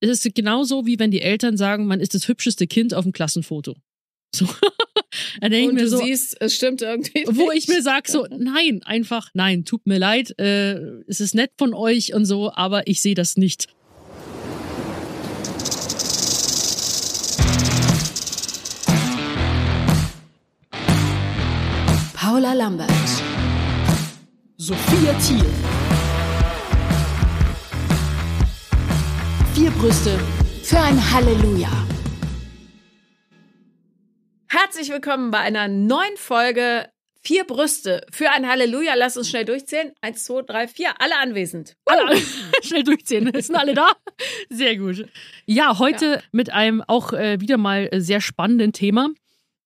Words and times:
es 0.00 0.24
ist 0.24 0.34
genauso 0.34 0.86
wie 0.86 0.98
wenn 0.98 1.10
die 1.10 1.20
Eltern 1.20 1.56
sagen, 1.56 1.86
man 1.86 2.00
ist 2.00 2.14
das 2.14 2.28
hübscheste 2.28 2.66
Kind 2.66 2.94
auf 2.94 3.04
dem 3.04 3.12
Klassenfoto. 3.12 3.76
So. 4.34 4.46
Dann 5.40 5.52
denke 5.52 5.68
ich 5.68 5.74
mir 5.74 5.82
du 5.84 5.88
so, 5.88 6.04
siehst, 6.04 6.36
es 6.38 6.54
stimmt 6.54 6.82
irgendwie. 6.82 7.24
wo 7.28 7.50
nicht. 7.50 7.62
ich 7.62 7.68
mir 7.68 7.80
sag 7.80 8.06
so, 8.08 8.26
nein, 8.38 8.82
einfach, 8.84 9.30
nein, 9.32 9.64
tut 9.64 9.86
mir 9.86 9.98
leid, 9.98 10.38
äh, 10.38 10.74
es 11.06 11.20
ist 11.20 11.34
nett 11.34 11.50
von 11.56 11.72
euch 11.72 12.12
und 12.12 12.26
so, 12.26 12.52
aber 12.52 12.86
ich 12.86 13.00
sehe 13.00 13.14
das 13.14 13.38
nicht. 13.38 13.68
Paula 22.12 22.52
Lambert. 22.52 22.90
Sophia 24.58 25.14
Thiel. 25.26 25.77
Vier 29.58 29.72
Brüste 29.72 30.16
für 30.62 30.78
ein 30.78 31.12
Halleluja. 31.12 31.68
Herzlich 34.46 34.88
willkommen 34.88 35.32
bei 35.32 35.38
einer 35.38 35.66
neuen 35.66 36.16
Folge 36.16 36.88
Vier 37.22 37.42
Brüste 37.42 38.06
für 38.12 38.30
ein 38.30 38.46
Halleluja. 38.46 38.94
Lass 38.94 39.16
uns 39.16 39.28
schnell 39.28 39.44
durchzählen. 39.44 39.90
Eins, 40.00 40.22
zwei, 40.22 40.42
drei, 40.42 40.68
vier. 40.68 40.90
Alle 41.00 41.18
anwesend. 41.18 41.76
Alle, 41.86 42.16
schnell 42.62 42.84
durchziehen. 42.84 43.32
Sind 43.42 43.56
alle 43.56 43.74
da? 43.74 43.90
Sehr 44.48 44.76
gut. 44.76 45.08
Ja, 45.44 45.80
heute 45.80 46.22
mit 46.30 46.52
einem 46.52 46.80
auch 46.86 47.12
äh, 47.12 47.40
wieder 47.40 47.56
mal 47.56 47.88
äh, 47.90 48.00
sehr 48.00 48.20
spannenden 48.20 48.72
Thema. 48.72 49.08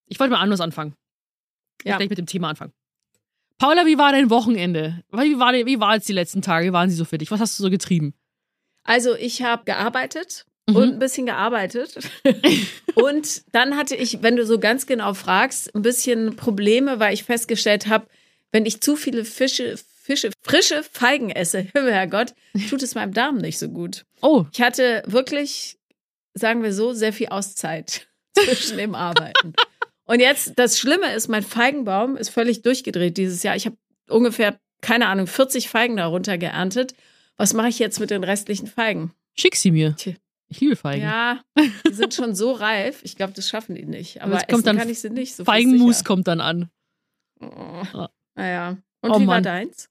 Ich 0.06 0.18
wollte 0.18 0.32
mal 0.32 0.40
anders 0.40 0.62
anfangen. 0.62 0.94
Ja. 1.84 1.98
Gleich 1.98 2.08
mit 2.08 2.16
dem 2.16 2.24
Thema 2.24 2.48
anfangen. 2.48 2.72
Paula, 3.58 3.84
wie 3.84 3.98
war 3.98 4.12
dein 4.12 4.30
Wochenende? 4.30 5.02
Wie 5.12 5.38
war, 5.38 5.52
wie 5.52 5.80
war 5.80 5.96
es 5.96 6.06
die 6.06 6.14
letzten 6.14 6.40
Tage? 6.40 6.68
Wie 6.68 6.72
waren 6.72 6.88
sie 6.88 6.96
so 6.96 7.04
für 7.04 7.18
dich? 7.18 7.30
Was 7.30 7.40
hast 7.40 7.58
du 7.58 7.64
so 7.64 7.68
getrieben? 7.68 8.14
Also 8.84 9.14
ich 9.14 9.42
habe 9.42 9.64
gearbeitet 9.64 10.44
Mhm. 10.68 10.76
und 10.76 10.92
ein 10.92 10.98
bisschen 11.00 11.26
gearbeitet. 11.26 11.96
und 12.94 13.42
dann 13.52 13.76
hatte 13.76 13.96
ich, 13.96 14.22
wenn 14.22 14.36
du 14.36 14.46
so 14.46 14.58
ganz 14.60 14.86
genau 14.86 15.12
fragst, 15.14 15.74
ein 15.74 15.82
bisschen 15.82 16.36
Probleme, 16.36 17.00
weil 17.00 17.14
ich 17.14 17.24
festgestellt 17.24 17.88
habe, 17.88 18.06
wenn 18.52 18.64
ich 18.66 18.80
zu 18.80 18.94
viele 18.96 19.24
Fische, 19.24 19.76
Fische, 20.02 20.30
frische 20.42 20.82
Feigen 20.84 21.30
esse, 21.30 21.66
Herrgott, 21.74 22.34
tut 22.68 22.82
es 22.82 22.94
meinem 22.94 23.12
Darm 23.12 23.38
nicht 23.38 23.58
so 23.58 23.68
gut. 23.68 24.04
Oh, 24.20 24.44
Ich 24.52 24.60
hatte 24.60 25.02
wirklich, 25.06 25.78
sagen 26.34 26.62
wir 26.62 26.72
so, 26.72 26.92
sehr 26.92 27.12
viel 27.12 27.28
Auszeit 27.28 28.06
zwischen 28.38 28.78
dem 28.78 28.94
Arbeiten. 28.94 29.54
Und 30.04 30.20
jetzt, 30.20 30.52
das 30.56 30.78
Schlimme 30.78 31.12
ist, 31.14 31.28
mein 31.28 31.42
Feigenbaum 31.42 32.16
ist 32.16 32.28
völlig 32.28 32.62
durchgedreht 32.62 33.16
dieses 33.16 33.42
Jahr. 33.42 33.56
Ich 33.56 33.66
habe 33.66 33.76
ungefähr, 34.08 34.58
keine 34.80 35.06
Ahnung, 35.08 35.26
40 35.26 35.68
Feigen 35.68 35.96
darunter 35.96 36.38
geerntet. 36.38 36.94
Was 37.36 37.54
mache 37.54 37.68
ich 37.68 37.78
jetzt 37.78 38.00
mit 38.00 38.10
den 38.10 38.24
restlichen 38.24 38.66
Feigen? 38.66 39.12
schick 39.34 39.56
sie 39.56 39.70
mir. 39.70 39.96
Tja. 39.96 40.14
Ich 40.48 40.60
liebe 40.60 40.76
Feigen. 40.76 41.02
Ja, 41.02 41.40
die 41.88 41.94
sind 41.94 42.12
schon 42.12 42.34
so 42.34 42.52
reif. 42.52 43.00
Ich 43.04 43.16
glaube, 43.16 43.32
das 43.32 43.48
schaffen 43.48 43.74
die 43.74 43.86
nicht. 43.86 44.20
Aber 44.20 44.34
jetzt 44.34 44.48
kommt 44.48 44.52
essen 44.52 44.64
dann 44.64 44.76
kann 44.78 44.88
ich 44.90 45.00
sie 45.00 45.08
nicht. 45.10 45.34
So 45.34 45.44
Feigenmus 45.44 46.04
kommt 46.04 46.28
dann 46.28 46.42
an. 46.42 46.70
Oh. 47.40 48.06
Naja. 48.34 48.76
Und 49.00 49.10
Oh 49.10 49.14
wie 49.20 49.26
war 49.26 49.36
Mann. 49.36 49.42
deins? 49.42 49.88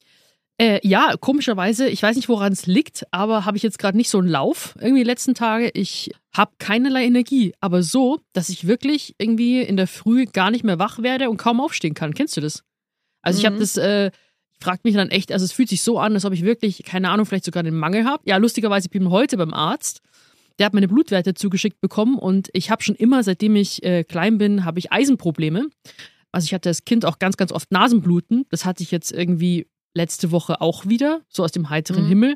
Äh, 0.59 0.79
ja, 0.87 1.15
komischerweise, 1.19 1.89
ich 1.89 2.03
weiß 2.03 2.15
nicht, 2.15 2.29
woran 2.29 2.53
es 2.53 2.67
liegt, 2.67 3.07
aber 3.11 3.45
habe 3.45 3.57
ich 3.57 3.63
jetzt 3.63 3.79
gerade 3.79 3.97
nicht 3.97 4.09
so 4.11 4.19
einen 4.19 4.27
Lauf 4.27 4.75
irgendwie 4.79 5.01
die 5.01 5.07
letzten 5.07 5.33
Tage. 5.33 5.71
Ich 5.73 6.11
habe 6.35 6.51
keinerlei 6.59 7.05
Energie, 7.05 7.55
aber 7.59 7.81
so, 7.81 8.19
dass 8.33 8.49
ich 8.49 8.67
wirklich 8.67 9.15
irgendwie 9.17 9.61
in 9.61 9.75
der 9.77 9.87
Früh 9.87 10.25
gar 10.25 10.51
nicht 10.51 10.63
mehr 10.63 10.77
wach 10.77 10.99
werde 11.01 11.31
und 11.31 11.37
kaum 11.37 11.59
aufstehen 11.59 11.95
kann. 11.95 12.13
Kennst 12.13 12.37
du 12.37 12.41
das? 12.41 12.63
Also 13.23 13.39
ich 13.39 13.45
habe 13.47 13.55
Mhm. 13.55 13.59
das, 13.59 13.77
äh, 13.77 14.11
ich 14.61 14.65
frage 14.65 14.81
mich 14.83 14.93
dann 14.93 15.09
echt, 15.09 15.31
also 15.31 15.43
es 15.43 15.51
fühlt 15.51 15.69
sich 15.69 15.81
so 15.81 15.97
an, 15.97 16.13
als 16.13 16.23
ob 16.23 16.33
ich 16.33 16.43
wirklich, 16.43 16.83
keine 16.83 17.09
Ahnung, 17.09 17.25
vielleicht 17.25 17.45
sogar 17.45 17.63
den 17.63 17.75
Mangel 17.75 18.05
habe. 18.05 18.21
Ja, 18.27 18.37
lustigerweise, 18.37 18.85
ich 18.85 18.91
bin 18.91 19.09
heute 19.09 19.35
beim 19.35 19.55
Arzt. 19.55 20.01
Der 20.59 20.67
hat 20.67 20.75
meine 20.75 20.87
Blutwerte 20.87 21.33
zugeschickt 21.33 21.81
bekommen 21.81 22.19
und 22.19 22.49
ich 22.53 22.69
habe 22.69 22.83
schon 22.83 22.93
immer, 22.93 23.23
seitdem 23.23 23.55
ich 23.55 23.81
äh, 23.81 24.03
klein 24.03 24.37
bin, 24.37 24.63
habe 24.63 24.77
ich 24.77 24.91
Eisenprobleme. 24.91 25.67
Also 26.31 26.45
ich 26.45 26.53
hatte 26.53 26.69
als 26.69 26.85
Kind 26.85 27.05
auch 27.05 27.17
ganz, 27.17 27.37
ganz 27.37 27.51
oft 27.51 27.71
Nasenbluten. 27.71 28.45
Das 28.51 28.63
hatte 28.63 28.83
ich 28.83 28.91
jetzt 28.91 29.11
irgendwie 29.11 29.65
letzte 29.95 30.29
Woche 30.29 30.61
auch 30.61 30.85
wieder, 30.85 31.21
so 31.27 31.43
aus 31.43 31.51
dem 31.51 31.71
heiteren 31.71 32.03
Mhm. 32.03 32.09
Himmel. 32.09 32.35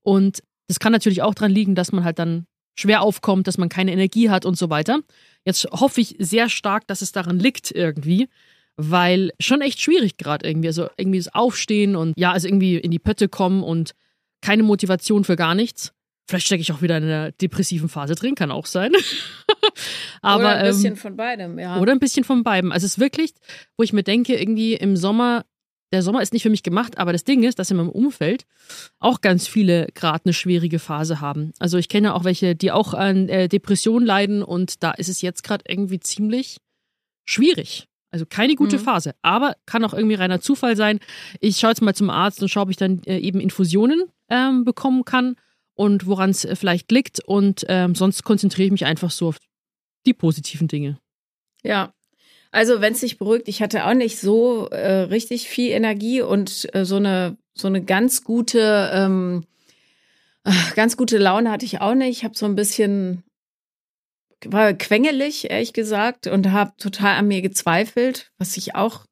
Und 0.00 0.42
das 0.68 0.78
kann 0.78 0.92
natürlich 0.92 1.20
auch 1.20 1.34
dran 1.34 1.50
liegen, 1.50 1.74
dass 1.74 1.92
man 1.92 2.04
halt 2.04 2.18
dann 2.18 2.46
schwer 2.74 3.02
aufkommt, 3.02 3.46
dass 3.48 3.58
man 3.58 3.68
keine 3.68 3.92
Energie 3.92 4.30
hat 4.30 4.46
und 4.46 4.56
so 4.56 4.70
weiter. 4.70 5.00
Jetzt 5.44 5.66
hoffe 5.72 6.00
ich 6.00 6.16
sehr 6.18 6.48
stark, 6.48 6.86
dass 6.86 7.02
es 7.02 7.12
daran 7.12 7.38
liegt 7.38 7.70
irgendwie, 7.70 8.28
weil 8.76 9.32
schon 9.40 9.60
echt 9.60 9.80
schwierig 9.80 10.16
gerade 10.16 10.46
irgendwie. 10.46 10.68
Also 10.68 10.88
irgendwie 10.96 11.18
das 11.18 11.34
Aufstehen 11.34 11.96
und 11.96 12.14
ja, 12.18 12.32
also 12.32 12.48
irgendwie 12.48 12.76
in 12.76 12.90
die 12.90 12.98
Pötte 12.98 13.28
kommen 13.28 13.62
und 13.62 13.92
keine 14.42 14.62
Motivation 14.62 15.24
für 15.24 15.36
gar 15.36 15.54
nichts. 15.54 15.92
Vielleicht 16.28 16.46
stecke 16.46 16.60
ich 16.60 16.72
auch 16.72 16.82
wieder 16.82 16.96
in 16.98 17.04
einer 17.04 17.32
depressiven 17.32 17.88
Phase 17.88 18.16
drin, 18.16 18.34
kann 18.34 18.50
auch 18.50 18.66
sein. 18.66 18.92
Aber 20.22 20.40
Oder 20.40 20.54
ein 20.56 20.66
ähm, 20.66 20.72
bisschen 20.72 20.96
von 20.96 21.16
beidem, 21.16 21.58
ja. 21.58 21.78
oder 21.78 21.92
ein 21.92 22.00
bisschen 22.00 22.24
von 22.24 22.42
beiden. 22.42 22.72
Also 22.72 22.84
es 22.84 22.92
ist 22.92 22.98
wirklich, 22.98 23.32
wo 23.76 23.84
ich 23.84 23.92
mir 23.92 24.02
denke, 24.02 24.34
irgendwie 24.34 24.74
im 24.74 24.96
Sommer, 24.96 25.44
der 25.92 26.02
Sommer 26.02 26.22
ist 26.22 26.32
nicht 26.32 26.42
für 26.42 26.50
mich 26.50 26.64
gemacht, 26.64 26.98
aber 26.98 27.12
das 27.12 27.22
Ding 27.22 27.44
ist, 27.44 27.60
dass 27.60 27.70
in 27.70 27.76
meinem 27.76 27.90
Umfeld 27.90 28.44
auch 28.98 29.20
ganz 29.20 29.46
viele 29.46 29.86
gerade 29.94 30.24
eine 30.24 30.32
schwierige 30.32 30.80
Phase 30.80 31.20
haben. 31.20 31.52
Also 31.60 31.78
ich 31.78 31.88
kenne 31.88 32.14
auch 32.14 32.24
welche, 32.24 32.56
die 32.56 32.72
auch 32.72 32.92
an 32.92 33.28
äh, 33.28 33.48
Depressionen 33.48 34.04
leiden 34.04 34.42
und 34.42 34.82
da 34.82 34.90
ist 34.92 35.08
es 35.08 35.22
jetzt 35.22 35.44
gerade 35.44 35.64
irgendwie 35.68 36.00
ziemlich 36.00 36.56
schwierig. 37.24 37.86
Also 38.16 38.24
keine 38.24 38.54
gute 38.54 38.78
Mhm. 38.78 38.82
Phase, 38.82 39.14
aber 39.20 39.56
kann 39.66 39.84
auch 39.84 39.92
irgendwie 39.92 40.14
reiner 40.14 40.40
Zufall 40.40 40.74
sein. 40.74 41.00
Ich 41.40 41.58
schaue 41.58 41.72
jetzt 41.72 41.82
mal 41.82 41.94
zum 41.94 42.08
Arzt 42.08 42.40
und 42.40 42.48
schaue, 42.48 42.62
ob 42.62 42.70
ich 42.70 42.78
dann 42.78 43.02
äh, 43.04 43.18
eben 43.18 43.40
Infusionen 43.40 44.04
ähm, 44.30 44.64
bekommen 44.64 45.04
kann 45.04 45.36
und 45.74 46.06
woran 46.06 46.30
es 46.30 46.46
äh, 46.46 46.56
vielleicht 46.56 46.90
liegt. 46.90 47.22
Und 47.22 47.66
ähm, 47.68 47.94
sonst 47.94 48.24
konzentriere 48.24 48.64
ich 48.64 48.72
mich 48.72 48.86
einfach 48.86 49.10
so 49.10 49.28
auf 49.28 49.36
die 50.06 50.14
positiven 50.14 50.66
Dinge. 50.66 50.98
Ja. 51.62 51.92
Also, 52.52 52.80
wenn 52.80 52.94
es 52.94 53.00
dich 53.00 53.18
beruhigt, 53.18 53.48
ich 53.48 53.60
hatte 53.60 53.84
auch 53.84 53.92
nicht 53.92 54.18
so 54.18 54.68
äh, 54.70 55.02
richtig 55.02 55.46
viel 55.46 55.72
Energie 55.72 56.22
und 56.22 56.74
äh, 56.74 56.86
so 56.86 56.96
eine 56.96 57.36
so 57.52 57.68
eine 57.68 57.84
ganz 57.84 58.24
gute 58.24 58.90
ähm, 58.94 59.44
ganz 60.74 60.96
gute 60.96 61.18
Laune 61.18 61.50
hatte 61.50 61.66
ich 61.66 61.82
auch 61.82 61.94
nicht. 61.94 62.16
Ich 62.16 62.24
habe 62.24 62.34
so 62.34 62.46
ein 62.46 62.56
bisschen 62.56 63.24
war 64.44 64.72
quengelig, 64.74 65.50
ehrlich 65.50 65.72
gesagt, 65.72 66.26
und 66.26 66.52
habe 66.52 66.72
total 66.78 67.16
an 67.16 67.28
mir 67.28 67.42
gezweifelt, 67.42 68.30
was 68.38 68.56
ich 68.56 68.74
auch 68.74 69.06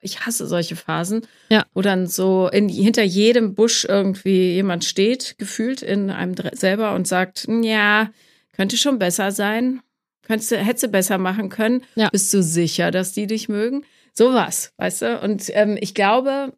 ich 0.00 0.20
hasse 0.24 0.46
solche 0.46 0.76
Phasen, 0.76 1.26
Ja. 1.48 1.66
wo 1.74 1.82
dann 1.82 2.06
so 2.06 2.48
in, 2.48 2.68
hinter 2.68 3.02
jedem 3.02 3.54
Busch 3.56 3.84
irgendwie 3.84 4.52
jemand 4.54 4.84
steht, 4.84 5.34
gefühlt 5.38 5.82
in 5.82 6.10
einem 6.10 6.36
selber 6.52 6.94
und 6.94 7.08
sagt, 7.08 7.48
ja, 7.62 8.10
könnte 8.52 8.76
schon 8.76 9.00
besser 9.00 9.32
sein, 9.32 9.80
könntest 10.22 10.52
du, 10.52 10.56
hättest 10.56 10.84
du 10.84 10.88
besser 10.88 11.18
machen 11.18 11.48
können. 11.48 11.82
Ja. 11.96 12.10
Bist 12.10 12.32
du 12.32 12.44
sicher, 12.44 12.92
dass 12.92 13.12
die 13.12 13.26
dich 13.26 13.48
mögen? 13.48 13.84
Sowas, 14.12 14.72
weißt 14.76 15.02
du? 15.02 15.18
Und 15.20 15.50
ähm, 15.54 15.76
ich 15.80 15.94
glaube, 15.94 16.52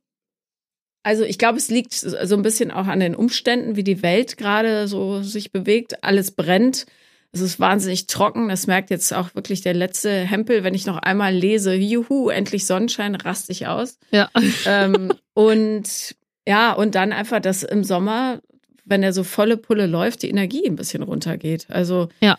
also 1.02 1.24
ich 1.24 1.38
glaube, 1.38 1.56
es 1.56 1.70
liegt 1.70 1.94
so 1.94 2.36
ein 2.36 2.42
bisschen 2.42 2.70
auch 2.70 2.86
an 2.88 3.00
den 3.00 3.14
Umständen, 3.14 3.74
wie 3.74 3.84
die 3.84 4.02
Welt 4.02 4.36
gerade 4.36 4.86
so 4.86 5.22
sich 5.22 5.50
bewegt. 5.50 6.04
Alles 6.04 6.30
brennt. 6.32 6.84
Es 7.32 7.40
ist 7.40 7.60
wahnsinnig 7.60 8.06
trocken. 8.08 8.48
Das 8.48 8.66
merkt 8.66 8.90
jetzt 8.90 9.12
auch 9.14 9.34
wirklich 9.34 9.60
der 9.60 9.74
letzte 9.74 10.10
Hempel. 10.10 10.64
Wenn 10.64 10.74
ich 10.74 10.86
noch 10.86 10.98
einmal 10.98 11.32
lese, 11.34 11.74
juhu, 11.74 12.28
endlich 12.28 12.66
Sonnenschein, 12.66 13.14
raste 13.14 13.52
ich 13.52 13.66
aus. 13.68 13.98
Ja. 14.10 14.28
ähm, 14.66 15.12
und 15.34 16.16
ja, 16.48 16.72
und 16.72 16.94
dann 16.96 17.12
einfach, 17.12 17.40
dass 17.40 17.62
im 17.62 17.84
Sommer, 17.84 18.40
wenn 18.84 19.02
er 19.04 19.12
so 19.12 19.22
volle 19.22 19.56
Pulle 19.56 19.86
läuft, 19.86 20.22
die 20.22 20.30
Energie 20.30 20.66
ein 20.66 20.74
bisschen 20.76 21.02
runtergeht. 21.02 21.66
Also 21.68 22.08
Ja. 22.20 22.36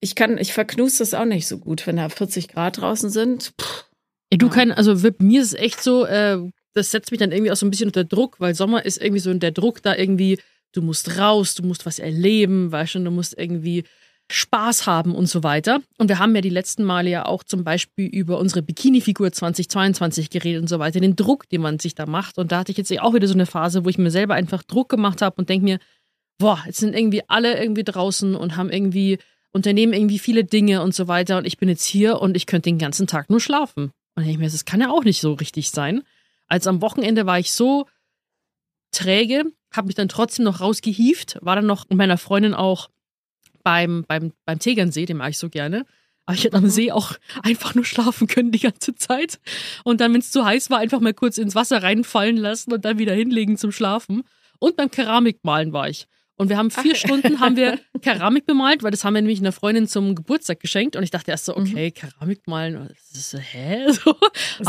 ich 0.00 0.14
kann, 0.14 0.38
ich 0.38 0.52
verknus 0.54 0.96
das 0.98 1.12
auch 1.12 1.26
nicht 1.26 1.46
so 1.46 1.58
gut, 1.58 1.86
wenn 1.86 1.96
da 1.96 2.08
40 2.08 2.48
Grad 2.48 2.78
draußen 2.80 3.10
sind. 3.10 3.52
Pff, 3.60 3.84
Ey, 4.30 4.38
du 4.38 4.46
Ja. 4.46 4.52
kein, 4.52 4.72
also 4.72 4.94
mir 5.18 5.42
ist 5.42 5.48
es 5.48 5.54
echt 5.54 5.82
so, 5.82 6.06
äh, 6.06 6.38
das 6.72 6.90
setzt 6.90 7.10
mich 7.10 7.20
dann 7.20 7.32
irgendwie 7.32 7.50
auch 7.52 7.56
so 7.56 7.66
ein 7.66 7.70
bisschen 7.70 7.88
unter 7.90 8.04
Druck, 8.04 8.36
weil 8.40 8.54
Sommer 8.54 8.86
ist 8.86 8.96
irgendwie 9.02 9.20
so 9.20 9.34
der 9.34 9.50
Druck 9.50 9.82
da 9.82 9.94
irgendwie, 9.94 10.38
du 10.72 10.80
musst 10.80 11.18
raus, 11.18 11.54
du 11.54 11.62
musst 11.64 11.84
was 11.84 11.98
erleben, 11.98 12.72
weißt 12.72 12.94
du, 12.94 13.00
du 13.00 13.10
musst 13.10 13.36
irgendwie 13.38 13.84
Spaß 14.32 14.86
haben 14.86 15.14
und 15.14 15.26
so 15.26 15.42
weiter. 15.42 15.80
Und 15.98 16.08
wir 16.08 16.18
haben 16.18 16.34
ja 16.34 16.40
die 16.40 16.48
letzten 16.48 16.84
Male 16.84 17.10
ja 17.10 17.26
auch 17.26 17.44
zum 17.44 17.64
Beispiel 17.64 18.06
über 18.06 18.38
unsere 18.38 18.62
Bikini-Figur 18.62 19.32
2022 19.32 20.30
geredet 20.30 20.62
und 20.62 20.68
so 20.68 20.78
weiter, 20.78 21.00
den 21.00 21.16
Druck, 21.16 21.48
den 21.48 21.60
man 21.60 21.78
sich 21.78 21.94
da 21.94 22.06
macht. 22.06 22.38
Und 22.38 22.52
da 22.52 22.58
hatte 22.58 22.72
ich 22.72 22.78
jetzt 22.78 22.92
auch 23.00 23.14
wieder 23.14 23.28
so 23.28 23.34
eine 23.34 23.46
Phase, 23.46 23.84
wo 23.84 23.88
ich 23.88 23.98
mir 23.98 24.10
selber 24.10 24.34
einfach 24.34 24.62
Druck 24.62 24.88
gemacht 24.88 25.22
habe 25.22 25.36
und 25.36 25.48
denke 25.48 25.64
mir, 25.64 25.78
boah, 26.38 26.62
jetzt 26.66 26.78
sind 26.78 26.96
irgendwie 26.96 27.22
alle 27.28 27.60
irgendwie 27.60 27.84
draußen 27.84 28.34
und 28.34 28.56
haben 28.56 28.70
irgendwie, 28.70 29.18
unternehmen 29.52 29.92
irgendwie 29.92 30.18
viele 30.18 30.44
Dinge 30.44 30.82
und 30.82 30.94
so 30.94 31.08
weiter. 31.08 31.38
Und 31.38 31.46
ich 31.46 31.58
bin 31.58 31.68
jetzt 31.68 31.84
hier 31.84 32.20
und 32.20 32.36
ich 32.36 32.46
könnte 32.46 32.70
den 32.70 32.78
ganzen 32.78 33.06
Tag 33.06 33.30
nur 33.30 33.40
schlafen. 33.40 33.92
Und 34.14 34.26
ich 34.26 34.38
mir, 34.38 34.50
das 34.50 34.64
kann 34.64 34.80
ja 34.80 34.90
auch 34.90 35.04
nicht 35.04 35.20
so 35.20 35.34
richtig 35.34 35.70
sein. 35.70 36.02
Als 36.48 36.66
am 36.66 36.82
Wochenende 36.82 37.26
war 37.26 37.38
ich 37.38 37.52
so 37.52 37.86
träge, 38.92 39.44
habe 39.72 39.86
mich 39.86 39.96
dann 39.96 40.08
trotzdem 40.08 40.44
noch 40.44 40.60
rausgehieft, 40.60 41.38
war 41.40 41.56
dann 41.56 41.66
noch 41.66 41.88
mit 41.88 41.98
meiner 41.98 42.18
Freundin 42.18 42.54
auch 42.54 42.88
beim, 43.62 44.04
beim, 44.06 44.32
beim 44.44 44.58
Tegernsee, 44.58 45.06
den 45.06 45.18
mag 45.18 45.30
ich 45.30 45.38
so 45.38 45.48
gerne. 45.48 45.86
Aber 46.24 46.36
ich 46.36 46.44
hätte 46.44 46.56
am 46.56 46.68
See 46.68 46.92
auch 46.92 47.14
einfach 47.42 47.74
nur 47.74 47.84
schlafen 47.84 48.28
können 48.28 48.52
die 48.52 48.60
ganze 48.60 48.94
Zeit. 48.94 49.40
Und 49.84 50.00
dann, 50.00 50.12
wenn 50.12 50.20
es 50.20 50.30
zu 50.30 50.44
heiß 50.44 50.70
war, 50.70 50.78
einfach 50.78 51.00
mal 51.00 51.14
kurz 51.14 51.38
ins 51.38 51.54
Wasser 51.54 51.82
reinfallen 51.82 52.36
lassen 52.36 52.72
und 52.72 52.84
dann 52.84 52.98
wieder 52.98 53.14
hinlegen 53.14 53.56
zum 53.56 53.72
Schlafen. 53.72 54.22
Und 54.58 54.76
beim 54.76 54.90
Keramikmalen 54.90 55.72
war 55.72 55.88
ich. 55.88 56.06
Und 56.36 56.48
wir 56.48 56.56
haben 56.56 56.70
vier 56.70 56.94
Stunden 56.94 57.40
haben 57.40 57.56
wir 57.56 57.78
Keramik 58.02 58.46
bemalt, 58.46 58.82
weil 58.82 58.90
das 58.90 59.04
haben 59.04 59.14
wir 59.14 59.22
nämlich 59.22 59.40
einer 59.40 59.52
Freundin 59.52 59.86
zum 59.86 60.14
Geburtstag 60.14 60.60
geschenkt. 60.60 60.96
Und 60.96 61.02
ich 61.02 61.10
dachte 61.10 61.30
erst 61.30 61.44
so, 61.44 61.56
okay, 61.56 61.90
mhm. 61.90 61.94
Keramik 61.94 62.46
malen, 62.46 62.88
das 62.88 63.20
ist 63.20 63.30
so, 63.30 63.38
hä? 63.38 63.86
So. 63.92 64.16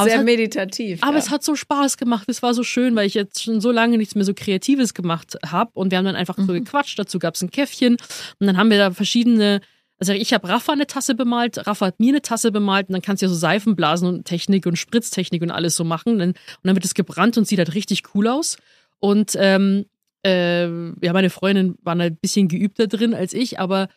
Sehr 0.03 0.19
hat, 0.19 0.25
meditativ. 0.25 1.01
Aber 1.01 1.13
ja. 1.13 1.19
es 1.19 1.29
hat 1.29 1.43
so 1.43 1.55
Spaß 1.55 1.97
gemacht. 1.97 2.27
Es 2.27 2.43
war 2.43 2.53
so 2.53 2.63
schön, 2.63 2.95
weil 2.95 3.07
ich 3.07 3.13
jetzt 3.13 3.43
schon 3.43 3.61
so 3.61 3.71
lange 3.71 3.97
nichts 3.97 4.15
mehr 4.15 4.25
so 4.25 4.33
Kreatives 4.33 4.93
gemacht 4.93 5.37
habe. 5.45 5.71
Und 5.73 5.91
wir 5.91 5.97
haben 5.97 6.05
dann 6.05 6.15
einfach 6.15 6.37
mhm. 6.37 6.45
so 6.45 6.53
gequatscht. 6.53 6.99
Dazu 6.99 7.17
gab 7.19 7.35
es 7.35 7.41
ein 7.41 7.49
Käffchen. 7.49 7.97
Und 8.39 8.47
dann 8.47 8.57
haben 8.57 8.69
wir 8.69 8.77
da 8.77 8.91
verschiedene 8.91 9.61
also 9.99 10.11
ich 10.11 10.33
habe 10.33 10.49
Rafa 10.49 10.73
eine 10.73 10.85
Tasse 10.85 11.15
bemalt, 11.15 11.65
Rafa 11.65 11.85
hat 11.85 11.99
mir 12.01 12.09
eine 12.09 12.21
Tasse 12.21 12.51
bemalt 12.51 12.89
und 12.89 12.93
dann 12.93 13.01
kannst 13.01 13.21
du 13.21 13.25
ja 13.25 13.29
so 13.29 13.35
Seifenblasen 13.35 14.05
und 14.05 14.25
Technik 14.25 14.65
und 14.65 14.75
Spritztechnik 14.75 15.41
und 15.41 15.51
alles 15.51 15.77
so 15.77 15.85
machen. 15.85 16.13
Und 16.13 16.19
dann, 16.19 16.29
und 16.31 16.37
dann 16.63 16.75
wird 16.75 16.83
es 16.83 16.93
gebrannt 16.93 17.37
und 17.37 17.47
sieht 17.47 17.59
halt 17.59 17.73
richtig 17.73 18.03
cool 18.13 18.27
aus. 18.27 18.57
Und 18.99 19.37
ähm, 19.39 19.85
äh, 20.25 20.65
ja, 21.05 21.13
meine 21.13 21.29
Freundin 21.29 21.75
war 21.81 21.95
ein 21.95 22.15
bisschen 22.17 22.47
geübter 22.47 22.87
drin 22.87 23.13
als 23.13 23.33
ich, 23.33 23.59
aber 23.59 23.89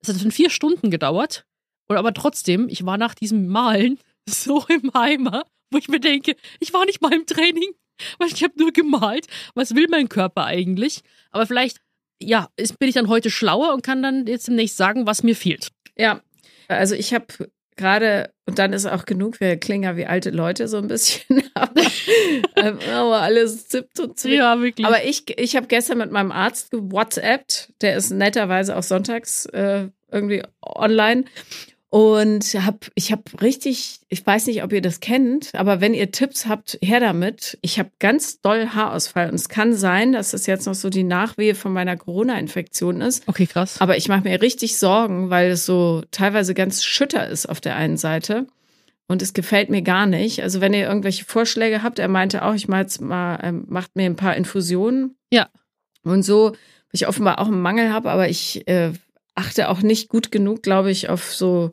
es 0.00 0.08
hat 0.08 0.20
schon 0.20 0.30
vier 0.30 0.50
Stunden 0.50 0.90
gedauert. 0.90 1.46
Und 1.86 1.96
aber 1.96 2.14
trotzdem, 2.14 2.68
ich 2.68 2.84
war 2.86 2.98
nach 2.98 3.14
diesem 3.14 3.48
Malen 3.48 3.98
so 4.28 4.64
im 4.68 4.92
Heimer, 4.94 5.44
wo 5.70 5.78
ich 5.78 5.88
mir 5.88 6.00
denke, 6.00 6.36
ich 6.60 6.72
war 6.72 6.84
nicht 6.86 7.02
mal 7.02 7.12
im 7.12 7.26
Training, 7.26 7.72
weil 8.18 8.28
ich 8.28 8.42
habe 8.42 8.54
nur 8.58 8.72
gemalt. 8.72 9.26
Was 9.54 9.74
will 9.74 9.86
mein 9.90 10.08
Körper 10.08 10.44
eigentlich? 10.44 11.02
Aber 11.30 11.46
vielleicht, 11.46 11.78
ja, 12.22 12.48
bin 12.78 12.88
ich 12.88 12.94
dann 12.94 13.08
heute 13.08 13.30
schlauer 13.30 13.74
und 13.74 13.82
kann 13.82 14.02
dann 14.02 14.26
jetzt 14.26 14.48
demnächst 14.48 14.76
sagen, 14.76 15.06
was 15.06 15.22
mir 15.22 15.36
fehlt. 15.36 15.70
Ja, 15.96 16.22
also 16.68 16.94
ich 16.94 17.12
habe 17.12 17.26
gerade, 17.76 18.30
und 18.46 18.58
dann 18.58 18.72
ist 18.72 18.86
auch 18.86 19.04
genug, 19.04 19.40
wir 19.40 19.56
klingen 19.56 19.84
ja 19.84 19.96
wie 19.96 20.06
alte 20.06 20.30
Leute 20.30 20.68
so 20.68 20.78
ein 20.78 20.88
bisschen, 20.88 21.42
aber, 21.54 21.82
ähm, 22.56 22.78
aber 22.92 23.22
alles 23.22 23.68
zippt 23.68 24.00
und 24.00 24.18
zwickt. 24.18 24.36
Ja, 24.36 24.60
wirklich. 24.60 24.86
Aber 24.86 25.04
ich, 25.04 25.24
ich 25.38 25.56
habe 25.56 25.66
gestern 25.66 25.98
mit 25.98 26.10
meinem 26.10 26.32
Arzt 26.32 26.70
gewhatsappt, 26.70 27.72
der 27.80 27.96
ist 27.96 28.10
netterweise 28.10 28.76
auch 28.76 28.82
sonntags 28.82 29.46
äh, 29.46 29.88
irgendwie 30.10 30.42
online. 30.62 31.24
Und 31.94 32.42
hab, 32.54 32.90
ich 32.96 33.12
habe 33.12 33.22
richtig, 33.40 34.00
ich 34.08 34.26
weiß 34.26 34.48
nicht, 34.48 34.64
ob 34.64 34.72
ihr 34.72 34.82
das 34.82 34.98
kennt, 34.98 35.54
aber 35.54 35.80
wenn 35.80 35.94
ihr 35.94 36.10
Tipps 36.10 36.46
habt, 36.46 36.76
her 36.82 36.98
damit. 36.98 37.56
Ich 37.62 37.78
habe 37.78 37.92
ganz 38.00 38.40
doll 38.40 38.70
Haarausfall 38.70 39.28
und 39.28 39.36
es 39.36 39.48
kann 39.48 39.74
sein, 39.74 40.10
dass 40.10 40.32
das 40.32 40.46
jetzt 40.46 40.66
noch 40.66 40.74
so 40.74 40.90
die 40.90 41.04
Nachwehe 41.04 41.54
von 41.54 41.72
meiner 41.72 41.96
Corona-Infektion 41.96 43.00
ist. 43.00 43.22
Okay, 43.28 43.46
krass. 43.46 43.80
Aber 43.80 43.96
ich 43.96 44.08
mache 44.08 44.28
mir 44.28 44.42
richtig 44.42 44.76
Sorgen, 44.76 45.30
weil 45.30 45.52
es 45.52 45.66
so 45.66 46.02
teilweise 46.10 46.52
ganz 46.52 46.82
schütter 46.82 47.28
ist 47.28 47.48
auf 47.48 47.60
der 47.60 47.76
einen 47.76 47.96
Seite. 47.96 48.48
Und 49.06 49.22
es 49.22 49.32
gefällt 49.32 49.70
mir 49.70 49.82
gar 49.82 50.06
nicht. 50.06 50.42
Also 50.42 50.60
wenn 50.60 50.74
ihr 50.74 50.88
irgendwelche 50.88 51.24
Vorschläge 51.24 51.84
habt, 51.84 52.00
er 52.00 52.08
meinte 52.08 52.44
auch, 52.44 52.54
ich 52.54 52.66
mal 52.66 52.80
jetzt 52.80 53.02
mal, 53.02 53.38
ähm, 53.40 53.66
macht 53.68 53.94
mir 53.94 54.06
ein 54.06 54.16
paar 54.16 54.34
Infusionen. 54.34 55.14
Ja. 55.30 55.48
Und 56.02 56.24
so, 56.24 56.50
weil 56.50 56.56
ich 56.90 57.06
offenbar 57.06 57.38
auch 57.38 57.46
einen 57.46 57.62
Mangel 57.62 57.92
habe, 57.92 58.10
aber 58.10 58.28
ich 58.28 58.66
äh, 58.66 58.90
achte 59.36 59.68
auch 59.68 59.80
nicht 59.80 60.08
gut 60.08 60.32
genug, 60.32 60.64
glaube 60.64 60.90
ich, 60.90 61.08
auf 61.08 61.32
so 61.32 61.72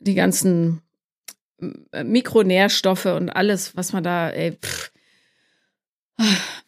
die 0.00 0.14
ganzen 0.14 0.82
äh, 1.92 2.04
Mikronährstoffe 2.04 3.06
und 3.06 3.30
alles, 3.30 3.76
was 3.76 3.92
man 3.92 4.02
da, 4.02 4.30
ey, 4.30 4.52
pff, 4.52 4.90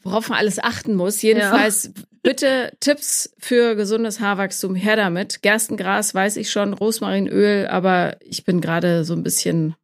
worauf 0.02 0.28
man 0.28 0.38
alles 0.38 0.58
achten 0.58 0.94
muss. 0.94 1.22
Jedenfalls 1.22 1.84
ja. 1.84 2.02
bitte 2.22 2.72
Tipps 2.80 3.34
für 3.38 3.74
gesundes 3.74 4.20
Haarwachstum 4.20 4.74
her 4.74 4.96
damit. 4.96 5.42
Gerstengras 5.42 6.14
weiß 6.14 6.36
ich 6.36 6.50
schon, 6.50 6.72
Rosmarinöl, 6.72 7.66
aber 7.66 8.16
ich 8.20 8.44
bin 8.44 8.60
gerade 8.60 9.04
so 9.04 9.14
ein 9.14 9.22
bisschen, 9.22 9.74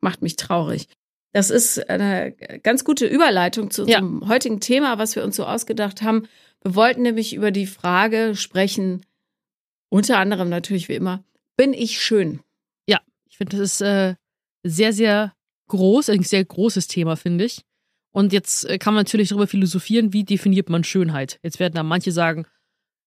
macht 0.00 0.22
mich 0.22 0.36
traurig. 0.36 0.88
Das 1.32 1.50
ist 1.50 1.90
eine 1.90 2.32
ganz 2.62 2.84
gute 2.84 3.06
Überleitung 3.06 3.70
zu 3.70 3.82
unserem 3.82 4.22
ja. 4.22 4.28
heutigen 4.28 4.60
Thema, 4.60 4.98
was 4.98 5.14
wir 5.14 5.24
uns 5.24 5.36
so 5.36 5.44
ausgedacht 5.44 6.02
haben. 6.02 6.26
Wir 6.62 6.74
wollten 6.74 7.02
nämlich 7.02 7.34
über 7.34 7.50
die 7.50 7.66
Frage 7.66 8.34
sprechen, 8.34 9.04
unter 9.90 10.18
anderem 10.18 10.48
natürlich 10.48 10.88
wie 10.88 10.94
immer, 10.94 11.22
bin 11.56 11.74
ich 11.74 12.00
schön? 12.00 12.40
Ich 13.28 13.36
finde, 13.36 13.56
das 13.56 13.72
ist 13.72 13.80
äh, 13.80 14.14
sehr, 14.62 14.92
sehr 14.92 15.32
groß, 15.68 16.10
ein 16.10 16.22
sehr 16.22 16.44
großes 16.44 16.88
Thema, 16.88 17.16
finde 17.16 17.44
ich. 17.44 17.64
Und 18.10 18.32
jetzt 18.32 18.64
äh, 18.64 18.78
kann 18.78 18.94
man 18.94 19.00
natürlich 19.00 19.28
darüber 19.28 19.46
philosophieren, 19.46 20.12
wie 20.12 20.24
definiert 20.24 20.70
man 20.70 20.84
Schönheit. 20.84 21.38
Jetzt 21.42 21.60
werden 21.60 21.74
da 21.74 21.82
manche 21.82 22.12
sagen, 22.12 22.46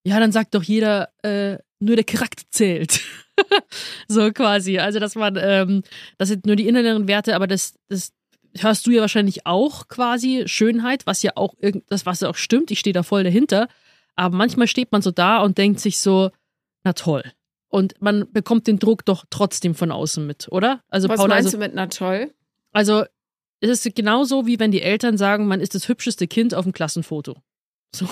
ja, 0.04 0.20
dann 0.20 0.32
sagt 0.32 0.56
doch 0.56 0.64
jeder, 0.64 1.10
äh, 1.24 1.58
nur 1.80 1.96
der 1.96 2.06
Charakter 2.06 2.44
zählt. 2.50 3.02
so 4.08 4.32
quasi. 4.32 4.80
Also, 4.80 5.00
dass 5.00 5.16
man, 5.16 5.38
ähm, 5.40 5.84
das 6.18 6.30
sind 6.30 6.46
nur 6.46 6.56
die 6.56 6.68
inneren 6.68 7.08
Werte, 7.08 7.36
aber 7.36 7.48
das, 7.48 7.74
das 7.90 8.14
hörst 8.58 8.86
du 8.86 8.92
ja 8.92 9.02
wahrscheinlich 9.02 9.46
auch 9.46 9.88
quasi 9.88 10.44
Schönheit, 10.46 11.06
was 11.06 11.24
ja 11.24 11.32
auch 11.36 11.56
das, 11.88 12.06
was 12.06 12.22
ja 12.22 12.30
auch 12.30 12.36
stimmt. 12.36 12.72
Ich 12.72 12.80
stehe 12.80 12.94
da 12.94 13.04
voll 13.04 13.24
dahinter. 13.24 13.68
Aber 14.16 14.36
manchmal 14.36 14.68
steht 14.68 14.92
man 14.92 15.02
so 15.02 15.12
da 15.12 15.40
und 15.40 15.58
denkt 15.58 15.80
sich 15.80 16.00
so, 16.00 16.32
na 16.84 16.94
toll. 16.94 17.24
Und 17.72 17.94
man 18.02 18.32
bekommt 18.32 18.68
den 18.68 18.80
Druck 18.80 19.06
doch 19.06 19.26
trotzdem 19.30 19.76
von 19.76 19.92
außen 19.92 20.28
mit, 20.28 20.50
oder? 20.52 20.82
Also, 20.90 21.08
Was 21.08 21.18
Paula, 21.18 21.36
meinst 21.36 21.48
also, 21.48 21.58
du 21.58 21.64
mit 21.64 21.74
na 21.74 21.88
toll? 21.88 22.34
Also, 22.74 23.06
es 23.62 23.86
ist 23.86 23.96
genauso 23.96 24.46
wie 24.46 24.60
wenn 24.60 24.72
die 24.72 24.82
Eltern 24.82 25.18
sagen, 25.18 25.48
man 25.48 25.62
ist 25.62 25.74
das 25.74 25.88
hübscheste 25.88 26.28
Kind 26.28 26.54
auf 26.54 26.66
dem 26.66 26.74
Klassenfoto. 26.74 27.36
So. 27.94 28.08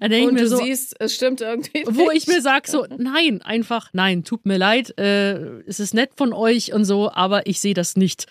Dann 0.00 0.12
Und 0.12 0.40
du 0.40 0.48
so, 0.48 0.56
siehst, 0.56 0.96
es 0.98 1.14
stimmt 1.14 1.40
irgendwie. 1.42 1.84
Nicht. 1.84 1.94
Wo 1.94 2.10
ich 2.10 2.26
mir 2.26 2.42
sage, 2.42 2.68
so, 2.68 2.86
nein, 2.98 3.40
einfach, 3.40 3.88
nein, 3.92 4.24
tut 4.24 4.44
mir 4.44 4.56
leid, 4.56 4.98
äh, 4.98 5.60
es 5.60 5.78
ist 5.78 5.94
nett 5.94 6.10
von 6.16 6.32
euch 6.32 6.72
und 6.72 6.84
so, 6.84 7.08
aber 7.12 7.46
ich 7.46 7.60
sehe 7.60 7.74
das 7.74 7.94
nicht. 7.94 8.26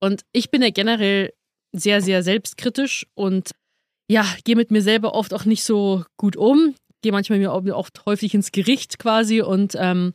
Und 0.00 0.22
ich 0.32 0.50
bin 0.50 0.62
ja 0.62 0.70
generell 0.70 1.34
sehr, 1.72 2.00
sehr 2.00 2.22
selbstkritisch 2.22 3.06
und 3.14 3.50
ja, 4.10 4.24
gehe 4.44 4.56
mit 4.56 4.70
mir 4.70 4.80
selber 4.80 5.14
oft 5.14 5.34
auch 5.34 5.44
nicht 5.44 5.62
so 5.62 6.04
gut 6.16 6.36
um 6.36 6.74
gehe 7.02 7.12
manchmal 7.12 7.38
mir 7.38 7.52
oft 7.52 8.06
häufig 8.06 8.34
ins 8.34 8.52
Gericht 8.52 8.98
quasi 8.98 9.42
und 9.42 9.74
ähm, 9.78 10.14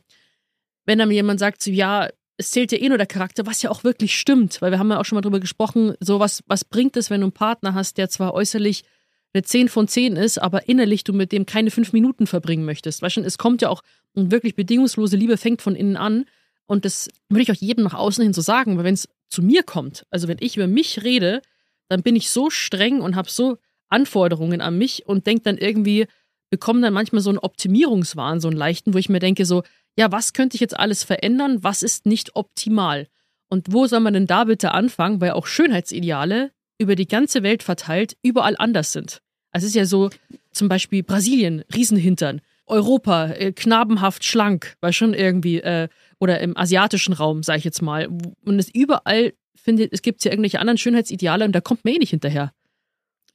wenn 0.86 0.98
dann 0.98 1.10
jemand 1.10 1.40
sagt, 1.40 1.62
so 1.62 1.70
ja, 1.70 2.08
es 2.36 2.50
zählt 2.50 2.72
ja 2.72 2.78
eh 2.78 2.88
nur 2.88 2.98
der 2.98 3.06
Charakter, 3.06 3.46
was 3.46 3.62
ja 3.62 3.70
auch 3.70 3.84
wirklich 3.84 4.18
stimmt, 4.18 4.60
weil 4.60 4.70
wir 4.70 4.78
haben 4.78 4.90
ja 4.90 5.00
auch 5.00 5.04
schon 5.04 5.16
mal 5.16 5.22
drüber 5.22 5.40
gesprochen, 5.40 5.94
so 6.00 6.20
was, 6.20 6.42
was 6.46 6.64
bringt 6.64 6.96
es, 6.96 7.10
wenn 7.10 7.20
du 7.20 7.26
einen 7.26 7.32
Partner 7.32 7.74
hast, 7.74 7.96
der 7.96 8.08
zwar 8.08 8.34
äußerlich 8.34 8.84
eine 9.32 9.42
10 9.42 9.68
von 9.68 9.88
10 9.88 10.16
ist, 10.16 10.38
aber 10.40 10.68
innerlich 10.68 11.04
du 11.04 11.12
mit 11.12 11.32
dem 11.32 11.46
keine 11.46 11.70
fünf 11.70 11.92
Minuten 11.92 12.26
verbringen 12.26 12.64
möchtest. 12.64 13.02
Weißt 13.02 13.16
du, 13.16 13.20
es 13.22 13.38
kommt 13.38 13.62
ja 13.62 13.68
auch, 13.68 13.82
wirklich 14.14 14.54
bedingungslose 14.54 15.16
Liebe 15.16 15.36
fängt 15.36 15.60
von 15.60 15.74
innen 15.74 15.96
an. 15.96 16.24
Und 16.66 16.84
das 16.84 17.10
würde 17.28 17.42
ich 17.42 17.50
auch 17.50 17.60
jedem 17.60 17.82
nach 17.84 17.94
außen 17.94 18.22
hin 18.22 18.32
so 18.32 18.42
sagen, 18.42 18.76
weil 18.76 18.84
wenn 18.84 18.94
es 18.94 19.08
zu 19.28 19.42
mir 19.42 19.64
kommt, 19.64 20.06
also 20.10 20.28
wenn 20.28 20.38
ich 20.40 20.56
über 20.56 20.68
mich 20.68 21.02
rede, 21.02 21.42
dann 21.88 22.02
bin 22.02 22.14
ich 22.14 22.30
so 22.30 22.48
streng 22.48 23.00
und 23.00 23.16
habe 23.16 23.28
so 23.28 23.58
Anforderungen 23.88 24.60
an 24.60 24.78
mich 24.78 25.06
und 25.06 25.26
denke 25.26 25.42
dann 25.42 25.58
irgendwie, 25.58 26.06
bekomme 26.54 26.80
dann 26.82 26.94
manchmal 26.94 27.20
so 27.20 27.30
einen 27.30 27.40
Optimierungswahn, 27.40 28.38
so 28.38 28.46
einen 28.46 28.56
leichten, 28.56 28.94
wo 28.94 28.98
ich 28.98 29.08
mir 29.08 29.18
denke, 29.18 29.44
so, 29.44 29.64
ja, 29.98 30.12
was 30.12 30.34
könnte 30.34 30.54
ich 30.54 30.60
jetzt 30.60 30.78
alles 30.78 31.02
verändern? 31.02 31.64
Was 31.64 31.82
ist 31.82 32.06
nicht 32.06 32.36
optimal? 32.36 33.08
Und 33.48 33.72
wo 33.72 33.88
soll 33.88 33.98
man 33.98 34.14
denn 34.14 34.28
da 34.28 34.44
bitte 34.44 34.70
anfangen? 34.70 35.20
Weil 35.20 35.32
auch 35.32 35.48
Schönheitsideale 35.48 36.52
über 36.78 36.94
die 36.94 37.08
ganze 37.08 37.42
Welt 37.42 37.64
verteilt 37.64 38.16
überall 38.22 38.54
anders 38.56 38.92
sind. 38.92 39.20
Also 39.50 39.64
es 39.64 39.70
ist 39.70 39.74
ja 39.74 39.84
so, 39.84 40.10
zum 40.52 40.68
Beispiel 40.68 41.02
Brasilien, 41.02 41.64
Riesenhintern, 41.74 42.40
Europa, 42.66 43.30
äh, 43.30 43.52
knabenhaft 43.52 44.22
schlank, 44.22 44.76
weil 44.80 44.92
schon 44.92 45.12
irgendwie, 45.12 45.58
äh, 45.58 45.88
oder 46.20 46.38
im 46.38 46.56
asiatischen 46.56 47.14
Raum, 47.14 47.42
sage 47.42 47.58
ich 47.58 47.64
jetzt 47.64 47.82
mal. 47.82 48.06
Und 48.44 48.58
es 48.60 48.72
überall 48.72 49.32
findet, 49.56 49.92
es 49.92 50.02
gibt 50.02 50.24
ja 50.24 50.30
irgendwelche 50.30 50.60
anderen 50.60 50.78
Schönheitsideale 50.78 51.44
und 51.44 51.52
da 51.52 51.60
kommt 51.60 51.84
man 51.84 51.94
eh 51.94 51.98
nicht 51.98 52.10
hinterher. 52.10 52.52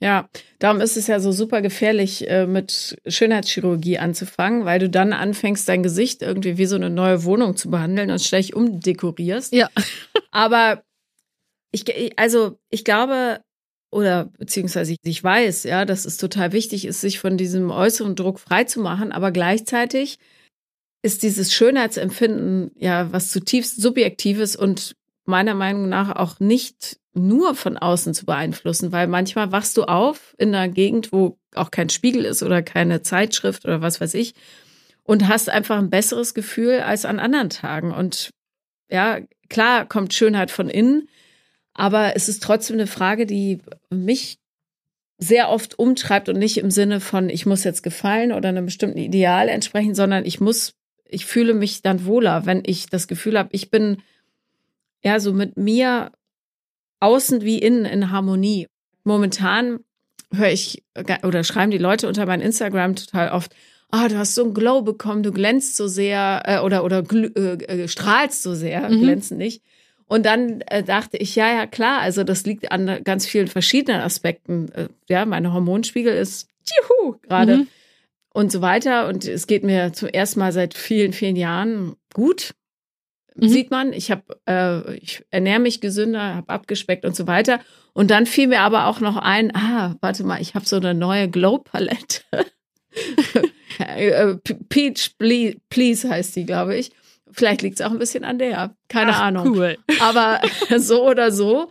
Ja, 0.01 0.29
darum 0.59 0.79
ist 0.79 0.95
es 0.95 1.07
ja 1.07 1.19
so 1.19 1.33
super 1.33 1.61
gefährlich, 1.61 2.29
äh, 2.29 2.47
mit 2.47 2.97
Schönheitschirurgie 3.05 3.97
anzufangen, 3.97 4.63
weil 4.63 4.79
du 4.79 4.89
dann 4.89 5.11
anfängst, 5.11 5.67
dein 5.67 5.83
Gesicht 5.83 6.21
irgendwie 6.21 6.57
wie 6.57 6.65
so 6.65 6.77
eine 6.77 6.89
neue 6.89 7.25
Wohnung 7.25 7.57
zu 7.57 7.69
behandeln 7.69 8.09
und 8.09 8.21
schlecht 8.21 8.53
umdekorierst. 8.53 9.53
Ja. 9.53 9.69
Aber 10.31 10.83
ich, 11.71 12.17
also 12.17 12.57
ich 12.69 12.85
glaube, 12.85 13.41
oder 13.91 14.25
beziehungsweise 14.37 14.95
ich 15.03 15.23
weiß, 15.23 15.63
ja, 15.63 15.83
dass 15.83 16.05
es 16.05 16.17
total 16.17 16.53
wichtig 16.53 16.85
ist, 16.85 17.01
sich 17.01 17.19
von 17.19 17.37
diesem 17.37 17.71
äußeren 17.71 18.15
Druck 18.15 18.39
frei 18.39 18.63
zu 18.63 18.79
machen, 18.81 19.11
aber 19.11 19.31
gleichzeitig 19.31 20.19
ist 21.01 21.23
dieses 21.23 21.53
Schönheitsempfinden 21.53 22.71
ja 22.75 23.11
was 23.11 23.31
zutiefst 23.31 23.81
Subjektives 23.81 24.55
und 24.55 24.95
meiner 25.29 25.53
Meinung 25.53 25.87
nach 25.87 26.15
auch 26.15 26.39
nicht 26.39 26.99
nur 27.13 27.55
von 27.55 27.77
außen 27.77 28.13
zu 28.13 28.25
beeinflussen, 28.25 28.91
weil 28.91 29.07
manchmal 29.07 29.51
wachst 29.51 29.77
du 29.77 29.83
auf 29.83 30.35
in 30.37 30.53
einer 30.53 30.71
Gegend, 30.71 31.11
wo 31.11 31.37
auch 31.55 31.71
kein 31.71 31.89
Spiegel 31.89 32.25
ist 32.25 32.43
oder 32.43 32.61
keine 32.61 33.01
Zeitschrift 33.01 33.65
oder 33.65 33.81
was 33.81 34.01
weiß 34.01 34.13
ich 34.13 34.35
und 35.03 35.27
hast 35.27 35.49
einfach 35.49 35.79
ein 35.79 35.89
besseres 35.89 36.33
Gefühl 36.33 36.81
als 36.81 37.05
an 37.05 37.19
anderen 37.19 37.49
Tagen. 37.49 37.91
Und 37.91 38.29
ja, 38.91 39.19
klar 39.49 39.87
kommt 39.87 40.13
Schönheit 40.13 40.51
von 40.51 40.69
innen, 40.69 41.09
aber 41.73 42.15
es 42.15 42.29
ist 42.29 42.43
trotzdem 42.43 42.75
eine 42.75 42.87
Frage, 42.87 43.25
die 43.25 43.59
mich 43.89 44.37
sehr 45.17 45.49
oft 45.49 45.79
umtreibt 45.79 46.29
und 46.29 46.37
nicht 46.37 46.57
im 46.57 46.71
Sinne 46.71 46.99
von, 46.99 47.29
ich 47.29 47.45
muss 47.45 47.63
jetzt 47.63 47.83
gefallen 47.83 48.31
oder 48.31 48.49
einem 48.49 48.65
bestimmten 48.65 48.99
Ideal 48.99 49.49
entsprechen, 49.49 49.95
sondern 49.95 50.25
ich 50.25 50.39
muss, 50.39 50.75
ich 51.05 51.25
fühle 51.25 51.53
mich 51.53 51.81
dann 51.81 52.05
wohler, 52.05 52.45
wenn 52.45 52.63
ich 52.65 52.85
das 52.85 53.07
Gefühl 53.07 53.37
habe, 53.37 53.49
ich 53.51 53.69
bin 53.69 54.03
ja 55.03 55.19
so 55.19 55.33
mit 55.33 55.57
mir 55.57 56.11
außen 56.99 57.41
wie 57.41 57.59
innen 57.59 57.85
in 57.85 58.11
Harmonie. 58.11 58.67
Momentan 59.03 59.79
höre 60.33 60.51
ich 60.51 60.83
oder 61.23 61.43
schreiben 61.43 61.71
die 61.71 61.77
Leute 61.77 62.07
unter 62.07 62.25
mein 62.25 62.41
Instagram 62.41 62.95
total 62.95 63.29
oft, 63.29 63.55
ah, 63.89 64.07
du 64.07 64.17
hast 64.17 64.35
so 64.35 64.45
ein 64.45 64.53
Glow 64.53 64.81
bekommen, 64.81 65.23
du 65.23 65.31
glänzt 65.31 65.75
so 65.75 65.87
sehr 65.87 66.43
äh, 66.45 66.59
oder 66.59 66.83
oder 66.83 67.03
äh, 67.11 67.83
äh, 67.83 67.87
strahlst 67.87 68.43
so 68.43 68.53
sehr, 68.53 68.89
mhm. 68.89 69.01
glänzen 69.01 69.37
nicht. 69.37 69.63
Und 70.05 70.25
dann 70.25 70.61
äh, 70.61 70.83
dachte 70.83 71.17
ich, 71.17 71.35
ja, 71.35 71.53
ja, 71.53 71.67
klar, 71.67 72.01
also 72.01 72.23
das 72.23 72.43
liegt 72.43 72.71
an 72.71 73.03
ganz 73.03 73.27
vielen 73.27 73.47
verschiedenen 73.47 74.01
Aspekten. 74.01 74.71
Äh, 74.73 74.87
ja, 75.07 75.25
mein 75.25 75.53
Hormonspiegel 75.53 76.13
ist 76.15 76.47
juhu 76.65 77.17
gerade 77.21 77.57
mhm. 77.57 77.67
und 78.33 78.51
so 78.51 78.61
weiter. 78.61 79.07
Und 79.07 79.25
es 79.25 79.45
geht 79.45 79.63
mir 79.63 79.93
zum 79.93 80.09
ersten 80.09 80.39
Mal 80.39 80.51
seit 80.51 80.73
vielen, 80.73 81.13
vielen 81.13 81.35
Jahren 81.35 81.95
gut. 82.11 82.55
Mhm. 83.41 83.49
Sieht 83.49 83.71
man, 83.71 83.93
ich 83.93 84.11
habe, 84.11 84.23
äh, 84.47 84.95
ich 84.95 85.23
ernähre 85.31 85.59
mich 85.59 85.81
gesünder, 85.81 86.35
habe 86.35 86.49
abgespeckt 86.49 87.05
und 87.05 87.15
so 87.15 87.27
weiter. 87.27 87.59
Und 87.93 88.11
dann 88.11 88.25
fiel 88.25 88.47
mir 88.47 88.61
aber 88.61 88.87
auch 88.87 88.99
noch 88.99 89.17
ein, 89.17 89.55
ah, 89.55 89.95
warte 90.01 90.23
mal, 90.23 90.41
ich 90.41 90.55
habe 90.55 90.65
so 90.65 90.77
eine 90.77 90.93
neue 90.93 91.29
Glow-Palette. 91.29 92.21
Äh, 93.77 94.35
Peach 94.67 95.15
Please 95.17 96.09
heißt 96.09 96.35
die, 96.35 96.45
glaube 96.45 96.75
ich. 96.75 96.91
Vielleicht 97.31 97.61
liegt 97.61 97.79
es 97.79 97.85
auch 97.85 97.91
ein 97.91 97.99
bisschen 97.99 98.25
an 98.25 98.39
der. 98.39 98.75
Keine 98.87 99.11
Ach, 99.11 99.21
Ahnung. 99.21 99.55
Cool. 99.55 99.77
Aber 100.01 100.41
so 100.77 101.07
oder 101.07 101.31
so. 101.31 101.69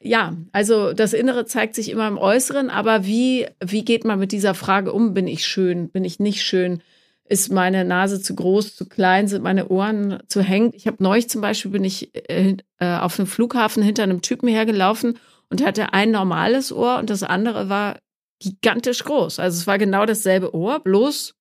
Ja, 0.00 0.36
also 0.52 0.92
das 0.92 1.12
Innere 1.12 1.46
zeigt 1.46 1.74
sich 1.74 1.90
immer 1.90 2.06
im 2.06 2.18
Äußeren, 2.18 2.70
aber 2.70 3.04
wie, 3.04 3.48
wie 3.58 3.84
geht 3.84 4.04
man 4.04 4.20
mit 4.20 4.30
dieser 4.30 4.54
Frage 4.54 4.92
um? 4.92 5.12
Bin 5.12 5.26
ich 5.26 5.44
schön? 5.44 5.88
Bin 5.90 6.04
ich 6.04 6.20
nicht 6.20 6.44
schön? 6.44 6.82
Ist 7.28 7.52
meine 7.52 7.84
Nase 7.84 8.22
zu 8.22 8.34
groß, 8.34 8.74
zu 8.74 8.86
klein? 8.86 9.28
Sind 9.28 9.42
meine 9.42 9.68
Ohren 9.68 10.22
zu 10.28 10.40
hängen? 10.40 10.72
Ich 10.74 10.86
habe 10.86 11.02
neulich 11.02 11.28
zum 11.28 11.40
Beispiel 11.40 11.70
bin 11.70 11.84
ich 11.84 12.14
äh, 12.14 12.56
äh, 12.78 12.96
auf 12.96 13.18
einem 13.18 13.26
Flughafen 13.26 13.82
hinter 13.82 14.02
einem 14.02 14.22
Typen 14.22 14.48
hergelaufen 14.48 15.18
und 15.50 15.64
hatte 15.64 15.92
ein 15.92 16.10
normales 16.10 16.72
Ohr 16.72 16.98
und 16.98 17.10
das 17.10 17.22
andere 17.22 17.68
war 17.68 17.98
gigantisch 18.40 19.04
groß. 19.04 19.38
Also 19.40 19.58
es 19.58 19.66
war 19.66 19.78
genau 19.78 20.06
dasselbe 20.06 20.54
Ohr, 20.54 20.80
bloß 20.80 21.34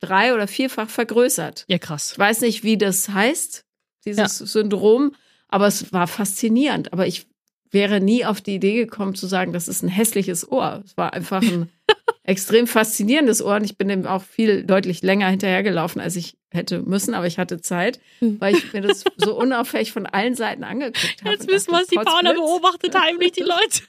drei- 0.00 0.34
oder 0.34 0.46
vierfach 0.46 0.88
vergrößert. 0.88 1.64
Ja, 1.68 1.78
krass. 1.78 2.12
Ich 2.12 2.18
weiß 2.18 2.40
nicht, 2.42 2.64
wie 2.64 2.78
das 2.78 3.08
heißt, 3.08 3.64
dieses 4.04 4.38
ja. 4.38 4.46
Syndrom, 4.46 5.14
aber 5.48 5.66
es 5.66 5.92
war 5.92 6.06
faszinierend. 6.06 6.92
Aber 6.92 7.06
ich 7.06 7.26
wäre 7.70 8.00
nie 8.00 8.24
auf 8.24 8.40
die 8.40 8.54
Idee 8.54 8.74
gekommen 8.74 9.14
zu 9.14 9.26
sagen, 9.26 9.52
das 9.52 9.68
ist 9.68 9.82
ein 9.82 9.88
hässliches 9.88 10.50
Ohr. 10.50 10.82
Es 10.84 10.96
war 10.96 11.12
einfach 11.12 11.42
ein 11.42 11.70
extrem 12.26 12.66
faszinierendes 12.66 13.40
Ohr 13.40 13.56
und 13.56 13.64
ich 13.64 13.78
bin 13.78 13.88
dem 13.88 14.04
auch 14.04 14.22
viel 14.22 14.64
deutlich 14.64 15.02
länger 15.02 15.28
hinterhergelaufen, 15.28 16.00
als 16.00 16.16
ich 16.16 16.36
hätte 16.50 16.82
müssen, 16.82 17.14
aber 17.14 17.26
ich 17.26 17.38
hatte 17.38 17.60
Zeit, 17.60 18.00
hm. 18.18 18.40
weil 18.40 18.56
ich 18.56 18.72
mir 18.72 18.82
das 18.82 19.04
so 19.16 19.36
unauffällig 19.36 19.92
von 19.92 20.06
allen 20.06 20.34
Seiten 20.34 20.64
angeguckt 20.64 21.22
habe. 21.22 21.34
Jetzt 21.34 21.48
wissen 21.48 21.70
wir, 21.70 21.80
was 21.80 21.86
die 21.86 21.96
Paula 21.96 22.32
beobachtet 22.32 22.98
heimlich 22.98 23.32
die 23.32 23.42
Leute 23.42 23.82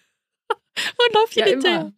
und 0.49 1.15
läuft 1.15 1.33
hier 1.33 1.45
ja, 1.45 1.49
hinterher. 1.49 1.79
Immer. 1.79 1.93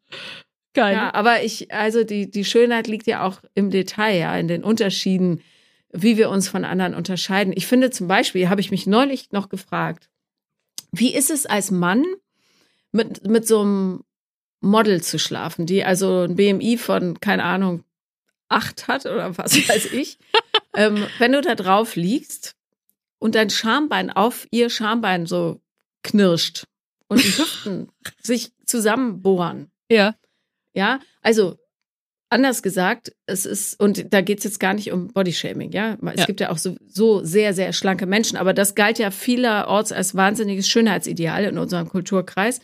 Geil. 0.73 0.95
Ja, 0.95 1.13
aber 1.13 1.43
ich, 1.43 1.73
also 1.73 2.03
die, 2.03 2.31
die 2.31 2.45
Schönheit 2.45 2.87
liegt 2.87 3.07
ja 3.07 3.25
auch 3.25 3.41
im 3.53 3.69
Detail, 3.69 4.17
ja, 4.17 4.37
in 4.37 4.47
den 4.47 4.63
Unterschieden, 4.63 5.41
wie 5.91 6.15
wir 6.15 6.29
uns 6.29 6.47
von 6.47 6.63
anderen 6.63 6.93
unterscheiden. 6.93 7.51
Ich 7.55 7.67
finde 7.67 7.89
zum 7.89 8.07
Beispiel, 8.07 8.49
habe 8.49 8.61
ich 8.61 8.71
mich 8.71 8.87
neulich 8.87 9.31
noch 9.31 9.49
gefragt, 9.49 10.09
wie 10.91 11.13
ist 11.13 11.31
es 11.31 11.45
als 11.45 11.71
Mann 11.71 12.05
mit, 12.91 13.27
mit 13.27 13.47
so 13.47 13.61
einem 13.61 14.03
Model 14.61 15.01
zu 15.01 15.19
schlafen, 15.19 15.65
die 15.65 15.83
also 15.83 16.23
ein 16.23 16.35
BMI 16.35 16.77
von, 16.77 17.19
keine 17.19 17.43
Ahnung, 17.43 17.83
acht 18.49 18.87
hat 18.87 19.05
oder 19.05 19.37
was 19.37 19.53
weiß 19.69 19.93
ich. 19.93 20.17
ähm, 20.75 21.05
wenn 21.17 21.31
du 21.31 21.41
da 21.41 21.55
drauf 21.55 21.95
liegst 21.95 22.55
und 23.19 23.35
dein 23.35 23.49
Schambein 23.49 24.09
auf 24.09 24.47
ihr 24.51 24.69
Schambein 24.69 25.25
so 25.25 25.61
knirscht 26.03 26.65
und 27.07 27.23
die 27.23 27.37
Hüften 27.37 27.89
sich 28.21 28.51
zusammenbohren. 28.65 29.71
Ja. 29.89 30.15
Ja, 30.73 30.99
also 31.21 31.57
anders 32.29 32.61
gesagt, 32.61 33.11
es 33.25 33.45
ist, 33.45 33.79
und 33.79 34.13
da 34.13 34.21
geht 34.21 34.37
es 34.37 34.43
jetzt 34.43 34.59
gar 34.59 34.73
nicht 34.73 34.91
um 34.91 35.07
Bodyshaming, 35.07 35.71
ja. 35.71 35.97
Es 36.13 36.19
ja. 36.19 36.25
gibt 36.25 36.39
ja 36.39 36.51
auch 36.51 36.57
so, 36.57 36.75
so 36.87 37.23
sehr, 37.23 37.53
sehr 37.53 37.73
schlanke 37.73 38.05
Menschen, 38.05 38.37
aber 38.37 38.53
das 38.53 38.75
galt 38.75 38.99
ja 38.99 39.11
vielerorts 39.11 39.91
als 39.91 40.15
wahnsinniges 40.15 40.69
Schönheitsideal 40.69 41.43
in 41.45 41.57
unserem 41.57 41.89
Kulturkreis. 41.89 42.61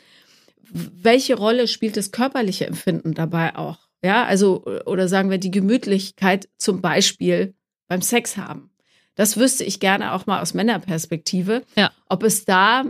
Welche 0.72 1.36
Rolle 1.36 1.68
spielt 1.68 1.98
das 1.98 2.12
körperliche 2.12 2.68
Empfinden 2.68 3.14
dabei 3.14 3.56
auch? 3.56 3.80
Ja, 4.04 4.26
also, 4.26 4.64
oder 4.86 5.08
sagen 5.08 5.30
wir 5.30 5.38
die 5.38 5.52
Gemütlichkeit 5.52 6.48
zum 6.58 6.82
Beispiel 6.82 7.54
beim 7.88 8.02
Sex 8.02 8.38
haben. 8.38 8.72
Das 9.16 9.38
wüsste 9.38 9.64
ich 9.64 9.80
gerne 9.80 10.14
auch 10.14 10.26
mal 10.26 10.42
aus 10.42 10.54
Männerperspektive. 10.54 11.64
Ja. 11.76 11.92
Ob 12.10 12.24
es 12.24 12.46
da 12.46 12.84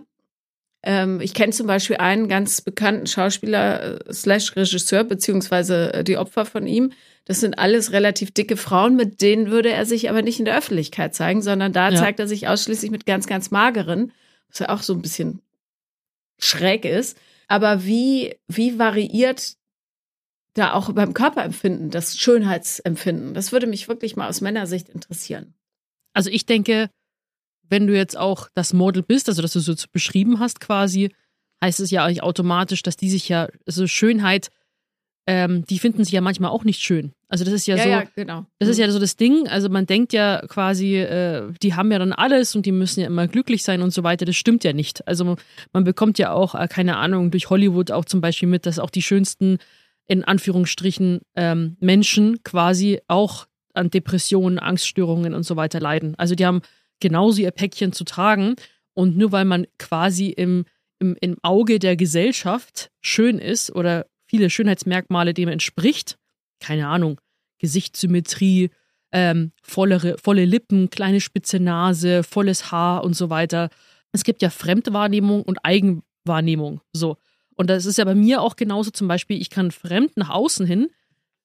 ähm, 0.85 1.19
ich 1.19 1.33
kenne 1.33 1.51
zum 1.51 1.65
Beispiel 1.65 1.97
einen 1.97 2.29
ganz 2.29 2.61
bekannten 2.61 3.07
Schauspieler 3.07 4.07
äh, 4.07 4.13
slash 4.13 4.55
Regisseur, 4.55 5.03
beziehungsweise 5.03 5.93
äh, 5.93 6.03
die 6.03 6.17
Opfer 6.17 6.45
von 6.45 6.67
ihm. 6.67 6.91
Das 7.25 7.39
sind 7.39 7.57
alles 7.57 7.91
relativ 7.91 8.31
dicke 8.31 8.55
Frauen, 8.55 8.95
mit 8.95 9.19
denen 9.21 9.49
würde 9.49 9.71
er 9.71 9.87
sich 9.87 10.11
aber 10.11 10.21
nicht 10.21 10.37
in 10.37 10.45
der 10.45 10.55
Öffentlichkeit 10.55 11.15
zeigen, 11.15 11.41
sondern 11.41 11.73
da 11.73 11.89
ja. 11.89 11.99
zeigt 11.99 12.19
er 12.19 12.27
sich 12.27 12.47
ausschließlich 12.47 12.91
mit 12.91 13.07
ganz, 13.07 13.25
ganz 13.25 13.49
mageren, 13.49 14.11
was 14.47 14.59
ja 14.59 14.69
auch 14.69 14.83
so 14.83 14.93
ein 14.93 15.01
bisschen 15.01 15.41
schräg 16.37 16.85
ist. 16.85 17.17
Aber 17.47 17.85
wie, 17.85 18.35
wie 18.47 18.79
variiert 18.79 19.55
da 20.53 20.73
auch 20.73 20.91
beim 20.93 21.13
Körperempfinden, 21.13 21.89
das 21.89 22.17
Schönheitsempfinden? 22.17 23.33
Das 23.33 23.51
würde 23.51 23.67
mich 23.67 23.87
wirklich 23.87 24.15
mal 24.15 24.29
aus 24.29 24.41
Männersicht 24.41 24.89
interessieren. 24.89 25.53
Also 26.13 26.29
ich 26.29 26.45
denke, 26.45 26.89
wenn 27.69 27.87
du 27.87 27.95
jetzt 27.95 28.17
auch 28.17 28.49
das 28.53 28.73
Model 28.73 29.03
bist, 29.03 29.27
also 29.27 29.41
dass 29.41 29.53
du 29.53 29.59
so 29.59 29.73
beschrieben 29.91 30.39
hast 30.39 30.59
quasi, 30.59 31.13
heißt 31.63 31.79
es 31.79 31.91
ja 31.91 32.05
eigentlich 32.05 32.23
automatisch, 32.23 32.83
dass 32.83 32.97
die 32.97 33.09
sich 33.09 33.27
ja, 33.29 33.49
also 33.65 33.87
Schönheit, 33.87 34.49
ähm, 35.27 35.65
die 35.65 35.79
finden 35.79 36.03
sich 36.03 36.13
ja 36.13 36.21
manchmal 36.21 36.51
auch 36.51 36.63
nicht 36.63 36.81
schön. 36.81 37.13
Also 37.27 37.43
das 37.43 37.53
ist 37.53 37.67
ja, 37.67 37.75
ja 37.75 37.83
so, 37.83 37.89
ja, 37.89 38.03
genau. 38.15 38.45
das 38.59 38.69
ist 38.69 38.77
ja 38.77 38.89
so 38.91 38.99
das 38.99 39.15
Ding. 39.15 39.47
Also 39.47 39.69
man 39.69 39.85
denkt 39.85 40.13
ja 40.13 40.41
quasi, 40.47 40.97
äh, 40.97 41.51
die 41.61 41.73
haben 41.73 41.91
ja 41.91 41.99
dann 41.99 42.13
alles 42.13 42.55
und 42.55 42.65
die 42.65 42.71
müssen 42.71 43.01
ja 43.01 43.07
immer 43.07 43.27
glücklich 43.27 43.63
sein 43.63 43.81
und 43.81 43.91
so 43.91 44.03
weiter. 44.03 44.25
Das 44.25 44.35
stimmt 44.35 44.63
ja 44.63 44.73
nicht. 44.73 45.07
Also 45.07 45.35
man 45.73 45.83
bekommt 45.83 46.19
ja 46.19 46.31
auch 46.31 46.55
äh, 46.55 46.67
keine 46.67 46.97
Ahnung 46.97 47.31
durch 47.31 47.49
Hollywood 47.49 47.91
auch 47.91 48.05
zum 48.05 48.21
Beispiel 48.21 48.49
mit, 48.49 48.65
dass 48.65 48.79
auch 48.79 48.89
die 48.89 49.01
schönsten 49.01 49.57
in 50.07 50.23
Anführungsstrichen 50.23 51.21
ähm, 51.35 51.77
Menschen 51.79 52.43
quasi 52.43 52.99
auch 53.07 53.47
an 53.73 53.89
Depressionen, 53.89 54.59
Angststörungen 54.59 55.33
und 55.33 55.43
so 55.43 55.55
weiter 55.55 55.79
leiden. 55.79 56.15
Also 56.17 56.35
die 56.35 56.45
haben 56.45 56.61
genauso 56.99 57.41
ihr 57.41 57.51
Päckchen 57.51 57.91
zu 57.91 58.03
tragen. 58.03 58.55
Und 58.93 59.17
nur 59.17 59.31
weil 59.31 59.45
man 59.45 59.67
quasi 59.77 60.29
im, 60.29 60.65
im, 60.99 61.17
im 61.19 61.37
Auge 61.41 61.79
der 61.79 61.97
Gesellschaft 61.97 62.91
schön 63.01 63.39
ist 63.39 63.75
oder 63.75 64.05
viele 64.27 64.49
Schönheitsmerkmale 64.49 65.33
dem 65.33 65.49
entspricht, 65.49 66.17
keine 66.65 66.87
Ahnung, 66.87 67.19
Gesichtssymmetrie, 67.59 68.69
ähm, 69.11 69.51
vollere, 69.61 70.17
volle 70.17 70.45
Lippen, 70.45 70.89
kleine 70.89 71.21
spitze 71.21 71.59
Nase, 71.59 72.23
volles 72.23 72.71
Haar 72.71 73.03
und 73.03 73.15
so 73.15 73.29
weiter. 73.29 73.69
Es 74.11 74.23
gibt 74.23 74.41
ja 74.41 74.49
Fremdwahrnehmung 74.49 75.43
und 75.43 75.59
Eigenwahrnehmung. 75.63 76.81
So. 76.93 77.17
Und 77.55 77.69
das 77.69 77.85
ist 77.85 77.97
ja 77.97 78.05
bei 78.05 78.15
mir 78.15 78.41
auch 78.41 78.55
genauso. 78.55 78.91
Zum 78.91 79.07
Beispiel, 79.07 79.41
ich 79.41 79.49
kann 79.49 79.71
fremd 79.71 80.17
nach 80.17 80.29
außen 80.29 80.65
hin, 80.65 80.89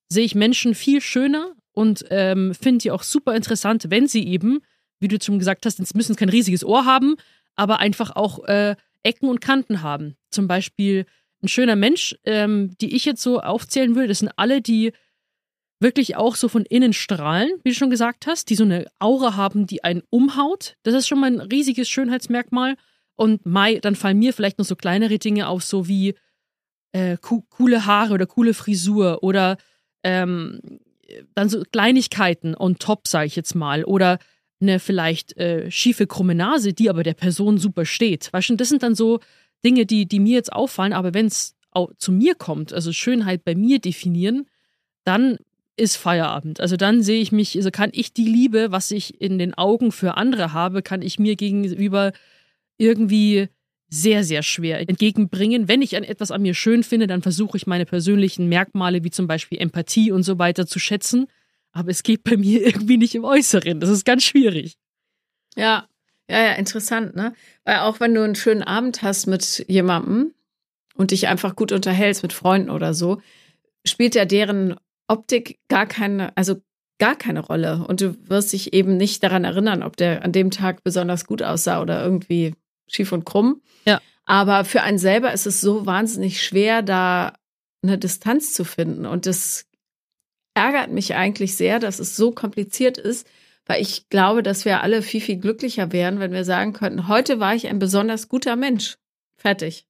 sehe 0.09 0.25
ich 0.25 0.35
Menschen 0.35 0.75
viel 0.75 1.01
schöner 1.01 1.55
und 1.73 2.05
ähm, 2.11 2.55
finde 2.55 2.79
die 2.79 2.91
auch 2.91 3.05
super 3.05 3.37
interessant, 3.37 3.87
wenn 3.91 4.09
sie 4.09 4.27
eben 4.27 4.61
wie 5.01 5.09
du 5.09 5.19
schon 5.21 5.39
gesagt 5.39 5.67
hast, 5.67 5.79
sie 5.79 5.97
müssen 5.97 6.15
kein 6.15 6.29
riesiges 6.29 6.65
Ohr 6.65 6.85
haben, 6.85 7.17
aber 7.57 7.81
einfach 7.81 8.15
auch 8.15 8.45
äh, 8.45 8.77
Ecken 9.03 9.29
und 9.29 9.41
Kanten 9.41 9.83
haben. 9.83 10.17
Zum 10.31 10.47
Beispiel 10.47 11.07
ein 11.43 11.49
schöner 11.49 11.77
Mensch, 11.77 12.17
ähm, 12.25 12.77
die 12.81 12.95
ich 12.95 13.07
jetzt 13.07 13.23
so 13.23 13.41
aufzählen 13.41 13.95
würde, 13.95 14.09
das 14.09 14.19
sind 14.19 14.33
alle, 14.37 14.61
die 14.61 14.93
wirklich 15.81 16.17
auch 16.17 16.37
so 16.37 16.49
von 16.49 16.65
innen 16.65 16.93
strahlen, 16.93 17.51
wie 17.65 17.71
du 17.71 17.75
schon 17.75 17.91
gesagt 17.91 18.27
hast, 18.27 18.51
die 18.51 18.55
so 18.55 18.65
eine 18.65 18.87
Aura 18.99 19.35
haben, 19.35 19.67
die 19.67 19.83
einen 19.83 20.03
umhaut. 20.11 20.77
Das 20.83 20.95
ist 20.95 21.09
schon 21.09 21.21
mal 21.21 21.31
ein 21.31 21.41
riesiges 21.41 21.89
Schönheitsmerkmal. 21.89 22.77
Und 23.17 23.45
Mai, 23.47 23.79
dann 23.81 23.97
fallen 23.97 24.19
mir 24.19 24.33
vielleicht 24.33 24.59
noch 24.59 24.67
so 24.67 24.77
kleinere 24.77 25.19
Dinge 25.19 25.49
auf, 25.49 25.65
so 25.65 25.89
wie 25.89 26.15
äh, 26.93 27.17
co 27.21 27.43
coole 27.49 27.87
Haare 27.87 28.15
oder 28.15 28.27
coole 28.27 28.55
Frisur 28.55 29.23
oder 29.23 29.57
ähm, 30.03 30.61
dann 31.35 31.49
so 31.49 31.63
Kleinigkeiten 31.73 32.55
on 32.55 32.79
top, 32.79 33.09
sage 33.09 33.27
ich 33.27 33.37
jetzt 33.37 33.55
mal. 33.55 33.85
Oder 33.85 34.19
eine 34.61 34.79
vielleicht 34.79 35.37
äh, 35.39 35.71
schiefe, 35.71 36.07
krumme 36.07 36.35
Nase, 36.35 36.73
die 36.73 36.91
aber 36.91 37.03
der 37.03 37.15
Person 37.15 37.59
super 37.59 37.87
steht. 37.87 38.33
Weißt 38.33 38.51
du, 38.51 38.57
das 38.57 38.69
sind 38.69 38.83
dann 38.83 38.95
so 38.95 39.21
Dinge, 39.65 39.87
die, 39.87 40.07
die 40.07 40.21
mir 40.21 40.35
jetzt 40.35 40.53
auffallen, 40.53 40.93
aber 40.93 41.15
wenn 41.15 41.27
es 41.27 41.57
zu 41.99 42.11
mir 42.13 42.35
kommt, 42.35 42.73
also 42.73 42.93
Schönheit 42.93 43.45
bei 43.45 43.55
mir 43.55 43.79
definieren, 43.79 44.47
dann 45.05 45.39
ist 45.81 45.97
Feierabend. 45.97 46.61
Also 46.61 46.77
dann 46.77 47.03
sehe 47.03 47.21
ich 47.21 47.33
mich, 47.33 47.57
also 47.57 47.71
kann 47.71 47.91
ich 47.93 48.13
die 48.13 48.27
Liebe, 48.27 48.71
was 48.71 48.91
ich 48.91 49.21
in 49.21 49.39
den 49.39 49.55
Augen 49.55 49.93
für 49.93 50.17
andere 50.17 50.53
habe, 50.53 50.83
kann 50.83 51.03
ich 51.03 51.19
mir 51.19 51.37
gegenüber 51.37 52.13
irgendwie 52.79 53.49
sehr, 53.89 54.23
sehr 54.23 54.43
schwer 54.43 54.81
entgegenbringen. 54.89 55.67
Wenn 55.67 55.83
ich 55.83 55.95
etwas 55.95 56.31
an 56.31 56.43
mir 56.43 56.55
schön 56.55 56.85
finde, 56.85 57.09
dann 57.09 57.23
versuche 57.23 57.57
ich 57.57 57.67
meine 57.67 57.87
persönlichen 57.87 58.49
Merkmale 58.49 59.03
wie 59.03 59.11
zum 59.11 59.27
Beispiel 59.27 59.59
Empathie 59.59 60.13
und 60.13 60.23
so 60.23 60.39
weiter 60.39 60.67
zu 60.67 60.79
schätzen 60.79 61.27
aber 61.73 61.91
es 61.91 62.03
geht 62.03 62.25
bei 62.25 62.37
mir 62.37 62.63
irgendwie 62.67 62.97
nicht 62.97 63.15
im 63.15 63.25
Äußeren. 63.25 63.81
Das 63.81 63.91
ist 63.91 64.05
ganz 64.05 64.25
schwierig. 64.25 64.77
Ja, 65.57 65.89
ja, 66.29 66.43
ja, 66.43 66.53
interessant, 66.53 67.17
ne? 67.17 67.35
Weil 67.65 67.81
auch 67.81 67.99
wenn 67.99 68.15
du 68.15 68.23
einen 68.23 68.37
schönen 68.37 68.63
Abend 68.63 69.03
hast 69.03 69.27
mit 69.27 69.65
jemandem, 69.69 70.33
und 70.95 71.13
dich 71.13 71.29
einfach 71.29 71.57
gut 71.57 71.73
unterhältst 71.73 72.23
mit 72.23 72.35
Freunden 72.35 72.69
oder 72.69 72.93
so, 72.93 73.23
spielt 73.87 74.15
ja 74.15 74.27
deren 74.27 74.77
Optik 75.11 75.59
gar 75.69 75.87
keine, 75.87 76.37
also 76.37 76.63
gar 76.99 77.17
keine 77.17 77.41
Rolle. 77.41 77.85
Und 77.87 78.01
du 78.01 78.17
wirst 78.29 78.53
dich 78.53 78.73
eben 78.73 78.97
nicht 78.97 79.23
daran 79.23 79.45
erinnern, 79.45 79.83
ob 79.83 79.97
der 79.97 80.25
an 80.25 80.33
dem 80.33 80.51
Tag 80.51 80.85
besonders 80.85 81.27
gut 81.27 81.43
aussah 81.43 81.83
oder 81.83 82.03
irgendwie 82.03 82.55
schief 82.89 83.11
und 83.13 83.25
krumm. 83.25 83.61
Ja. 83.85 84.01
Aber 84.25 84.65
für 84.65 84.83
einen 84.83 84.99
selber 84.99 85.33
ist 85.33 85.47
es 85.47 85.61
so 85.61 85.87
wahnsinnig 85.87 86.43
schwer, 86.43 86.83
da 86.83 87.35
eine 87.83 87.99
Distanz 87.99 88.53
zu 88.53 88.65
finden. 88.65 89.07
Und 89.07 89.27
das 89.27 89.67
ärgert 90.55 90.91
mich 90.91 91.15
eigentlich 91.15 91.57
sehr, 91.57 91.81
dass 91.81 91.99
es 91.99 92.17
so 92.17 92.31
kompliziert 92.31 92.99
ist, 92.99 93.27
weil 93.67 93.83
ich 93.83 94.09
glaube, 94.09 94.43
dass 94.43 94.65
wir 94.65 94.83
alle 94.83 95.03
viel, 95.03 95.21
viel 95.21 95.39
glücklicher 95.39 95.93
wären, 95.93 96.21
wenn 96.21 96.33
wir 96.33 96.45
sagen 96.45 96.73
könnten, 96.73 97.09
heute 97.09 97.41
war 97.41 97.55
ich 97.55 97.67
ein 97.69 97.79
besonders 97.79 98.29
guter 98.29 98.57
Mensch. 98.57 98.99
Fertig. 99.37 99.87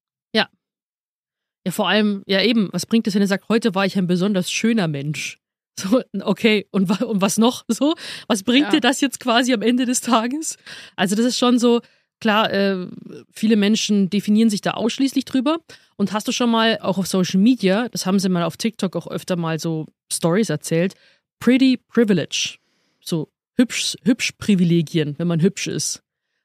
Ja. 1.66 1.72
Vor 1.72 1.88
allem, 1.88 2.22
ja 2.26 2.42
eben, 2.42 2.68
was 2.72 2.86
bringt 2.86 3.06
es, 3.06 3.14
wenn 3.14 3.22
er 3.22 3.28
sagt, 3.28 3.48
heute 3.48 3.74
war 3.74 3.84
ich 3.86 3.96
ein 3.98 4.06
besonders 4.06 4.50
schöner 4.50 4.88
Mensch? 4.88 5.38
So, 5.78 6.02
okay, 6.20 6.66
und, 6.72 6.90
und 7.02 7.22
was 7.22 7.38
noch? 7.38 7.64
So, 7.68 7.94
was 8.28 8.42
bringt 8.42 8.66
Ja. 8.66 8.70
dir 8.72 8.80
das 8.80 9.00
jetzt 9.00 9.18
quasi 9.18 9.54
am 9.54 9.62
Ende 9.62 9.86
des 9.86 10.02
Tages? 10.02 10.58
Also, 10.94 11.16
das 11.16 11.24
ist 11.24 11.38
schon 11.38 11.58
so, 11.58 11.80
klar, 12.20 12.52
äh, 12.52 12.86
viele 13.32 13.56
Menschen 13.56 14.10
definieren 14.10 14.50
sich 14.50 14.60
da 14.60 14.72
ausschließlich 14.72 15.24
drüber. 15.24 15.60
Und 15.96 16.12
hast 16.12 16.28
du 16.28 16.32
schon 16.32 16.50
mal 16.50 16.78
auch 16.82 16.98
auf 16.98 17.06
Social 17.06 17.40
Media, 17.40 17.88
das 17.90 18.04
haben 18.04 18.18
sie 18.18 18.28
mal 18.28 18.42
auf 18.42 18.58
TikTok 18.58 18.94
auch 18.94 19.06
öfter 19.06 19.36
mal 19.36 19.58
so 19.58 19.86
Stories 20.12 20.50
erzählt, 20.50 20.96
Pretty 21.38 21.78
Privilege. 21.88 22.58
So 23.02 23.30
hübsch, 23.56 23.96
hübsch 24.04 24.32
Privilegien, 24.32 25.14
wenn 25.18 25.28
man 25.28 25.40
hübsch 25.40 25.66
ist. 25.66 26.02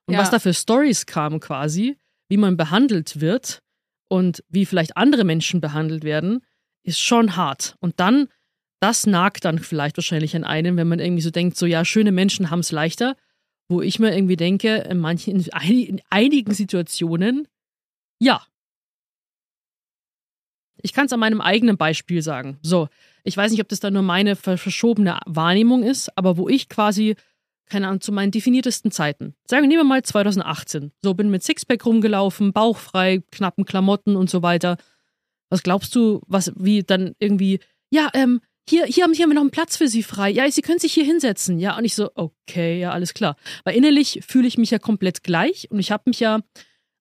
Und 0.08 0.14
Ja. 0.14 0.22
was 0.22 0.30
da 0.30 0.40
für 0.40 0.54
Stories 0.54 1.06
kamen 1.08 1.42
quasi, 1.42 1.98
wie 2.30 2.38
man 2.38 2.56
behandelt 2.56 3.20
wird 3.20 3.60
und 4.08 4.44
wie 4.50 4.66
vielleicht 4.66 4.98
andere 4.98 5.24
Menschen 5.24 5.62
behandelt 5.62 6.04
werden, 6.04 6.42
ist 6.84 7.00
schon 7.00 7.36
hart. 7.36 7.76
Und 7.80 8.00
dann, 8.00 8.28
das 8.80 9.08
nagt 9.08 9.46
dann 9.46 9.60
vielleicht 9.60 9.98
wahrscheinlich 9.98 10.36
an 10.36 10.44
einem, 10.44 10.78
wenn 10.78 10.88
man 10.88 11.00
irgendwie 11.00 11.24
so 11.24 11.32
denkt, 11.32 11.58
so 11.58 11.66
ja, 11.66 11.84
schöne 11.86 12.12
Menschen 12.12 12.52
haben 12.52 12.60
es 12.60 12.72
leichter, 12.72 13.16
wo 13.68 13.82
ich 13.82 13.98
mir 14.00 14.16
irgendwie 14.16 14.36
denke, 14.36 14.78
in 14.90 15.00
manchen, 15.00 15.36
in, 15.36 15.42
eini- 15.46 15.88
in 15.88 16.02
einigen 16.10 16.54
Situationen, 16.54 17.48
ja. 18.20 18.46
Ich 20.82 20.94
kann 20.94 21.08
es 21.08 21.14
an 21.14 21.20
meinem 21.20 21.42
eigenen 21.42 21.78
Beispiel 21.78 22.22
sagen. 22.22 22.60
So, 22.62 22.90
ich 23.24 23.36
weiß 23.36 23.52
nicht, 23.52 23.62
ob 23.62 23.70
das 23.70 23.80
dann 23.80 23.94
nur 23.94 24.04
meine 24.04 24.36
ver- 24.36 24.60
verschobene 24.60 25.20
Wahrnehmung 25.26 25.82
ist, 25.82 26.16
aber 26.16 26.38
wo 26.38 26.48
ich 26.48 26.70
quasi, 26.70 27.16
keine 27.68 27.88
Ahnung, 27.88 28.02
zu 28.02 28.12
meinen 28.12 28.32
definiertesten 28.32 28.92
Zeiten, 28.92 29.36
sagen, 29.50 29.70
wir 29.70 29.84
mal 29.84 30.04
2018, 30.04 30.92
so 31.02 31.14
bin 31.14 31.30
mit 31.30 31.44
Sixpack 31.44 31.86
rumgelaufen, 31.86 32.54
bauchfrei, 32.54 33.24
knappen 33.32 33.66
Klamotten 33.66 34.16
und 34.16 34.30
so 34.30 34.42
weiter. 34.42 34.78
Was 35.50 35.64
glaubst 35.64 35.96
du, 35.96 36.22
was, 36.28 36.52
wie 36.56 36.84
dann 36.84 37.14
irgendwie, 37.20 37.60
ja, 37.90 38.10
ähm, 38.14 38.42
hier, 38.68 38.86
hier 38.86 39.04
haben, 39.04 39.14
hier 39.14 39.24
haben 39.24 39.30
wir 39.30 39.36
noch 39.36 39.42
einen 39.42 39.52
Platz 39.52 39.78
für 39.78 39.88
Sie 39.88 40.02
frei. 40.02 40.32
Ja, 40.32 40.50
Sie 40.50 40.62
können 40.62 40.80
sich 40.80 40.94
hier 40.94 41.06
hinsetzen. 41.06 41.60
Ja, 41.60 41.78
und 41.78 41.86
ich 41.86 41.94
so, 41.94 42.10
okay, 42.16 42.80
ja, 42.80 42.92
alles 42.92 43.14
klar. 43.14 43.36
Weil 43.64 43.76
innerlich 43.76 44.22
fühle 44.28 44.48
ich 44.48 44.58
mich 44.58 44.72
ja 44.72 44.80
komplett 44.80 45.22
gleich 45.24 45.70
und 45.70 45.80
ich 45.80 45.92
habe 45.92 46.04
mich 46.08 46.20
ja 46.20 46.40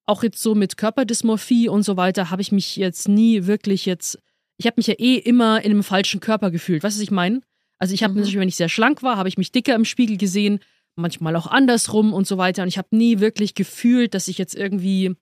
auch 0.07 0.23
jetzt 0.23 0.43
so 0.43 0.55
mit 0.55 0.77
Körperdysmorphie 0.77 1.69
und 1.69 1.83
so 1.83 1.97
weiter, 1.97 2.31
habe 2.31 2.43
ich 2.43 2.53
mich 2.53 2.77
jetzt 2.77 3.09
nie 3.09 3.47
wirklich 3.47 3.87
jetzt, 3.87 4.19
ich 4.59 4.67
habe 4.67 4.75
mich 4.77 4.87
ja 4.87 4.95
eh 4.99 5.17
immer 5.17 5.65
in 5.65 5.71
einem 5.71 5.83
falschen 5.83 6.21
Körper 6.21 6.51
gefühlt. 6.51 6.83
Weißt 6.83 6.97
du, 6.97 7.01
was 7.01 7.05
ich 7.05 7.11
meine? 7.11 7.41
Also 7.85 7.93
ich 7.93 8.03
habe 8.03 8.15
Mhm. 8.15 8.21
natürlich, 8.21 8.39
wenn 8.41 8.49
ich 8.49 8.57
sehr 8.57 8.71
schlank 8.71 9.03
war, 9.03 9.19
habe 9.19 9.29
ich 9.29 9.37
mich 9.37 9.53
dicker 9.53 9.75
im 9.75 9.85
Spiegel 9.85 10.17
gesehen, 10.17 10.61
manchmal 10.97 11.37
auch 11.37 11.47
andersrum 11.47 12.15
und 12.15 12.27
so 12.27 12.39
weiter. 12.39 12.63
Und 12.63 12.69
ich 12.69 12.79
habe 12.79 12.97
nie 12.97 13.21
wirklich 13.21 13.55
gefühlt, 13.55 14.15
dass 14.15 14.27
ich 14.27 14.39
jetzt 14.39 14.55
irgendwie 14.55 15.15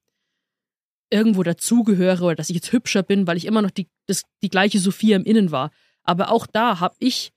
irgendwo 1.10 1.42
dazugehöre 1.42 2.22
oder 2.22 2.36
dass 2.36 2.50
ich 2.50 2.54
jetzt 2.54 2.70
hübscher 2.70 3.02
bin, 3.02 3.26
weil 3.26 3.36
ich 3.36 3.46
immer 3.46 3.62
noch 3.62 3.72
die, 3.72 3.88
das, 4.06 4.22
die 4.44 4.48
gleiche 4.48 4.78
Sophia 4.78 5.16
im 5.16 5.24
Innen 5.24 5.50
war. 5.50 5.72
Aber 6.04 6.30
auch 6.30 6.46
da 6.46 6.78
habe 6.78 6.94
ich 7.00 7.32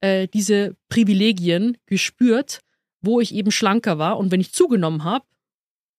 äh, 0.00 0.26
diese 0.26 0.76
Privilegien 0.88 1.78
gespürt, 1.86 2.58
wo 3.00 3.20
ich 3.20 3.32
eben 3.32 3.52
schlanker 3.52 3.96
war. 3.98 4.18
Und 4.18 4.32
wenn 4.32 4.40
ich 4.40 4.52
zugenommen 4.52 5.04
habe, 5.04 5.24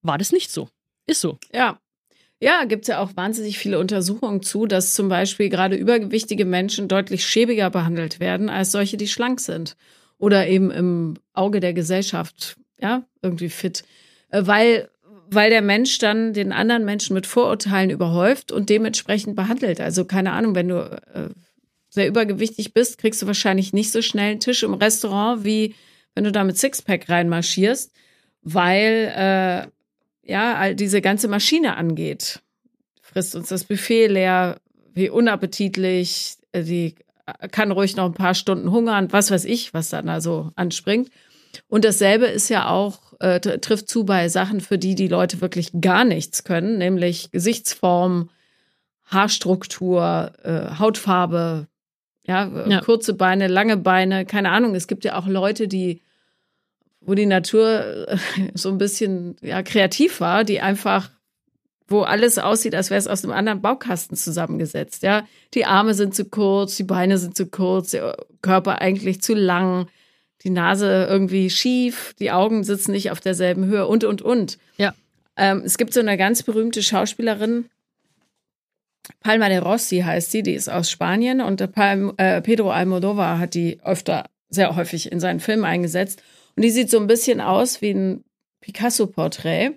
war 0.02 0.18
das 0.18 0.34
nicht 0.34 0.52
so. 0.52 0.68
Ist 1.08 1.22
so. 1.22 1.40
Ja. 1.54 1.80
Ja, 2.42 2.66
gibt 2.66 2.84
es 2.84 2.90
ja 2.90 3.00
auch 3.00 3.16
wahnsinnig 3.16 3.58
viele 3.58 3.80
Untersuchungen 3.80 4.44
zu, 4.44 4.66
dass 4.66 4.94
zum 4.94 5.08
Beispiel 5.08 5.50
gerade 5.50 5.76
übergewichtige 5.76 6.46
Menschen 6.46 6.88
deutlich 6.88 7.26
schäbiger 7.26 7.70
behandelt 7.70 8.20
werden 8.20 8.50
als 8.50 8.72
solche, 8.72 8.98
die 8.98 9.08
schlank 9.08 9.40
sind. 9.40 9.78
Oder 10.18 10.48
eben 10.48 10.70
im 10.72 11.16
Auge 11.34 11.60
der 11.60 11.74
Gesellschaft, 11.74 12.58
ja, 12.80 13.06
irgendwie 13.22 13.50
fit. 13.50 13.84
Äh, 14.30 14.46
Weil, 14.46 14.90
weil 15.30 15.50
der 15.50 15.62
Mensch 15.62 15.98
dann 15.98 16.34
den 16.34 16.52
anderen 16.52 16.86
Menschen 16.86 17.14
mit 17.14 17.26
Vorurteilen 17.26 17.90
überhäuft 17.90 18.52
und 18.52 18.70
dementsprechend 18.70 19.36
behandelt. 19.36 19.80
Also 19.80 20.06
keine 20.06 20.32
Ahnung, 20.34 20.56
wenn 20.56 20.68
du 20.68 20.78
äh, 21.14 21.30
sehr 21.90 22.08
übergewichtig 22.08 22.74
bist, 22.74 22.98
kriegst 22.98 23.22
du 23.22 23.28
wahrscheinlich 23.28 23.72
nicht 23.72 23.92
so 23.92 24.02
schnell 24.02 24.32
einen 24.32 24.40
Tisch 24.42 24.64
im 24.64 24.74
Restaurant, 24.74 25.46
wie 25.46 25.74
wenn 26.14 26.26
du 26.26 26.32
da 26.32 26.44
mit 26.44 26.58
Sixpack 26.58 27.10
reinmarschierst, 27.10 27.92
weil 28.42 29.12
äh, 29.16 29.68
ja, 30.26 30.56
all 30.56 30.76
diese 30.76 31.02
ganze 31.02 31.28
Maschine 31.28 31.78
angeht. 31.78 32.42
Frisst 33.02 33.36
uns 33.36 33.50
das 33.50 33.64
Buffet 33.64 34.08
leer, 34.08 34.58
wie 34.94 35.10
unappetitlich, 35.10 36.38
die 36.56 36.96
kann 37.52 37.72
ruhig 37.72 37.96
noch 37.96 38.06
ein 38.06 38.14
paar 38.14 38.34
Stunden 38.36 38.72
hungern, 38.72 39.12
was 39.12 39.32
weiß 39.32 39.46
ich, 39.46 39.74
was 39.74 39.90
dann 39.90 40.08
da 40.08 40.22
so 40.22 40.52
anspringt. 40.56 41.10
Und 41.68 41.86
dasselbe 41.86 42.26
ist 42.26 42.50
ja 42.50 42.70
auch, 42.70 43.14
äh, 43.20 43.38
tr- 43.40 43.60
trifft 43.62 43.88
zu 43.90 44.04
bei 44.04 44.28
Sachen, 44.30 44.60
für 44.62 44.78
die 44.78 44.96
die 44.96 45.08
Leute 45.08 45.42
wirklich 45.42 45.72
gar 45.80 46.04
nichts 46.04 46.44
können, 46.44 46.78
nämlich 46.78 47.32
Gesichtsform, 47.32 48.30
Haarstruktur, 49.06 50.34
äh, 50.44 50.78
Hautfarbe, 50.80 51.68
ja, 52.28 52.48
Ja. 52.68 52.82
kurze 52.82 53.14
Beine, 53.14 53.48
lange 53.48 53.78
Beine, 53.78 54.26
keine 54.26 54.50
Ahnung. 54.50 54.76
Es 54.76 54.88
gibt 54.88 55.06
ja 55.06 55.18
auch 55.18 55.28
Leute, 55.28 55.68
die 55.68 56.02
wo 57.06 57.14
die 57.14 57.26
Natur 57.26 58.08
äh, 58.08 58.18
so 58.54 58.70
ein 58.70 58.78
bisschen 58.78 59.36
ja, 59.42 59.64
kreativ 59.64 60.20
war, 60.20 60.44
die 60.44 60.62
einfach, 60.62 61.10
wo 61.88 62.02
alles 62.02 62.38
aussieht, 62.38 62.76
als 62.76 62.90
wäre 62.90 63.00
es 63.00 63.08
aus 63.08 63.24
einem 63.24 63.34
anderen 63.34 63.62
Baukasten 63.62 64.18
zusammengesetzt. 64.18 65.04
Ja, 65.04 65.28
die 65.54 65.66
Arme 65.66 65.94
sind 65.94 66.16
zu 66.16 66.26
kurz, 66.26 66.76
die 66.78 66.84
Beine 66.84 67.18
sind 67.18 67.36
zu 67.36 67.48
kurz, 67.48 67.92
der 67.92 68.18
Körper 68.42 68.82
eigentlich 68.82 69.22
zu 69.22 69.34
lang, 69.34 69.88
die 70.44 70.50
Nase 70.50 71.08
irgendwie 71.10 71.50
schief, 71.50 72.14
die 72.20 72.32
Augen 72.32 72.64
sitzen 72.64 72.92
nicht 72.92 73.12
auf 73.12 73.20
derselben 73.20 73.66
Höhe 73.66 73.88
und 73.88 74.04
und 74.04 74.22
und. 74.22 74.58
Ja. 74.78 74.94
Ähm, 75.38 75.64
es 75.66 75.78
gibt 75.78 75.94
so 75.94 76.00
eine 76.00 76.18
ganz 76.18 76.44
berühmte 76.44 76.82
Schauspielerin, 76.82 77.66
Palma 79.20 79.50
de 79.50 79.60
Rossi 79.60 80.00
heißt 80.00 80.32
sie, 80.32 80.44
die 80.44 80.54
ist 80.54 80.70
aus 80.70 80.90
Spanien 80.90 81.42
und 81.42 81.72
Palm, 81.72 82.14
äh, 82.18 82.42
Pedro 82.42 82.72
Almodovar 82.72 83.40
hat 83.40 83.54
die 83.54 83.80
öfter, 83.84 84.26
sehr 84.50 84.76
häufig 84.76 85.12
in 85.12 85.20
seinen 85.20 85.40
Filmen 85.40 85.66
eingesetzt. 85.66 86.24
Und 86.56 86.64
die 86.64 86.70
sieht 86.72 86.90
so 86.90 87.00
ein 87.00 87.08
bisschen 87.08 87.42
aus 87.42 87.82
wie 87.82 87.92
ein 87.92 88.24
Picasso-Porträt. 88.62 89.72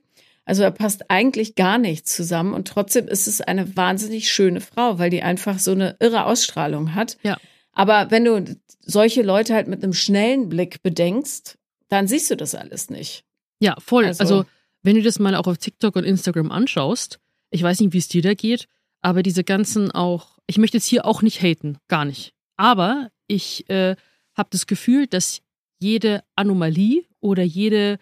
Also 0.45 0.62
da 0.62 0.71
passt 0.71 1.11
eigentlich 1.11 1.57
gar 1.57 1.77
nichts 1.79 2.14
zusammen 2.17 2.55
und 2.55 2.67
trotzdem 2.69 3.07
ist 3.07 3.27
es 3.29 3.41
eine 3.43 3.77
wahnsinnig 3.77 4.31
schöne 4.33 4.61
Frau, 4.62 4.99
weil 4.99 5.11
die 5.11 5.23
einfach 5.23 5.59
so 5.59 5.73
eine 5.73 5.97
irre 6.01 6.25
Ausstrahlung 6.25 6.95
hat. 6.95 7.19
Ja. 7.23 7.37
Aber 7.73 8.11
wenn 8.11 8.25
du 8.25 8.57
solche 8.81 9.23
Leute 9.23 9.55
halt 9.55 9.69
mit 9.69 9.85
einem 9.85 9.93
schnellen 9.93 10.49
Blick 10.49 10.83
bedenkst, 10.83 11.59
dann 11.91 12.09
siehst 12.09 12.31
du 12.31 12.37
das 12.37 12.55
alles 12.55 12.88
nicht. 12.88 13.25
Ja, 13.61 13.77
voll. 13.79 14.07
Also- 14.07 14.23
Also, 14.23 14.45
wenn 14.83 14.97
du 14.97 15.03
das 15.03 15.19
mal 15.19 15.35
auch 15.35 15.47
auf 15.47 15.59
TikTok 15.59 15.97
und 15.97 16.05
Instagram 16.05 16.51
anschaust, 16.51 17.19
ich 17.51 17.62
weiß 17.62 17.81
nicht, 17.81 17.93
wie 17.93 17.99
es 17.99 18.09
dir 18.09 18.23
da 18.23 18.33
geht, 18.35 18.69
aber 19.03 19.23
diese 19.23 19.45
ganzen 19.45 19.91
auch, 19.91 20.38
ich 20.47 20.57
möchte 20.57 20.79
jetzt 20.79 20.87
hier 20.87 21.05
auch 21.05 21.21
nicht 21.21 21.43
haten, 21.43 21.77
gar 21.88 22.05
nicht. 22.07 22.33
Aber 22.57 23.11
ich 23.27 23.69
äh, 23.69 23.97
habe 24.35 24.49
das 24.51 24.67
Gefühl, 24.67 25.07
dass 25.07 25.41
jede 25.79 26.23
Anomalie 26.35 27.05
oder 27.21 27.43
jede 27.43 27.99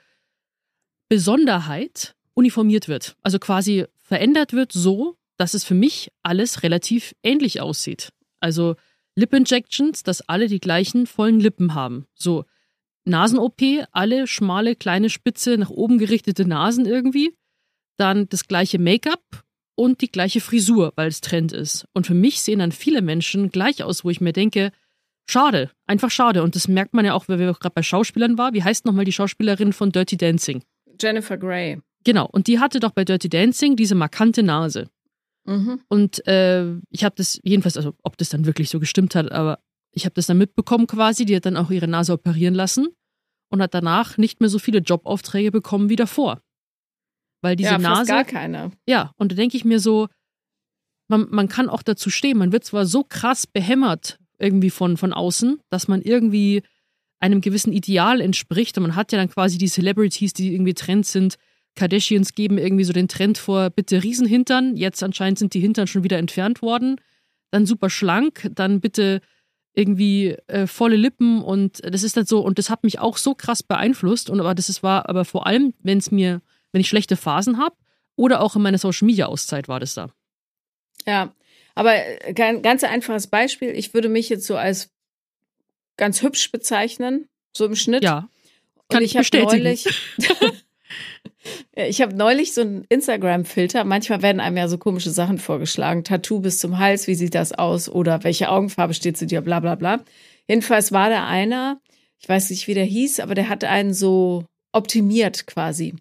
Besonderheit 1.08 2.14
uniformiert 2.34 2.88
wird. 2.88 3.16
Also 3.22 3.38
quasi 3.38 3.86
verändert 3.96 4.52
wird 4.52 4.72
so, 4.72 5.16
dass 5.36 5.54
es 5.54 5.64
für 5.64 5.74
mich 5.74 6.10
alles 6.22 6.62
relativ 6.62 7.14
ähnlich 7.22 7.60
aussieht. 7.60 8.10
Also 8.40 8.76
Lip-Injections, 9.16 10.02
dass 10.02 10.28
alle 10.28 10.46
die 10.46 10.60
gleichen 10.60 11.06
vollen 11.06 11.40
Lippen 11.40 11.74
haben. 11.74 12.06
So, 12.14 12.44
Nasen-OP, 13.04 13.62
alle 13.92 14.26
schmale, 14.26 14.76
kleine, 14.76 15.10
spitze, 15.10 15.56
nach 15.56 15.70
oben 15.70 15.98
gerichtete 15.98 16.44
Nasen 16.44 16.86
irgendwie. 16.86 17.34
Dann 17.96 18.28
das 18.28 18.46
gleiche 18.46 18.78
Make-up 18.78 19.44
und 19.74 20.00
die 20.00 20.10
gleiche 20.10 20.40
Frisur, 20.40 20.92
weil 20.96 21.08
es 21.08 21.20
Trend 21.20 21.52
ist. 21.52 21.86
Und 21.94 22.06
für 22.06 22.14
mich 22.14 22.42
sehen 22.42 22.58
dann 22.58 22.72
viele 22.72 23.00
Menschen 23.00 23.50
gleich 23.50 23.82
aus, 23.82 24.04
wo 24.04 24.10
ich 24.10 24.20
mir 24.20 24.32
denke, 24.32 24.72
schade, 25.28 25.70
einfach 25.86 26.10
schade. 26.10 26.42
Und 26.42 26.54
das 26.54 26.68
merkt 26.68 26.94
man 26.94 27.04
ja 27.04 27.14
auch, 27.14 27.28
weil 27.28 27.38
wir 27.38 27.52
gerade 27.52 27.74
bei 27.74 27.82
Schauspielern 27.82 28.38
war. 28.38 28.52
Wie 28.52 28.62
heißt 28.62 28.84
nochmal 28.84 29.04
die 29.04 29.12
Schauspielerin 29.12 29.72
von 29.72 29.92
Dirty 29.92 30.16
Dancing? 30.16 30.62
Jennifer 31.00 31.36
Grey. 31.36 31.80
Genau, 32.04 32.28
und 32.30 32.46
die 32.46 32.60
hatte 32.60 32.80
doch 32.80 32.92
bei 32.92 33.04
Dirty 33.04 33.28
Dancing 33.28 33.76
diese 33.76 33.94
markante 33.94 34.42
Nase. 34.42 34.88
Mhm. 35.44 35.80
Und 35.88 36.26
äh, 36.26 36.64
ich 36.90 37.04
habe 37.04 37.14
das, 37.16 37.40
jedenfalls, 37.42 37.76
also 37.76 37.94
ob 38.02 38.16
das 38.16 38.28
dann 38.28 38.46
wirklich 38.46 38.70
so 38.70 38.80
gestimmt 38.80 39.14
hat, 39.14 39.30
aber 39.32 39.58
ich 39.92 40.04
habe 40.04 40.14
das 40.14 40.26
dann 40.26 40.38
mitbekommen 40.38 40.86
quasi. 40.86 41.24
Die 41.24 41.34
hat 41.34 41.46
dann 41.46 41.56
auch 41.56 41.70
ihre 41.70 41.88
Nase 41.88 42.12
operieren 42.12 42.54
lassen 42.54 42.88
und 43.50 43.62
hat 43.62 43.74
danach 43.74 44.18
nicht 44.18 44.40
mehr 44.40 44.50
so 44.50 44.58
viele 44.58 44.78
Jobaufträge 44.78 45.50
bekommen 45.50 45.88
wie 45.88 45.96
davor. 45.96 46.40
Weil 47.42 47.56
diese 47.56 47.70
ja, 47.70 47.78
fast 47.78 47.98
Nase. 47.98 48.12
gar 48.12 48.24
keine. 48.24 48.72
Ja, 48.86 49.12
und 49.16 49.32
da 49.32 49.36
denke 49.36 49.56
ich 49.56 49.64
mir 49.64 49.80
so, 49.80 50.08
man, 51.08 51.28
man 51.30 51.48
kann 51.48 51.68
auch 51.68 51.82
dazu 51.82 52.10
stehen. 52.10 52.38
Man 52.38 52.52
wird 52.52 52.64
zwar 52.64 52.86
so 52.86 53.04
krass 53.04 53.46
behämmert 53.46 54.18
irgendwie 54.38 54.70
von, 54.70 54.96
von 54.96 55.12
außen, 55.12 55.60
dass 55.70 55.88
man 55.88 56.02
irgendwie 56.02 56.62
einem 57.18 57.40
gewissen 57.40 57.72
Ideal 57.72 58.20
entspricht. 58.20 58.76
Und 58.76 58.82
man 58.82 58.96
hat 58.96 59.12
ja 59.12 59.18
dann 59.18 59.30
quasi 59.30 59.58
die 59.58 59.68
Celebrities, 59.68 60.32
die 60.32 60.52
irgendwie 60.54 60.74
Trend 60.74 61.06
sind. 61.06 61.36
Kardashians 61.74 62.34
geben 62.34 62.58
irgendwie 62.58 62.84
so 62.84 62.92
den 62.92 63.08
Trend 63.08 63.38
vor, 63.38 63.70
bitte 63.70 64.02
Riesenhintern. 64.02 64.76
Jetzt 64.76 65.02
anscheinend 65.02 65.38
sind 65.38 65.54
die 65.54 65.60
Hintern 65.60 65.86
schon 65.86 66.04
wieder 66.04 66.18
entfernt 66.18 66.62
worden. 66.62 67.00
Dann 67.50 67.66
super 67.66 67.90
schlank, 67.90 68.50
dann 68.54 68.80
bitte 68.80 69.20
irgendwie 69.76 70.30
äh, 70.46 70.66
volle 70.66 70.96
Lippen 70.96 71.42
und 71.42 71.80
das 71.84 72.02
ist 72.02 72.16
dann 72.16 72.24
so 72.24 72.40
und 72.40 72.58
das 72.58 72.70
hat 72.70 72.82
mich 72.82 72.98
auch 72.98 73.18
so 73.18 73.34
krass 73.34 73.62
beeinflusst 73.62 74.30
und 74.30 74.40
aber 74.40 74.54
das 74.54 74.70
ist, 74.70 74.82
war 74.82 75.06
aber 75.08 75.26
vor 75.26 75.46
allem, 75.46 75.74
wenn 75.82 75.98
es 75.98 76.10
mir, 76.10 76.40
wenn 76.72 76.80
ich 76.80 76.88
schlechte 76.88 77.14
Phasen 77.14 77.58
habe 77.58 77.76
oder 78.16 78.40
auch 78.40 78.56
in 78.56 78.62
meiner 78.62 78.78
Social 78.78 79.04
Media 79.04 79.26
Auszeit 79.26 79.68
war 79.68 79.78
das 79.78 79.92
da. 79.92 80.08
Ja, 81.06 81.34
aber 81.76 81.94
äh, 81.94 82.32
ganz 82.32 82.82
einfaches 82.82 83.28
Beispiel. 83.28 83.70
Ich 83.70 83.94
würde 83.94 84.08
mich 84.08 84.28
jetzt 84.28 84.46
so 84.46 84.56
als 84.56 84.88
ganz 85.96 86.22
hübsch 86.22 86.50
bezeichnen, 86.50 87.28
so 87.56 87.66
im 87.66 87.76
Schnitt. 87.76 88.02
Ja. 88.02 88.28
Kann 88.88 88.98
Und 88.98 89.04
ich, 89.04 89.12
ich 89.12 89.18
bestätigen. 89.18 89.62
Neulich, 89.62 89.86
ich 91.76 92.00
habe 92.00 92.16
neulich 92.16 92.54
so 92.54 92.62
einen 92.62 92.84
Instagram-Filter. 92.88 93.84
Manchmal 93.84 94.22
werden 94.22 94.40
einem 94.40 94.56
ja 94.56 94.68
so 94.68 94.78
komische 94.78 95.10
Sachen 95.10 95.38
vorgeschlagen. 95.38 96.02
Tattoo 96.02 96.40
bis 96.40 96.58
zum 96.58 96.78
Hals, 96.78 97.06
wie 97.06 97.14
sieht 97.14 97.34
das 97.34 97.52
aus? 97.52 97.88
Oder 97.88 98.24
welche 98.24 98.48
Augenfarbe 98.48 98.94
steht 98.94 99.18
zu 99.18 99.26
dir? 99.26 99.42
Bla 99.42 99.60
bla 99.60 99.74
bla. 99.74 100.02
Jedenfalls 100.48 100.92
war 100.92 101.10
da 101.10 101.26
einer, 101.26 101.80
ich 102.18 102.28
weiß 102.28 102.50
nicht, 102.50 102.68
wie 102.68 102.74
der 102.74 102.84
hieß, 102.84 103.20
aber 103.20 103.34
der 103.34 103.50
hat 103.50 103.64
einen 103.64 103.92
so 103.92 104.46
optimiert 104.72 105.46
quasi. 105.46 105.94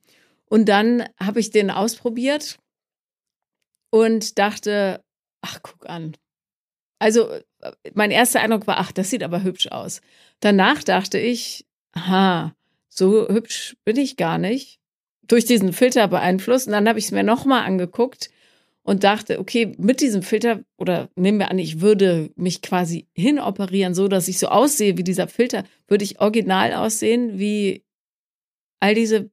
Und 0.47 0.69
dann 0.69 1.03
habe 1.19 1.41
ich 1.41 1.49
den 1.49 1.69
ausprobiert 1.69 2.59
und 3.89 4.37
dachte, 4.37 5.01
ach, 5.45 5.59
guck 5.61 5.87
an. 5.87 6.15
Also 6.99 7.29
mein 7.93 8.11
erster 8.11 8.41
Eindruck 8.41 8.67
war, 8.67 8.79
ach, 8.79 8.91
das 8.91 9.09
sieht 9.09 9.23
aber 9.23 9.43
hübsch 9.43 9.67
aus. 9.67 10.01
Danach 10.39 10.83
dachte 10.83 11.19
ich, 11.19 11.65
aha, 11.91 12.55
so 12.89 13.27
hübsch 13.27 13.77
bin 13.85 13.97
ich 13.97 14.17
gar 14.17 14.37
nicht. 14.37 14.79
Durch 15.27 15.45
diesen 15.45 15.73
Filter 15.73 16.07
beeinflusst. 16.07 16.67
Und 16.67 16.73
dann 16.73 16.87
habe 16.87 16.99
ich 16.99 17.05
es 17.05 17.11
mir 17.11 17.23
nochmal 17.23 17.65
angeguckt 17.65 18.29
und 18.83 19.03
dachte, 19.03 19.39
okay, 19.39 19.73
mit 19.77 20.01
diesem 20.01 20.21
Filter, 20.21 20.63
oder 20.77 21.09
nehmen 21.15 21.39
wir 21.39 21.49
an, 21.49 21.57
ich 21.57 21.81
würde 21.81 22.31
mich 22.35 22.61
quasi 22.61 23.07
hinoperieren, 23.13 23.95
so 23.95 24.07
dass 24.07 24.27
ich 24.27 24.37
so 24.37 24.47
aussehe 24.47 24.97
wie 24.97 25.03
dieser 25.03 25.27
Filter, 25.27 25.63
würde 25.87 26.03
ich 26.03 26.19
original 26.19 26.73
aussehen 26.73 27.39
wie 27.39 27.83
all 28.79 28.93
diese 28.93 29.31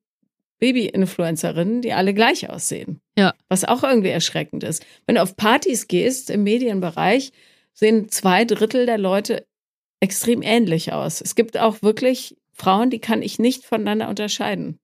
Baby-Influencerinnen, 0.63 1.83
die 1.83 1.93
alle 1.93 2.15
gleich 2.15 2.49
aussehen. 2.49 3.01
Ja. 3.19 3.35
Was 3.49 3.65
auch 3.65 3.83
irgendwie 3.83 4.11
erschreckend 4.11 4.63
ist. 4.63 4.87
Wenn 5.07 5.17
du 5.17 5.23
auf 5.23 5.37
Partys 5.37 5.89
gehst 5.89 6.31
im 6.31 6.45
Medienbereich, 6.45 7.33
sehen 7.75 8.09
zwei 8.11 8.45
Drittel 8.45 8.87
der 8.87 8.97
Leute 8.97 9.45
extrem 9.99 10.41
ähnlich 10.41 10.93
aus. 10.93 11.21
Es 11.21 11.35
gibt 11.35 11.59
auch 11.59 11.83
wirklich 11.83 12.37
Frauen, 12.53 12.91
die 12.91 13.01
kann 13.01 13.23
ich 13.23 13.41
nicht 13.41 13.65
voneinander 13.65 14.09
unterscheiden. 14.09 14.79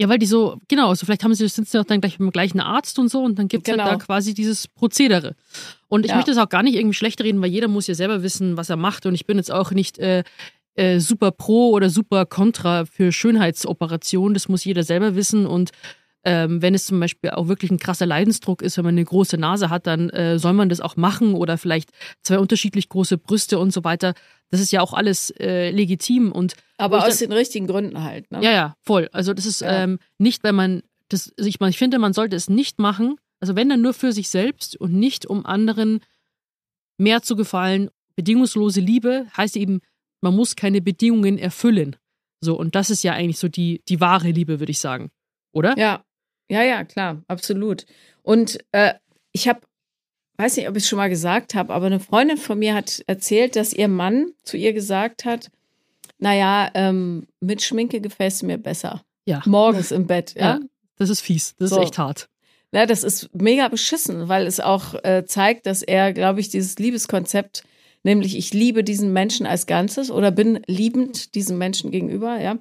Ja, 0.00 0.08
weil 0.08 0.18
die 0.18 0.26
so, 0.26 0.58
genau, 0.66 0.94
so 0.94 1.06
vielleicht 1.06 1.22
haben 1.22 1.34
sie, 1.34 1.46
sind 1.46 1.68
sie 1.68 1.78
auch 1.78 1.84
dann 1.84 2.00
gleich 2.00 2.18
beim 2.18 2.32
gleichen 2.32 2.58
Arzt 2.58 2.98
und 2.98 3.08
so 3.08 3.22
und 3.22 3.38
dann 3.38 3.46
gibt 3.46 3.68
es 3.68 3.72
genau. 3.72 3.84
halt 3.84 3.92
da 3.92 3.96
genau. 3.98 4.06
quasi 4.06 4.34
dieses 4.34 4.66
Prozedere. 4.66 5.36
Und 5.86 6.06
ich 6.06 6.10
ja. 6.10 6.16
möchte 6.16 6.32
das 6.32 6.42
auch 6.42 6.48
gar 6.48 6.64
nicht 6.64 6.74
irgendwie 6.74 6.96
schlecht 6.96 7.22
reden, 7.22 7.40
weil 7.40 7.50
jeder 7.50 7.68
muss 7.68 7.86
ja 7.86 7.94
selber 7.94 8.24
wissen, 8.24 8.56
was 8.56 8.68
er 8.68 8.76
macht. 8.76 9.06
Und 9.06 9.14
ich 9.14 9.26
bin 9.26 9.36
jetzt 9.36 9.52
auch 9.52 9.70
nicht 9.70 9.98
äh, 9.98 10.24
äh, 10.74 11.00
super 11.00 11.30
pro 11.30 11.70
oder 11.70 11.90
super 11.90 12.26
contra 12.26 12.84
für 12.84 13.12
Schönheitsoperationen. 13.12 14.34
Das 14.34 14.48
muss 14.48 14.64
jeder 14.64 14.84
selber 14.84 15.14
wissen. 15.14 15.46
Und 15.46 15.70
ähm, 16.24 16.60
wenn 16.60 16.74
es 16.74 16.84
zum 16.84 17.00
Beispiel 17.00 17.30
auch 17.30 17.48
wirklich 17.48 17.70
ein 17.70 17.78
krasser 17.78 18.06
Leidensdruck 18.06 18.62
ist, 18.62 18.76
wenn 18.76 18.84
man 18.84 18.94
eine 18.94 19.04
große 19.04 19.38
Nase 19.38 19.70
hat, 19.70 19.86
dann 19.86 20.10
äh, 20.10 20.38
soll 20.38 20.52
man 20.52 20.68
das 20.68 20.80
auch 20.80 20.96
machen 20.96 21.34
oder 21.34 21.56
vielleicht 21.56 21.90
zwei 22.22 22.38
unterschiedlich 22.38 22.88
große 22.88 23.16
Brüste 23.16 23.58
und 23.58 23.72
so 23.72 23.84
weiter. 23.84 24.14
Das 24.50 24.60
ist 24.60 24.70
ja 24.70 24.82
auch 24.82 24.92
alles 24.92 25.30
äh, 25.38 25.70
legitim 25.70 26.32
und 26.32 26.54
aber 26.76 26.98
aus 27.06 27.18
dann, 27.18 27.30
den 27.30 27.32
richtigen 27.32 27.66
Gründen 27.66 28.02
halt. 28.02 28.30
Ne? 28.30 28.42
Ja, 28.42 28.50
ja, 28.50 28.76
voll. 28.82 29.08
Also 29.12 29.32
das 29.32 29.46
ist 29.46 29.60
ja. 29.62 29.84
ähm, 29.84 29.98
nicht, 30.18 30.44
wenn 30.44 30.54
man 30.54 30.82
das. 31.08 31.32
Also 31.38 31.48
ich, 31.48 31.60
ich 31.60 31.78
finde, 31.78 31.98
man 31.98 32.12
sollte 32.12 32.36
es 32.36 32.50
nicht 32.50 32.78
machen. 32.78 33.16
Also 33.40 33.56
wenn 33.56 33.70
dann 33.70 33.80
nur 33.80 33.94
für 33.94 34.12
sich 34.12 34.28
selbst 34.28 34.76
und 34.76 34.92
nicht 34.92 35.24
um 35.24 35.46
anderen 35.46 36.00
mehr 36.98 37.22
zu 37.22 37.34
gefallen. 37.34 37.90
Bedingungslose 38.14 38.80
Liebe 38.80 39.26
heißt 39.34 39.56
eben 39.56 39.80
man 40.20 40.34
muss 40.34 40.56
keine 40.56 40.80
Bedingungen 40.80 41.38
erfüllen. 41.38 41.96
So, 42.40 42.58
und 42.58 42.74
das 42.74 42.90
ist 42.90 43.02
ja 43.02 43.12
eigentlich 43.12 43.38
so 43.38 43.48
die, 43.48 43.82
die 43.88 44.00
wahre 44.00 44.30
Liebe, 44.30 44.60
würde 44.60 44.72
ich 44.72 44.80
sagen. 44.80 45.10
Oder? 45.52 45.76
Ja, 45.78 46.04
ja, 46.50 46.62
ja, 46.62 46.84
klar, 46.84 47.22
absolut. 47.28 47.86
Und 48.22 48.58
äh, 48.72 48.94
ich 49.32 49.48
habe, 49.48 49.60
weiß 50.38 50.56
nicht, 50.56 50.68
ob 50.68 50.76
ich 50.76 50.82
es 50.82 50.88
schon 50.88 50.96
mal 50.96 51.08
gesagt 51.08 51.54
habe, 51.54 51.72
aber 51.72 51.86
eine 51.86 52.00
Freundin 52.00 52.38
von 52.38 52.58
mir 52.58 52.74
hat 52.74 53.02
erzählt, 53.06 53.56
dass 53.56 53.72
ihr 53.72 53.88
Mann 53.88 54.32
zu 54.42 54.56
ihr 54.56 54.72
gesagt 54.72 55.24
hat, 55.24 55.50
naja, 56.18 56.70
ähm, 56.74 57.26
mit 57.40 57.62
Schminke 57.62 58.00
gefällt 58.00 58.32
es 58.32 58.42
mir 58.42 58.58
besser. 58.58 59.02
Ja. 59.26 59.42
Morgens 59.46 59.90
im 59.90 60.06
Bett, 60.06 60.34
ja. 60.34 60.58
ja 60.58 60.60
das 60.96 61.08
ist 61.08 61.20
fies, 61.20 61.54
das 61.58 61.70
so. 61.70 61.76
ist 61.76 61.82
echt 61.82 61.98
hart. 61.98 62.28
Ja, 62.72 62.86
das 62.86 63.02
ist 63.04 63.30
mega 63.34 63.68
beschissen, 63.68 64.28
weil 64.28 64.46
es 64.46 64.60
auch 64.60 64.94
äh, 65.02 65.24
zeigt, 65.26 65.66
dass 65.66 65.82
er, 65.82 66.12
glaube 66.12 66.40
ich, 66.40 66.50
dieses 66.50 66.78
Liebeskonzept 66.78 67.64
nämlich 68.02 68.36
ich 68.36 68.52
liebe 68.52 68.84
diesen 68.84 69.12
Menschen 69.12 69.46
als 69.46 69.66
Ganzes 69.66 70.10
oder 70.10 70.30
bin 70.30 70.60
liebend 70.66 71.34
diesem 71.34 71.58
Menschen 71.58 71.90
gegenüber, 71.90 72.40
ja. 72.40 72.58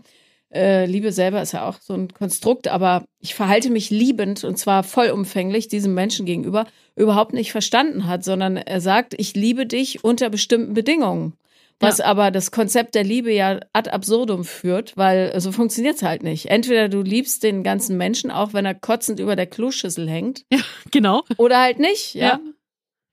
Äh, 0.52 0.88
Liebe 0.88 1.12
selber 1.12 1.44
ist 1.44 1.52
ja 1.52 1.68
auch 1.70 1.80
so 1.80 1.94
ein 1.94 2.12
Konstrukt, 2.12 2.68
aber 2.68 3.06
ich 3.20 3.36
verhalte 3.36 3.70
mich 3.70 3.92
liebend 3.92 4.44
und 4.44 4.58
zwar 4.58 4.82
vollumfänglich 4.82 5.68
diesem 5.68 5.94
Menschen 5.94 6.26
gegenüber 6.26 6.66
überhaupt 6.96 7.34
nicht 7.34 7.52
verstanden 7.52 8.08
hat, 8.08 8.24
sondern 8.24 8.58
er 8.58 8.82
sagt, 8.82 9.14
ich 9.18 9.36
liebe 9.36 9.68
dich 9.68 10.04
unter 10.04 10.32
bestimmten 10.32 10.74
Bedingungen. 10.74 11.34
Was 11.80 12.00
ja. 12.00 12.06
aber 12.06 12.30
das 12.30 12.52
Konzept 12.52 12.96
der 12.96 13.04
Liebe 13.04 13.32
ja 13.32 13.60
ad 13.72 13.90
absurdum 13.90 14.44
führt, 14.44 14.98
weil 14.98 15.40
so 15.40 15.52
funktioniert 15.52 15.96
es 15.96 16.04
halt 16.04 16.24
nicht. 16.24 16.48
Entweder 16.48 16.90
du 16.90 17.02
liebst 17.02 17.44
den 17.44 17.64
ganzen 17.64 17.96
Menschen, 17.96 18.32
auch 18.32 18.54
wenn 18.54 18.66
er 18.66 18.76
kotzend 18.76 19.20
über 19.20 19.36
der 19.36 19.48
Kloschüssel 19.48 20.10
hängt. 20.10 20.44
Ja, 20.52 20.60
genau. 20.92 21.24
Oder 21.38 21.62
halt 21.62 21.80
nicht, 21.80 22.16
ja. 22.16 22.28
Ja, 22.28 22.40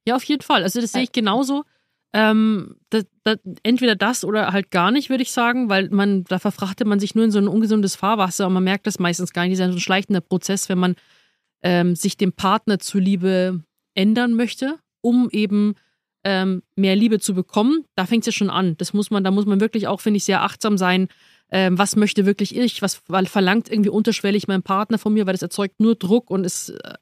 ja 0.08 0.16
auf 0.16 0.24
jeden 0.24 0.42
Fall. 0.42 0.64
Also 0.64 0.80
das 0.80 0.92
sehe 0.92 1.04
ich 1.04 1.12
genauso. 1.12 1.62
Ähm, 2.12 2.76
das, 2.90 3.04
das, 3.24 3.38
entweder 3.62 3.96
das 3.96 4.24
oder 4.24 4.52
halt 4.52 4.70
gar 4.70 4.90
nicht, 4.90 5.10
würde 5.10 5.22
ich 5.22 5.32
sagen, 5.32 5.68
weil 5.68 5.90
man, 5.90 6.24
da 6.24 6.38
verfrachtet 6.38 6.86
man 6.86 7.00
sich 7.00 7.14
nur 7.14 7.24
in 7.24 7.30
so 7.30 7.38
ein 7.38 7.48
ungesundes 7.48 7.96
Fahrwasser 7.96 8.46
und 8.46 8.52
man 8.54 8.64
merkt 8.64 8.86
das 8.86 8.98
meistens 8.98 9.32
gar 9.32 9.46
nicht. 9.46 9.58
Das 9.58 9.68
ist 9.68 9.74
ein 9.74 9.80
schleichender 9.80 10.20
Prozess, 10.20 10.68
wenn 10.68 10.78
man 10.78 10.96
ähm, 11.62 11.96
sich 11.96 12.16
dem 12.16 12.32
Partner 12.32 12.78
zuliebe 12.78 13.62
ändern 13.94 14.34
möchte, 14.34 14.78
um 15.00 15.28
eben 15.30 15.74
ähm, 16.24 16.62
mehr 16.74 16.96
Liebe 16.96 17.20
zu 17.20 17.34
bekommen. 17.34 17.84
Da 17.94 18.06
fängt 18.06 18.22
es 18.22 18.26
ja 18.26 18.32
schon 18.32 18.50
an. 18.50 18.76
Das 18.78 18.92
muss 18.92 19.10
man, 19.10 19.22
da 19.24 19.30
muss 19.30 19.46
man 19.46 19.60
wirklich 19.60 19.86
auch, 19.86 20.00
finde 20.00 20.18
ich, 20.18 20.24
sehr 20.24 20.42
achtsam 20.42 20.76
sein. 20.78 21.08
Ähm, 21.50 21.78
was 21.78 21.94
möchte 21.96 22.26
wirklich 22.26 22.56
ich? 22.56 22.82
Was 22.82 23.02
verlangt 23.24 23.70
irgendwie 23.70 23.90
unterschwellig 23.90 24.48
mein 24.48 24.62
Partner 24.62 24.98
von 24.98 25.12
mir? 25.12 25.26
Weil 25.26 25.34
das 25.34 25.42
erzeugt 25.42 25.80
nur 25.80 25.94
Druck 25.94 26.30
und 26.30 26.44
ist, 26.44 26.70
äh, 26.70 26.94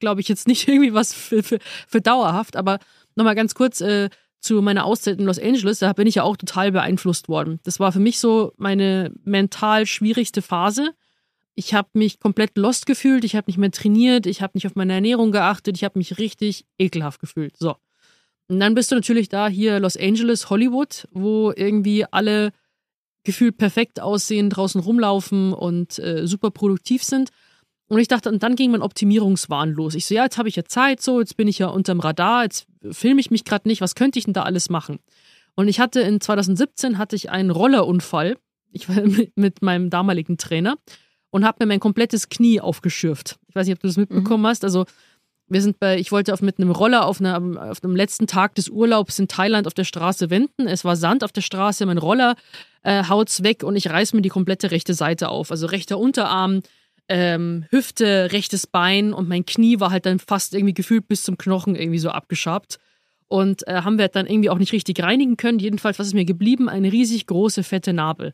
glaube 0.00 0.20
ich, 0.20 0.28
jetzt 0.28 0.48
nicht 0.48 0.68
irgendwie 0.68 0.92
was 0.92 1.14
für, 1.14 1.42
für, 1.42 1.58
für 1.86 2.00
dauerhaft. 2.00 2.56
Aber 2.56 2.78
nochmal 3.16 3.34
ganz 3.34 3.54
kurz, 3.54 3.80
äh, 3.80 4.10
zu 4.40 4.62
meiner 4.62 4.84
Auszeit 4.84 5.18
in 5.18 5.26
Los 5.26 5.38
Angeles, 5.38 5.80
da 5.80 5.92
bin 5.92 6.06
ich 6.06 6.16
ja 6.16 6.22
auch 6.22 6.36
total 6.36 6.72
beeinflusst 6.72 7.28
worden. 7.28 7.60
Das 7.64 7.80
war 7.80 7.92
für 7.92 8.00
mich 8.00 8.18
so 8.18 8.52
meine 8.56 9.12
mental 9.24 9.86
schwierigste 9.86 10.42
Phase. 10.42 10.92
Ich 11.54 11.74
habe 11.74 11.88
mich 11.94 12.20
komplett 12.20 12.56
lost 12.56 12.86
gefühlt, 12.86 13.24
ich 13.24 13.34
habe 13.34 13.50
nicht 13.50 13.58
mehr 13.58 13.72
trainiert, 13.72 14.26
ich 14.26 14.42
habe 14.42 14.52
nicht 14.54 14.66
auf 14.66 14.76
meine 14.76 14.92
Ernährung 14.92 15.32
geachtet, 15.32 15.76
ich 15.76 15.84
habe 15.84 15.98
mich 15.98 16.18
richtig 16.18 16.66
ekelhaft 16.78 17.20
gefühlt. 17.20 17.56
So. 17.56 17.76
Und 18.46 18.60
dann 18.60 18.74
bist 18.74 18.90
du 18.90 18.94
natürlich 18.94 19.28
da 19.28 19.48
hier 19.48 19.80
Los 19.80 19.96
Angeles, 19.96 20.50
Hollywood, 20.50 21.08
wo 21.10 21.52
irgendwie 21.54 22.04
alle 22.10 22.52
gefühlt 23.24 23.58
perfekt 23.58 24.00
aussehen, 24.00 24.50
draußen 24.50 24.80
rumlaufen 24.80 25.52
und 25.52 25.98
äh, 25.98 26.26
super 26.26 26.50
produktiv 26.50 27.02
sind. 27.02 27.30
Und 27.88 27.98
ich 27.98 28.08
dachte, 28.08 28.28
und 28.28 28.42
dann 28.42 28.54
ging 28.54 28.70
mein 28.70 28.82
Optimierungswahn 28.82 29.72
los. 29.72 29.94
Ich 29.94 30.06
so, 30.06 30.14
ja, 30.14 30.24
jetzt 30.24 30.36
habe 30.36 30.48
ich 30.48 30.56
ja 30.56 30.64
Zeit, 30.64 31.00
so, 31.00 31.20
jetzt 31.20 31.36
bin 31.36 31.48
ich 31.48 31.58
ja 31.58 31.68
unterm 31.68 32.00
Radar, 32.00 32.44
jetzt 32.44 32.66
filme 32.90 33.20
ich 33.20 33.30
mich 33.30 33.44
gerade 33.44 33.66
nicht, 33.66 33.80
was 33.80 33.94
könnte 33.94 34.18
ich 34.18 34.26
denn 34.26 34.34
da 34.34 34.42
alles 34.42 34.68
machen? 34.68 34.98
Und 35.54 35.68
ich 35.68 35.80
hatte 35.80 36.00
in 36.00 36.20
2017 36.20 36.98
hatte 36.98 37.16
ich 37.16 37.30
einen 37.30 37.50
Rollerunfall. 37.50 38.36
Ich 38.70 38.88
war 38.88 39.02
mit 39.34 39.62
meinem 39.62 39.90
damaligen 39.90 40.36
Trainer 40.36 40.76
und 41.30 41.44
habe 41.44 41.56
mir 41.60 41.66
mein 41.66 41.80
komplettes 41.80 42.28
Knie 42.28 42.60
aufgeschürft. 42.60 43.38
Ich 43.48 43.54
weiß 43.54 43.66
nicht, 43.66 43.76
ob 43.76 43.80
du 43.80 43.88
das 43.88 43.96
mitbekommen 43.96 44.42
mhm. 44.42 44.48
hast. 44.48 44.64
Also 44.64 44.84
wir 45.48 45.62
sind 45.62 45.80
bei, 45.80 45.98
ich 45.98 46.12
wollte 46.12 46.32
auf, 46.34 46.42
mit 46.42 46.58
einem 46.58 46.70
Roller 46.70 47.06
auf, 47.06 47.20
einer, 47.20 47.70
auf 47.70 47.80
dem 47.80 47.96
letzten 47.96 48.26
Tag 48.26 48.54
des 48.54 48.68
Urlaubs 48.68 49.18
in 49.18 49.28
Thailand 49.28 49.66
auf 49.66 49.74
der 49.74 49.84
Straße 49.84 50.30
wenden. 50.30 50.68
Es 50.68 50.84
war 50.84 50.94
Sand 50.94 51.24
auf 51.24 51.32
der 51.32 51.40
Straße, 51.40 51.86
mein 51.86 51.98
Roller 51.98 52.36
äh, 52.82 53.04
haut's 53.04 53.42
weg 53.42 53.62
und 53.62 53.74
ich 53.76 53.88
reiß 53.88 54.12
mir 54.12 54.22
die 54.22 54.28
komplette 54.28 54.70
rechte 54.70 54.94
Seite 54.94 55.30
auf. 55.30 55.50
Also 55.50 55.66
rechter 55.66 55.98
Unterarm, 55.98 56.60
ähm, 57.08 57.64
Hüfte, 57.70 58.32
rechtes 58.32 58.66
Bein 58.66 59.12
und 59.12 59.28
mein 59.28 59.46
Knie 59.46 59.80
war 59.80 59.90
halt 59.90 60.06
dann 60.06 60.18
fast 60.18 60.54
irgendwie 60.54 60.74
gefühlt 60.74 61.08
bis 61.08 61.22
zum 61.22 61.38
Knochen 61.38 61.74
irgendwie 61.74 61.98
so 61.98 62.10
abgeschabt. 62.10 62.78
Und 63.26 63.66
äh, 63.68 63.82
haben 63.82 63.98
wir 63.98 64.08
dann 64.08 64.26
irgendwie 64.26 64.48
auch 64.48 64.58
nicht 64.58 64.72
richtig 64.72 65.02
reinigen 65.02 65.36
können. 65.36 65.58
Jedenfalls, 65.58 65.98
was 65.98 66.08
ist 66.08 66.14
mir 66.14 66.24
geblieben? 66.24 66.68
Eine 66.68 66.90
riesig 66.92 67.26
große, 67.26 67.62
fette 67.62 67.92
Narbe. 67.92 68.32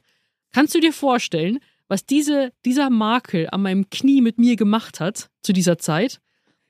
Kannst 0.52 0.74
du 0.74 0.80
dir 0.80 0.92
vorstellen, 0.92 1.58
was 1.88 2.06
diese, 2.06 2.52
dieser 2.64 2.90
Makel 2.90 3.48
an 3.50 3.62
meinem 3.62 3.90
Knie 3.90 4.20
mit 4.20 4.38
mir 4.38 4.54
gemacht 4.54 5.00
hat 5.00 5.30
zu 5.42 5.52
dieser 5.52 5.78
Zeit? 5.78 6.20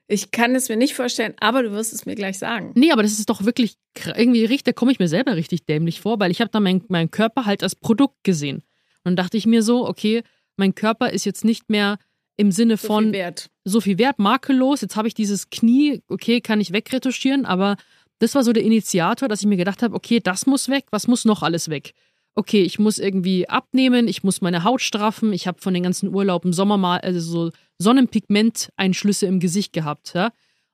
Ich 0.07 0.31
kann 0.31 0.55
es 0.55 0.69
mir 0.69 0.77
nicht 0.77 0.95
vorstellen, 0.95 1.35
aber 1.41 1.63
du 1.63 1.73
wirst 1.73 1.93
es 1.93 2.05
mir 2.05 2.15
gleich 2.15 2.39
sagen. 2.39 2.73
Nee, 2.75 2.93
aber 2.93 3.03
das 3.03 3.19
ist 3.19 3.31
doch 3.31 3.45
wirklich 3.45 3.77
irgendwie 4.17 4.45
richtig, 4.45 4.65
da 4.65 4.73
komme 4.73 4.93
ich 4.93 4.99
mir 4.99 5.09
selber 5.09 5.37
richtig 5.37 5.65
dämlich 5.65 6.01
vor, 6.01 6.21
weil 6.21 6.31
ich 6.31 6.41
habe 6.41 6.51
da 6.51 6.61
meinen 6.61 6.85
mein 6.89 7.11
Körper 7.11 7.47
halt 7.47 7.63
als 7.63 7.75
Produkt 7.75 8.23
gesehen. 8.23 8.57
Und 8.57 9.05
dann 9.05 9.17
dachte 9.17 9.37
ich 9.37 9.47
mir 9.47 9.63
so, 9.63 9.87
okay, 9.87 10.23
mein 10.57 10.75
Körper 10.75 11.11
ist 11.11 11.25
jetzt 11.25 11.45
nicht 11.45 11.71
mehr 11.71 11.99
im 12.37 12.51
Sinne 12.51 12.77
So 12.77 12.87
von 12.89 13.05
viel 13.05 13.13
wert. 13.13 13.51
so 13.65 13.81
viel 13.81 13.99
wert, 13.99 14.19
makellos. 14.19 14.81
Jetzt 14.81 14.97
habe 14.97 15.09
ich 15.09 15.15
dieses 15.15 15.51
Knie, 15.51 16.03
okay, 16.09 16.41
kann 16.41 16.61
ich 16.61 16.73
wegretuschieren, 16.73 17.45
aber 17.47 17.77
das 18.19 18.35
war 18.35 18.43
so 18.45 18.53
der 18.53 18.63
Initiator, 18.65 19.29
dass 19.29 19.41
ich 19.41 19.47
mir 19.47 19.57
gedacht 19.57 19.83
habe, 19.83 19.95
okay, 19.95 20.21
das 20.21 20.47
muss 20.47 20.69
weg, 20.69 20.87
was 20.91 21.07
muss 21.07 21.25
noch 21.25 21.43
alles 21.43 21.69
weg? 21.69 21.93
Okay, 22.37 22.63
ich 22.63 22.79
muss 22.81 22.99
irgendwie 22.99 23.49
abnehmen, 23.49 24.09
ich 24.09 24.25
muss 24.25 24.41
meine 24.41 24.65
Haut 24.65 24.81
straffen, 24.81 25.33
ich 25.33 25.47
habe 25.47 25.61
von 25.61 25.75
den 25.75 25.85
ganzen 25.85 26.13
Urlauben 26.13 26.53
Sommer 26.53 26.77
mal 26.77 26.99
also 26.99 27.21
so 27.21 27.51
Sonnenpigmenteinschlüsse 27.79 29.27
im 29.27 29.41
Gesicht 29.41 29.73
gehabt, 29.73 30.15
ja. 30.15 30.31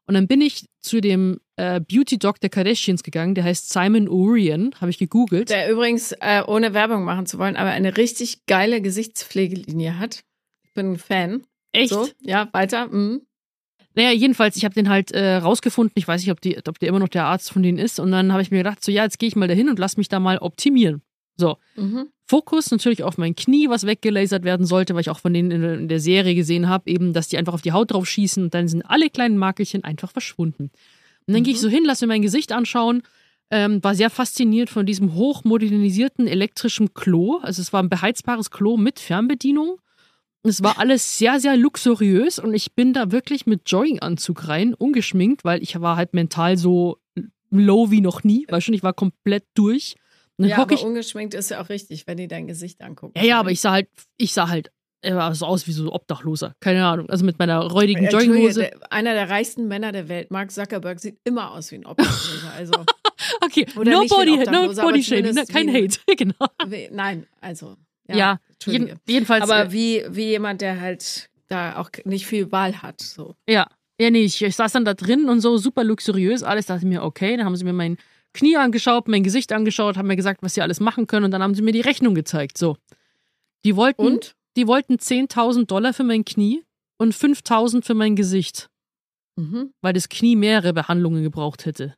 Und 0.06 0.14
dann 0.14 0.26
bin 0.26 0.40
ich 0.40 0.64
zu 0.80 1.00
dem 1.00 1.40
äh, 1.60 1.80
Beauty 1.80 2.18
Doc 2.18 2.40
der 2.40 2.50
Kardashians 2.50 3.02
gegangen, 3.02 3.34
der 3.34 3.44
heißt 3.44 3.70
Simon 3.70 4.08
Orion, 4.08 4.74
habe 4.80 4.90
ich 4.90 4.98
gegoogelt. 4.98 5.50
Der 5.50 5.70
übrigens, 5.70 6.12
äh, 6.20 6.42
ohne 6.46 6.74
Werbung 6.74 7.04
machen 7.04 7.26
zu 7.26 7.38
wollen, 7.38 7.56
aber 7.56 7.70
eine 7.70 7.96
richtig 7.96 8.46
geile 8.46 8.80
Gesichtspflegelinie 8.80 9.98
hat. 9.98 10.22
Ich 10.64 10.72
bin 10.72 10.92
ein 10.92 10.98
Fan. 10.98 11.44
Echt? 11.72 11.90
So, 11.90 12.08
ja, 12.20 12.48
weiter. 12.52 12.88
Mhm. 12.88 13.22
Naja, 13.94 14.12
jedenfalls, 14.12 14.56
ich 14.56 14.64
habe 14.64 14.74
den 14.74 14.88
halt 14.88 15.10
äh, 15.10 15.36
rausgefunden. 15.36 15.92
Ich 15.96 16.06
weiß 16.06 16.20
nicht, 16.22 16.30
ob, 16.30 16.40
die, 16.40 16.56
ob 16.66 16.78
der 16.78 16.88
immer 16.88 17.00
noch 17.00 17.08
der 17.08 17.24
Arzt 17.24 17.52
von 17.52 17.62
denen 17.62 17.78
ist. 17.78 17.98
Und 17.98 18.12
dann 18.12 18.32
habe 18.32 18.42
ich 18.42 18.50
mir 18.50 18.58
gedacht, 18.58 18.82
so 18.84 18.92
ja, 18.92 19.02
jetzt 19.02 19.18
gehe 19.18 19.28
ich 19.28 19.36
mal 19.36 19.48
dahin 19.48 19.68
und 19.68 19.78
lass 19.78 19.96
mich 19.96 20.08
da 20.08 20.20
mal 20.20 20.38
optimieren. 20.38 21.02
So, 21.36 21.56
Mhm. 21.76 22.08
Fokus 22.26 22.70
natürlich 22.70 23.02
auf 23.02 23.18
mein 23.18 23.34
Knie, 23.34 23.68
was 23.68 23.84
weggelasert 23.86 24.44
werden 24.44 24.64
sollte, 24.64 24.94
weil 24.94 25.00
ich 25.00 25.10
auch 25.10 25.18
von 25.18 25.34
denen 25.34 25.50
in, 25.50 25.64
in 25.64 25.88
der 25.88 25.98
Serie 25.98 26.36
gesehen 26.36 26.68
habe, 26.68 26.88
eben, 26.88 27.12
dass 27.12 27.26
die 27.26 27.38
einfach 27.38 27.54
auf 27.54 27.62
die 27.62 27.72
Haut 27.72 27.90
drauf 27.90 28.06
schießen 28.06 28.44
und 28.44 28.54
dann 28.54 28.68
sind 28.68 28.82
alle 28.82 29.10
kleinen 29.10 29.36
Makelchen 29.36 29.82
einfach 29.82 30.12
verschwunden. 30.12 30.70
Und 31.30 31.34
dann 31.34 31.44
gehe 31.44 31.54
ich 31.54 31.60
so 31.60 31.68
hin, 31.68 31.84
lasse 31.84 32.06
mir 32.06 32.14
mein 32.14 32.22
Gesicht 32.22 32.50
anschauen, 32.50 33.02
ähm, 33.52 33.82
war 33.84 33.94
sehr 33.94 34.10
fasziniert 34.10 34.68
von 34.68 34.84
diesem 34.84 35.14
hochmodernisierten 35.14 36.26
elektrischen 36.26 36.92
Klo. 36.92 37.38
Also 37.38 37.62
es 37.62 37.72
war 37.72 37.82
ein 37.82 37.88
beheizbares 37.88 38.50
Klo 38.50 38.76
mit 38.76 38.98
Fernbedienung. 38.98 39.80
Es 40.42 40.60
war 40.62 40.78
alles 40.78 41.18
sehr, 41.18 41.38
sehr 41.38 41.56
luxuriös 41.56 42.40
und 42.40 42.52
ich 42.52 42.74
bin 42.74 42.92
da 42.92 43.12
wirklich 43.12 43.46
mit 43.46 43.62
Jogginganzug 43.66 44.48
rein, 44.48 44.74
ungeschminkt, 44.74 45.44
weil 45.44 45.62
ich 45.62 45.80
war 45.80 45.96
halt 45.96 46.14
mental 46.14 46.56
so 46.56 46.98
low 47.50 47.92
wie 47.92 48.00
noch 48.00 48.24
nie, 48.24 48.46
weißt 48.48 48.66
schon, 48.66 48.74
ich 48.74 48.82
war 48.82 48.94
komplett 48.94 49.44
durch. 49.54 49.94
Ja, 50.38 50.58
aber 50.58 50.82
ungeschminkt 50.82 51.34
ist 51.34 51.50
ja 51.50 51.62
auch 51.62 51.68
richtig, 51.68 52.06
wenn 52.06 52.16
die 52.16 52.26
dein 52.26 52.46
Gesicht 52.48 52.80
angucken. 52.80 53.12
ja, 53.16 53.24
ja, 53.24 53.40
aber 53.40 53.52
ich 53.52 53.60
sah 53.60 53.72
halt, 53.72 53.88
ich 54.16 54.32
sah 54.32 54.48
halt 54.48 54.72
äh, 55.02 55.34
so 55.34 55.46
aus 55.46 55.66
wie 55.66 55.72
so 55.72 55.92
Obdachloser. 55.92 56.54
Keine 56.60 56.84
Ahnung. 56.86 57.08
Also 57.08 57.24
mit 57.24 57.38
meiner 57.38 57.60
räudigen 57.60 58.04
Entschuldige, 58.04 58.32
Jogginghose. 58.34 58.70
Einer 58.90 59.14
der 59.14 59.30
reichsten 59.30 59.68
Männer 59.68 59.92
der 59.92 60.08
Welt, 60.08 60.30
Mark 60.30 60.50
Zuckerberg, 60.50 61.00
sieht 61.00 61.18
immer 61.24 61.52
aus 61.52 61.70
wie 61.70 61.76
ein 61.76 61.86
Obdachloser. 61.86 62.52
Also, 62.56 62.72
Okay, 63.42 63.66
Oder 63.76 63.92
no 63.92 64.06
body, 64.06 64.36
no 64.50 64.72
body 64.74 65.02
shaming, 65.02 65.34
ne? 65.34 65.44
kein 65.46 65.68
Hate. 65.72 65.98
genau. 66.16 66.34
wie- 66.66 66.88
nein, 66.90 67.26
also. 67.40 67.76
Ja, 68.08 68.16
Ja, 68.16 68.40
jeden, 68.66 68.98
jedenfalls. 69.06 69.42
aber 69.44 69.66
äh, 69.66 69.72
wie, 69.72 70.04
wie 70.10 70.24
jemand, 70.30 70.62
der 70.62 70.80
halt 70.80 71.28
da 71.48 71.76
auch 71.76 71.90
nicht 72.04 72.26
viel 72.26 72.50
Wahl 72.50 72.82
hat. 72.82 73.00
So. 73.00 73.34
ja, 73.48 73.66
ja, 74.00 74.10
nee, 74.10 74.22
ich, 74.22 74.40
ich 74.42 74.56
saß 74.56 74.72
dann 74.72 74.84
da 74.86 74.94
drin 74.94 75.28
und 75.28 75.40
so 75.40 75.58
super 75.58 75.84
luxuriös. 75.84 76.42
Alles 76.42 76.66
dachte 76.66 76.80
ich 76.80 76.88
mir, 76.88 77.02
okay, 77.02 77.36
dann 77.36 77.44
haben 77.44 77.56
sie 77.56 77.64
mir 77.64 77.74
mein 77.74 77.98
Knie 78.32 78.56
angeschaut, 78.56 79.08
mein 79.08 79.22
Gesicht 79.22 79.52
angeschaut, 79.52 79.96
haben 79.98 80.08
mir 80.08 80.16
gesagt, 80.16 80.42
was 80.42 80.54
sie 80.54 80.62
alles 80.62 80.80
machen 80.80 81.06
können 81.06 81.26
und 81.26 81.30
dann 81.32 81.42
haben 81.42 81.54
sie 81.54 81.60
mir 81.62 81.72
die 81.72 81.82
Rechnung 81.82 82.14
gezeigt. 82.14 82.56
So. 82.56 82.78
Die 83.64 83.76
wollten, 83.76 84.00
Und? 84.02 84.34
Die 84.56 84.66
wollten 84.66 84.94
10.000 84.94 85.66
Dollar 85.66 85.92
für 85.92 86.04
mein 86.04 86.24
Knie 86.24 86.62
und 86.98 87.14
5.000 87.14 87.84
für 87.84 87.94
mein 87.94 88.16
Gesicht. 88.16 88.70
Mhm. 89.40 89.72
weil 89.80 89.92
das 89.92 90.08
Knie 90.08 90.36
mehrere 90.36 90.72
Behandlungen 90.72 91.22
gebraucht 91.22 91.64
hätte. 91.64 91.94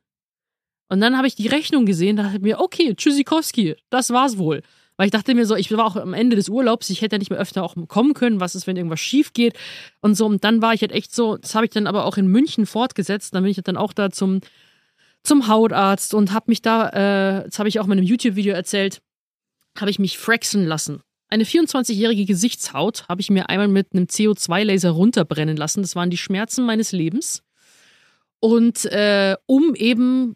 Und 0.89 1.01
dann 1.01 1.17
habe 1.17 1.27
ich 1.27 1.35
die 1.35 1.47
Rechnung 1.47 1.85
gesehen, 1.85 2.15
dachte 2.15 2.37
ich 2.37 2.41
mir, 2.41 2.59
okay, 2.59 2.93
Tschüssikowski, 2.95 3.75
das 3.89 4.11
war's 4.11 4.37
wohl. 4.37 4.61
Weil 4.95 5.07
ich 5.07 5.11
dachte 5.11 5.33
mir 5.33 5.45
so, 5.45 5.55
ich 5.55 5.75
war 5.75 5.85
auch 5.85 5.95
am 5.95 6.13
Ende 6.13 6.35
des 6.35 6.49
Urlaubs, 6.49 6.89
ich 6.91 7.01
hätte 7.01 7.15
ja 7.15 7.19
nicht 7.19 7.31
mehr 7.31 7.39
öfter 7.39 7.63
auch 7.63 7.75
kommen 7.87 8.13
können, 8.13 8.39
was 8.39 8.53
ist, 8.53 8.67
wenn 8.67 8.77
irgendwas 8.77 8.99
schief 8.99 9.33
geht 9.33 9.57
und 10.01 10.15
so. 10.15 10.27
Und 10.27 10.43
dann 10.43 10.61
war 10.61 10.73
ich 10.73 10.81
halt 10.81 10.91
echt 10.91 11.13
so, 11.13 11.37
das 11.37 11.55
habe 11.55 11.65
ich 11.65 11.71
dann 11.71 11.87
aber 11.87 12.05
auch 12.05 12.17
in 12.17 12.27
München 12.27 12.65
fortgesetzt, 12.67 13.33
dann 13.33 13.43
bin 13.43 13.51
ich 13.51 13.61
dann 13.63 13.77
auch 13.77 13.91
da 13.91 14.11
zum, 14.11 14.41
zum 15.23 15.47
Hautarzt 15.47 16.13
und 16.13 16.31
habe 16.31 16.45
mich 16.47 16.61
da, 16.61 16.89
äh, 16.89 17.45
das 17.45 17.57
habe 17.57 17.69
ich 17.69 17.79
auch 17.79 17.85
in 17.85 17.89
meinem 17.89 18.03
YouTube-Video 18.03 18.53
erzählt, 18.53 19.01
habe 19.79 19.89
ich 19.89 19.97
mich 19.97 20.19
fraxen 20.19 20.65
lassen. 20.65 21.01
Eine 21.33 21.45
24-jährige 21.45 22.25
Gesichtshaut 22.25 23.07
habe 23.09 23.19
ich 23.19 23.31
mir 23.31 23.49
einmal 23.49 23.67
mit 23.67 23.87
einem 23.91 24.05
CO2-Laser 24.05 24.91
runterbrennen 24.91 25.57
lassen. 25.57 25.81
Das 25.81 25.95
waren 25.95 26.11
die 26.11 26.17
Schmerzen 26.17 26.63
meines 26.63 26.91
Lebens. 26.91 27.41
Und 28.39 28.85
äh, 28.85 29.35
um 29.47 29.73
eben 29.73 30.35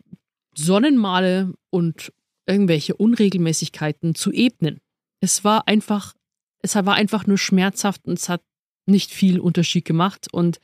Sonnenmale 0.55 1.53
und 1.69 2.11
irgendwelche 2.47 2.95
Unregelmäßigkeiten 2.95 4.15
zu 4.15 4.31
ebnen. 4.31 4.79
Es 5.19 5.43
war 5.43 5.67
einfach, 5.67 6.15
es 6.63 6.73
war 6.73 6.95
einfach 6.95 7.27
nur 7.27 7.37
schmerzhaft 7.37 8.03
und 8.05 8.17
es 8.17 8.27
hat 8.27 8.41
nicht 8.87 9.11
viel 9.11 9.39
Unterschied 9.39 9.85
gemacht 9.85 10.25
und 10.31 10.57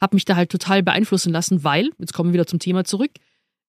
habe 0.00 0.16
mich 0.16 0.24
da 0.24 0.34
halt 0.34 0.48
total 0.48 0.82
beeinflussen 0.82 1.30
lassen, 1.30 1.62
weil, 1.62 1.90
jetzt 1.98 2.14
kommen 2.14 2.30
wir 2.30 2.34
wieder 2.34 2.46
zum 2.46 2.58
Thema 2.58 2.84
zurück, 2.84 3.12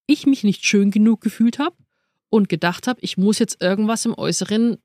ich 0.08 0.26
mich 0.26 0.46
nicht 0.46 0.64
schön 0.64 0.92
genug 0.92 1.20
gefühlt 1.20 1.60
habe 1.60 1.76
und 2.30 2.48
gedacht 2.48 2.88
habe, 2.88 3.02
ich 3.02 3.18
muss 3.18 3.38
jetzt 3.38 3.62
irgendwas 3.62 4.06
im 4.06 4.18
Äußeren 4.18 4.78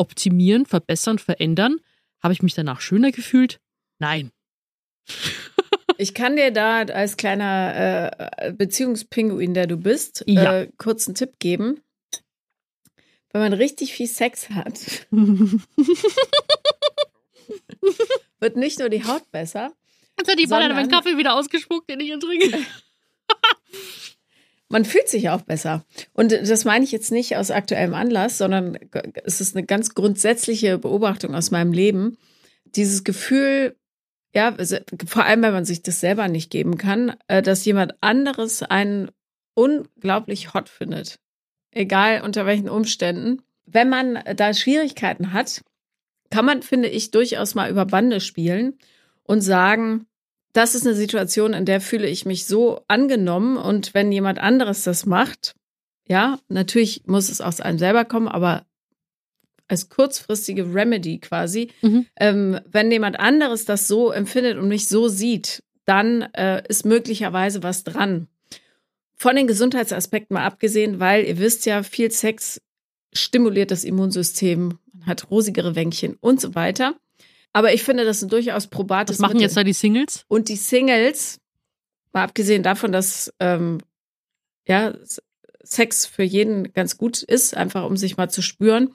optimieren, 0.00 0.66
verbessern, 0.66 1.18
verändern. 1.20 1.78
Habe 2.22 2.32
ich 2.34 2.42
mich 2.42 2.54
danach 2.54 2.80
schöner 2.80 3.12
gefühlt? 3.12 3.60
Nein. 3.98 4.30
Ich 5.98 6.14
kann 6.14 6.34
dir 6.36 6.50
da 6.50 6.78
als 6.78 7.18
kleiner 7.18 8.10
äh, 8.38 8.52
Beziehungspinguin, 8.52 9.52
der 9.52 9.66
du 9.66 9.76
bist, 9.76 10.24
Ja. 10.26 10.60
äh, 10.60 10.68
kurz 10.78 11.06
einen 11.06 11.14
Tipp 11.14 11.38
geben. 11.38 11.82
Wenn 13.32 13.42
man 13.42 13.52
richtig 13.52 13.92
viel 13.92 14.06
Sex 14.06 14.48
hat, 14.48 14.80
wird 18.40 18.56
nicht 18.56 18.78
nur 18.78 18.88
die 18.88 19.04
Haut 19.04 19.30
besser, 19.30 19.72
Jetzt 20.18 20.30
hat 20.30 20.38
die 20.38 20.46
Baller 20.46 20.68
Sondern- 20.68 20.76
meinen 20.86 20.90
Kaffee 20.90 21.16
wieder 21.18 21.34
ausgespuckt, 21.34 21.88
den 21.90 22.00
ich 22.00 22.06
hier 22.06 22.18
trinke. 22.20 22.58
man 24.70 24.84
fühlt 24.84 25.08
sich 25.08 25.28
auch 25.28 25.42
besser. 25.42 25.84
Und 26.12 26.32
das 26.32 26.64
meine 26.64 26.84
ich 26.84 26.92
jetzt 26.92 27.10
nicht 27.10 27.36
aus 27.36 27.50
aktuellem 27.50 27.92
Anlass, 27.92 28.38
sondern 28.38 28.78
es 29.24 29.40
ist 29.40 29.56
eine 29.56 29.66
ganz 29.66 29.94
grundsätzliche 29.94 30.78
Beobachtung 30.78 31.34
aus 31.34 31.50
meinem 31.50 31.72
Leben. 31.72 32.16
Dieses 32.64 33.02
Gefühl, 33.02 33.76
ja, 34.32 34.56
vor 35.06 35.24
allem, 35.24 35.42
wenn 35.42 35.52
man 35.52 35.64
sich 35.64 35.82
das 35.82 35.98
selber 35.98 36.28
nicht 36.28 36.50
geben 36.50 36.78
kann, 36.78 37.16
äh, 37.26 37.42
dass 37.42 37.64
jemand 37.64 37.94
anderes 38.00 38.62
einen 38.62 39.10
unglaublich 39.54 40.54
hot 40.54 40.68
findet. 40.68 41.18
Egal 41.72 42.22
unter 42.22 42.46
welchen 42.46 42.68
Umständen. 42.68 43.42
Wenn 43.66 43.88
man 43.88 44.20
da 44.36 44.54
Schwierigkeiten 44.54 45.32
hat, 45.32 45.62
kann 46.30 46.44
man, 46.44 46.62
finde 46.62 46.88
ich, 46.88 47.10
durchaus 47.10 47.56
mal 47.56 47.70
über 47.70 47.86
Bande 47.86 48.20
spielen 48.20 48.78
und 49.24 49.40
sagen, 49.40 50.06
das 50.52 50.74
ist 50.74 50.86
eine 50.86 50.96
Situation, 50.96 51.52
in 51.54 51.64
der 51.64 51.80
fühle 51.80 52.08
ich 52.08 52.26
mich 52.26 52.44
so 52.46 52.82
angenommen 52.88 53.56
und 53.56 53.94
wenn 53.94 54.10
jemand 54.12 54.38
anderes 54.38 54.82
das 54.82 55.06
macht, 55.06 55.54
ja, 56.08 56.38
natürlich 56.48 57.02
muss 57.06 57.28
es 57.28 57.40
aus 57.40 57.60
einem 57.60 57.78
selber 57.78 58.04
kommen, 58.04 58.28
aber 58.28 58.66
als 59.68 59.88
kurzfristige 59.88 60.74
Remedy 60.74 61.18
quasi, 61.20 61.70
Mhm. 61.82 62.06
ähm, 62.16 62.60
wenn 62.66 62.90
jemand 62.90 63.20
anderes 63.20 63.64
das 63.64 63.86
so 63.86 64.10
empfindet 64.10 64.58
und 64.58 64.66
mich 64.68 64.88
so 64.88 65.06
sieht, 65.06 65.62
dann 65.84 66.22
äh, 66.34 66.62
ist 66.68 66.84
möglicherweise 66.84 67.62
was 67.62 67.84
dran. 67.84 68.26
Von 69.14 69.36
den 69.36 69.46
Gesundheitsaspekten 69.46 70.34
mal 70.34 70.44
abgesehen, 70.44 70.98
weil 70.98 71.24
ihr 71.24 71.38
wisst 71.38 71.66
ja, 71.66 71.82
viel 71.84 72.10
Sex 72.10 72.60
stimuliert 73.12 73.70
das 73.70 73.84
Immunsystem, 73.84 74.78
man 74.92 75.06
hat 75.06 75.30
rosigere 75.30 75.76
Wänkchen 75.76 76.16
und 76.20 76.40
so 76.40 76.54
weiter. 76.56 76.94
Aber 77.52 77.72
ich 77.72 77.82
finde, 77.82 78.04
das 78.04 78.22
ein 78.22 78.28
durchaus 78.28 78.68
probates 78.68 79.16
Das 79.16 79.20
machen 79.20 79.34
Mittel. 79.34 79.42
jetzt 79.42 79.56
da 79.56 79.64
die 79.64 79.72
Singles. 79.72 80.24
Und 80.28 80.48
die 80.48 80.56
Singles, 80.56 81.40
mal 82.12 82.24
abgesehen 82.24 82.62
davon, 82.62 82.92
dass 82.92 83.32
ähm, 83.40 83.78
ja, 84.66 84.94
Sex 85.62 86.06
für 86.06 86.22
jeden 86.22 86.72
ganz 86.72 86.96
gut 86.96 87.22
ist, 87.22 87.56
einfach 87.56 87.84
um 87.84 87.96
sich 87.96 88.16
mal 88.16 88.28
zu 88.30 88.42
spüren. 88.42 88.92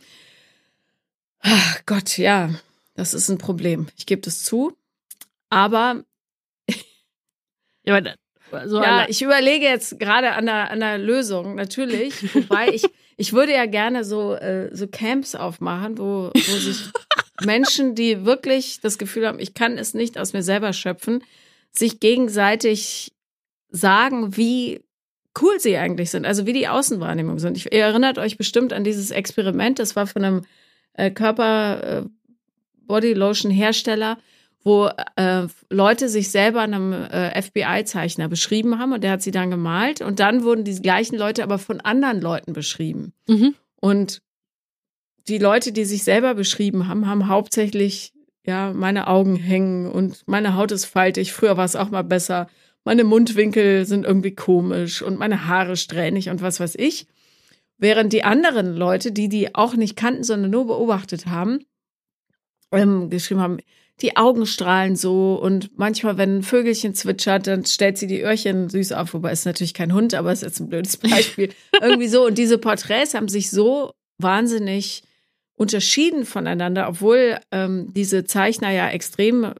Ach 1.39 1.82
Gott, 1.86 2.18
ja, 2.18 2.50
das 2.96 3.13
ist 3.13 3.30
ein 3.30 3.38
Problem. 3.38 3.88
Ich 3.98 4.06
gebe 4.06 4.22
das 4.22 4.44
zu. 4.44 4.76
Aber 5.50 6.04
Ja, 7.84 7.98
aber 7.98 8.68
so 8.68 8.82
ja, 8.82 9.06
ich 9.08 9.22
überlege 9.22 9.65
jetzt 9.65 10.00
gerade 10.00 10.32
an 10.34 10.46
der, 10.46 10.72
an 10.72 10.80
der 10.80 10.98
Lösung, 10.98 11.56
natürlich. 11.56 12.34
Wobei 12.34 12.70
ich, 12.70 12.86
ich 13.18 13.34
würde 13.34 13.54
ja 13.54 13.65
gerne 13.65 14.04
so, 14.04 14.34
äh, 14.34 14.70
so 14.76 14.88
Camps 14.88 15.36
aufmachen, 15.36 15.98
wo, 15.98 16.32
wo 16.34 16.58
sich 16.58 16.89
Menschen, 17.43 17.95
die 17.95 18.26
wirklich 18.26 18.80
das 18.80 18.98
Gefühl 18.98 19.28
haben, 19.28 19.39
ich 19.39 19.54
kann 19.54 19.78
es 19.78 19.93
nicht 19.93 20.17
aus 20.17 20.34
mir 20.34 20.43
selber 20.43 20.74
schöpfen, 20.74 21.24
sich 21.71 22.00
gegenseitig 22.00 23.13
sagen, 23.69 24.38
wie 24.38 24.82
cool 25.41 25.60
sie 25.60 25.76
eigentlich 25.78 26.12
sind, 26.12 26.26
also 26.26 26.45
wie 26.45 26.54
die 26.54 26.67
Außenwahrnehmung 26.67 27.39
sind. 27.39 27.58
Ich, 27.58 27.65
ihr 27.65 27.84
erinnert 27.84 28.17
euch 28.17 28.38
bestimmt 28.38 28.71
an 28.71 28.84
dieses 28.84 29.12
Experiment, 29.12 29.80
das 29.80 29.95
war 29.95 30.08
von 30.08 30.24
einem 30.24 30.41
äh, 30.93 31.12
Körper 31.12 31.84
äh, 31.84 32.04
Body 32.88 33.13
Lotion 33.13 33.52
Hersteller, 33.52 34.17
wo 34.63 34.89
äh, 35.15 35.48
Leute 35.69 36.10
sich 36.10 36.32
selber 36.32 36.62
einem 36.62 36.93
äh, 36.93 37.41
FBI-Zeichner 37.41 38.30
beschrieben 38.30 38.80
haben 38.80 38.93
und 38.93 39.04
der 39.04 39.12
hat 39.12 39.21
sie 39.21 39.32
dann 39.32 39.52
gemalt 39.52 40.02
und 40.02 40.19
dann 40.19 40.43
wurden 40.43 40.63
die 40.63 40.82
gleichen 40.82 41.17
Leute 41.17 41.43
aber 41.43 41.60
von 41.60 41.82
anderen 41.82 42.21
Leuten 42.21 42.54
beschrieben. 42.54 43.13
Mhm. 43.28 43.56
Und 43.80 44.21
die 45.27 45.38
Leute, 45.38 45.71
die 45.71 45.85
sich 45.85 46.03
selber 46.03 46.35
beschrieben 46.35 46.88
haben, 46.88 47.07
haben 47.07 47.27
hauptsächlich, 47.27 48.13
ja, 48.45 48.73
meine 48.73 49.07
Augen 49.07 49.35
hängen 49.35 49.89
und 49.91 50.23
meine 50.27 50.55
Haut 50.55 50.71
ist 50.71 50.85
faltig. 50.85 51.33
Früher 51.33 51.57
war 51.57 51.65
es 51.65 51.75
auch 51.75 51.89
mal 51.89 52.03
besser. 52.03 52.47
Meine 52.83 53.03
Mundwinkel 53.03 53.85
sind 53.85 54.05
irgendwie 54.05 54.35
komisch 54.35 55.01
und 55.01 55.17
meine 55.17 55.47
Haare 55.47 55.75
strähnig 55.75 56.29
und 56.29 56.41
was 56.41 56.59
weiß 56.59 56.75
ich. 56.75 57.07
Während 57.77 58.13
die 58.13 58.23
anderen 58.23 58.75
Leute, 58.75 59.11
die 59.11 59.27
die 59.27 59.55
auch 59.55 59.75
nicht 59.75 59.95
kannten, 59.95 60.23
sondern 60.23 60.51
nur 60.51 60.67
beobachtet 60.67 61.25
haben, 61.25 61.65
ähm, 62.71 63.09
geschrieben 63.09 63.41
haben, 63.41 63.57
die 64.01 64.17
Augen 64.17 64.45
strahlen 64.45 64.95
so 64.95 65.35
und 65.35 65.77
manchmal, 65.77 66.17
wenn 66.17 66.38
ein 66.38 66.43
Vögelchen 66.43 66.93
zwitschert, 66.93 67.47
dann 67.47 67.65
stellt 67.65 67.97
sie 67.97 68.07
die 68.07 68.21
Öhrchen 68.21 68.69
süß 68.69 68.91
auf, 68.91 69.13
wobei 69.13 69.31
es 69.31 69.45
natürlich 69.45 69.73
kein 69.73 69.93
Hund, 69.93 70.13
aber 70.13 70.31
es 70.31 70.39
ist 70.39 70.47
jetzt 70.47 70.59
ein 70.59 70.69
blödes 70.69 70.97
Beispiel. 70.97 71.49
Irgendwie 71.81 72.07
so. 72.07 72.25
Und 72.25 72.38
diese 72.38 72.57
Porträts 72.57 73.13
haben 73.13 73.29
sich 73.29 73.49
so 73.49 73.91
wahnsinnig 74.17 75.03
unterschieden 75.56 76.26
voneinander, 76.26 76.88
obwohl 76.88 77.38
ähm, 77.52 77.94
diese 77.94 78.26
Zeichner 78.26 78.72
ja 78.72 78.89
extrem 78.89 79.54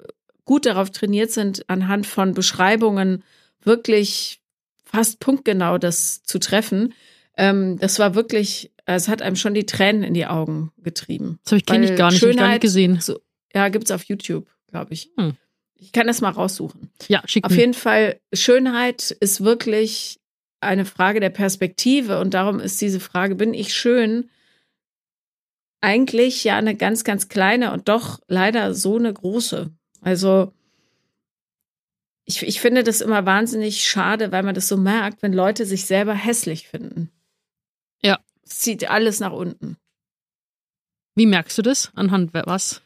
gut 0.44 0.66
darauf 0.66 0.92
trainiert 0.92 1.32
sind, 1.32 1.70
anhand 1.70 2.06
von 2.06 2.34
Beschreibungen 2.34 3.24
wirklich 3.64 4.40
fast 4.84 5.20
punktgenau 5.20 5.78
das 5.78 6.24
zu 6.24 6.40
treffen. 6.40 6.94
Ähm, 7.38 7.78
das 7.80 8.00
war 8.00 8.16
wirklich, 8.16 8.72
es 8.86 9.08
hat 9.08 9.22
einem 9.22 9.36
schon 9.36 9.54
die 9.54 9.66
Tränen 9.66 10.04
in 10.04 10.14
die 10.14 10.28
Augen 10.28 10.72
getrieben. 10.78 11.40
Das 11.44 11.54
habe 11.54 11.60
ich 11.60 11.66
kenne 11.66 11.86
ich 11.86 11.96
gar 11.96 12.12
nicht, 12.12 12.18
ich 12.18 12.22
gar 12.22 12.32
Schönheit 12.34 12.52
nicht 12.52 12.62
gesehen. 12.62 13.00
So, 13.02 13.20
ja, 13.54 13.70
gibt's 13.70 13.92
auf 13.92 14.04
YouTube, 14.04 14.48
glaube 14.70 14.94
ich. 14.94 15.10
Hm. 15.18 15.34
Ich 15.78 15.92
kann 15.92 16.08
das 16.08 16.22
mal 16.22 16.30
raussuchen. 16.30 16.92
Ja, 17.08 17.22
schick 17.26 17.44
Auf 17.44 17.52
mir. 17.52 17.58
jeden 17.58 17.74
Fall, 17.74 18.20
Schönheit 18.34 19.12
ist 19.12 19.44
wirklich 19.44 20.20
eine 20.62 20.86
Frage 20.86 21.20
der 21.20 21.30
Perspektive 21.30 22.20
und 22.20 22.34
darum 22.34 22.60
ist 22.60 22.82
diese 22.82 23.00
Frage, 23.00 23.36
bin 23.36 23.54
ich 23.54 23.74
schön, 23.74 24.30
eigentlich 25.86 26.44
ja 26.44 26.58
eine 26.58 26.76
ganz, 26.76 27.04
ganz 27.04 27.30
kleine 27.30 27.72
und 27.72 27.88
doch 27.88 28.20
leider 28.28 28.74
so 28.74 28.98
eine 28.98 29.14
große. 29.14 29.72
Also 30.02 30.52
ich, 32.26 32.42
ich 32.42 32.60
finde 32.60 32.84
das 32.84 33.02
immer 33.02 33.26
wahnsinnig 33.26 33.88
schade, 33.88 34.32
weil 34.32 34.42
man 34.42 34.56
das 34.56 34.68
so 34.68 34.78
merkt, 34.78 35.22
wenn 35.22 35.32
Leute 35.32 35.66
sich 35.66 35.86
selber 35.86 36.16
hässlich 36.16 36.68
finden. 36.68 37.12
Ja. 38.02 38.20
Es 38.44 38.60
zieht 38.60 38.90
alles 38.90 39.20
nach 39.20 39.32
unten. 39.32 39.78
Wie 41.14 41.28
merkst 41.28 41.58
du 41.58 41.62
das? 41.62 41.92
Anhand 41.96 42.34
was? 42.34 42.82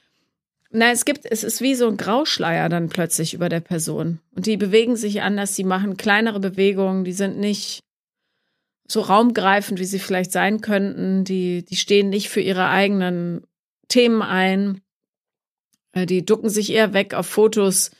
Na, 0.70 0.92
es 0.92 1.06
gibt, 1.06 1.26
es 1.26 1.44
ist 1.44 1.62
wie 1.62 1.76
so 1.76 1.88
ein 1.88 1.98
Grauschleier 1.98 2.70
dann 2.70 2.90
plötzlich 2.90 3.34
über 3.34 3.50
der 3.50 3.62
Person. 3.62 4.20
Und 4.36 4.46
die 4.46 4.58
bewegen 4.58 4.98
sich 4.98 5.22
anders, 5.22 5.56
die 5.56 5.64
machen 5.64 5.98
kleinere 5.98 6.40
Bewegungen, 6.40 7.06
die 7.06 7.14
sind 7.14 7.40
nicht 7.40 7.80
so 8.92 9.02
raumgreifend, 9.02 9.80
wie 9.80 9.86
sie 9.86 10.00
vielleicht 10.00 10.32
sein 10.32 10.62
könnten. 10.62 11.24
Die, 11.24 11.64
die 11.64 11.76
stehen 11.76 12.10
nicht 12.10 12.30
für 12.30 12.42
ihre 12.42 12.68
eigenen 12.70 13.46
Themen 13.88 14.22
ein. 14.22 14.82
Äh, 15.94 16.06
Die 16.06 16.26
ducken 16.26 16.50
sich 16.50 16.72
eher 16.72 16.94
weg 16.94 17.14
auf 17.14 17.28
Fotos, 17.28 17.92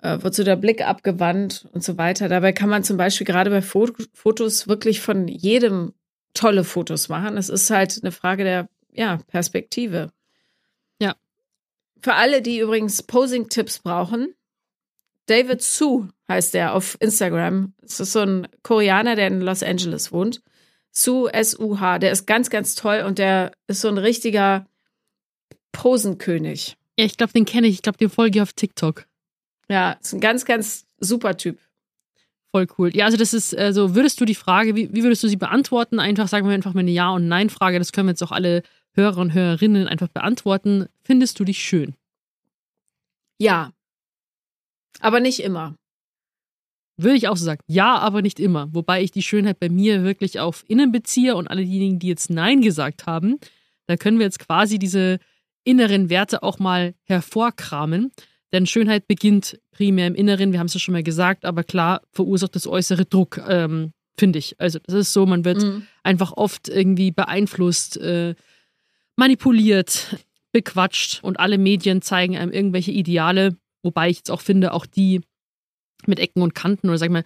äh, 0.00 0.22
wird 0.22 0.34
so 0.34 0.44
der 0.44 0.56
Blick 0.56 0.86
abgewandt 0.86 1.68
und 1.72 1.82
so 1.82 1.98
weiter. 1.98 2.28
Dabei 2.28 2.52
kann 2.52 2.68
man 2.68 2.84
zum 2.84 2.96
Beispiel 2.96 3.26
gerade 3.26 3.50
bei 3.50 3.62
Fo- 3.62 3.92
Fotos 4.12 4.68
wirklich 4.68 5.00
von 5.00 5.26
jedem 5.28 5.92
tolle 6.34 6.62
Fotos 6.62 7.08
machen. 7.08 7.36
Es 7.36 7.48
ist 7.48 7.70
halt 7.70 7.98
eine 8.02 8.12
Frage 8.12 8.44
der 8.44 8.68
ja, 8.92 9.18
Perspektive. 9.28 10.12
Ja. 11.00 11.16
Für 12.00 12.14
alle, 12.14 12.42
die 12.42 12.60
übrigens 12.60 13.02
Posing-Tipps 13.02 13.80
brauchen, 13.80 14.34
David 15.26 15.62
Su 15.62 16.06
heißt 16.28 16.54
der 16.54 16.74
auf 16.74 16.96
Instagram. 17.00 17.72
Es 17.82 18.00
ist 18.00 18.12
so 18.12 18.20
ein 18.20 18.48
Koreaner, 18.62 19.16
der 19.16 19.28
in 19.28 19.40
Los 19.40 19.62
Angeles 19.62 20.12
wohnt. 20.12 20.42
Su, 20.90 21.26
S-U-H. 21.26 21.98
Der 21.98 22.12
ist 22.12 22.26
ganz, 22.26 22.50
ganz 22.50 22.74
toll 22.74 23.04
und 23.06 23.18
der 23.18 23.52
ist 23.66 23.80
so 23.80 23.88
ein 23.88 23.98
richtiger 23.98 24.66
Posenkönig. 25.72 26.76
Ja, 26.98 27.04
ich 27.04 27.16
glaube, 27.16 27.32
den 27.32 27.44
kenne 27.44 27.68
ich. 27.68 27.74
Ich 27.74 27.82
glaube, 27.82 27.98
den 27.98 28.10
folge 28.10 28.38
ich 28.38 28.42
auf 28.42 28.52
TikTok. 28.52 29.06
Ja, 29.68 29.92
ist 29.92 30.12
ein 30.12 30.20
ganz, 30.20 30.44
ganz 30.44 30.86
super 30.98 31.36
Typ. 31.36 31.58
Voll 32.50 32.66
cool. 32.78 32.96
Ja, 32.96 33.04
also 33.04 33.18
das 33.18 33.34
ist, 33.34 33.54
also 33.56 33.94
würdest 33.94 34.20
du 34.20 34.24
die 34.24 34.34
Frage, 34.34 34.74
wie, 34.74 34.92
wie 34.94 35.02
würdest 35.02 35.22
du 35.22 35.28
sie 35.28 35.36
beantworten? 35.36 36.00
Einfach 36.00 36.28
sagen 36.28 36.48
wir 36.48 36.54
einfach 36.54 36.74
mal 36.74 36.80
eine 36.80 36.90
Ja- 36.90 37.10
und 37.10 37.28
Nein-Frage. 37.28 37.78
Das 37.78 37.92
können 37.92 38.08
wir 38.08 38.12
jetzt 38.12 38.22
auch 38.22 38.32
alle 38.32 38.62
Hörer 38.92 39.18
und 39.18 39.34
Hörerinnen 39.34 39.86
einfach 39.86 40.08
beantworten. 40.08 40.86
Findest 41.04 41.38
du 41.38 41.44
dich 41.44 41.58
schön? 41.62 41.94
Ja. 43.38 43.72
Aber 45.00 45.20
nicht 45.20 45.40
immer. 45.40 45.76
Würde 47.00 47.16
ich 47.16 47.28
auch 47.28 47.36
so 47.36 47.44
sagen. 47.44 47.60
Ja, 47.68 47.96
aber 47.98 48.22
nicht 48.22 48.40
immer. 48.40 48.68
Wobei 48.74 49.02
ich 49.02 49.12
die 49.12 49.22
Schönheit 49.22 49.60
bei 49.60 49.68
mir 49.68 50.02
wirklich 50.02 50.40
auf 50.40 50.64
innen 50.66 50.90
beziehe 50.92 51.36
und 51.36 51.46
alle 51.48 51.64
diejenigen, 51.64 51.98
die 52.00 52.08
jetzt 52.08 52.28
Nein 52.28 52.60
gesagt 52.60 53.06
haben, 53.06 53.38
da 53.86 53.96
können 53.96 54.18
wir 54.18 54.26
jetzt 54.26 54.40
quasi 54.40 54.78
diese 54.78 55.18
inneren 55.64 56.10
Werte 56.10 56.42
auch 56.42 56.58
mal 56.58 56.94
hervorkramen. 57.04 58.10
Denn 58.52 58.66
Schönheit 58.66 59.06
beginnt 59.06 59.60
primär 59.70 60.06
im 60.06 60.14
Inneren, 60.14 60.52
wir 60.52 60.58
haben 60.58 60.66
es 60.66 60.74
ja 60.74 60.80
schon 60.80 60.92
mal 60.92 61.02
gesagt, 61.02 61.44
aber 61.44 61.62
klar 61.64 62.00
verursacht 62.12 62.54
das 62.56 62.66
äußere 62.66 63.04
Druck, 63.04 63.40
ähm, 63.46 63.92
finde 64.18 64.38
ich. 64.40 64.58
Also 64.58 64.78
das 64.84 64.94
ist 64.94 65.12
so, 65.12 65.24
man 65.26 65.44
wird 65.44 65.62
Mhm. 65.62 65.86
einfach 66.02 66.32
oft 66.36 66.68
irgendwie 66.68 67.10
beeinflusst, 67.12 67.96
äh, 67.98 68.34
manipuliert, 69.16 70.16
bequatscht 70.52 71.22
und 71.22 71.38
alle 71.38 71.58
Medien 71.58 72.02
zeigen 72.02 72.36
einem 72.36 72.50
irgendwelche 72.52 72.90
Ideale, 72.92 73.56
wobei 73.82 74.08
ich 74.08 74.18
jetzt 74.18 74.30
auch 74.30 74.40
finde, 74.40 74.72
auch 74.72 74.86
die 74.86 75.20
mit 76.06 76.18
Ecken 76.18 76.42
und 76.42 76.54
Kanten 76.54 76.88
oder 76.88 76.98
sag 76.98 77.06
ich 77.06 77.12
mal, 77.12 77.24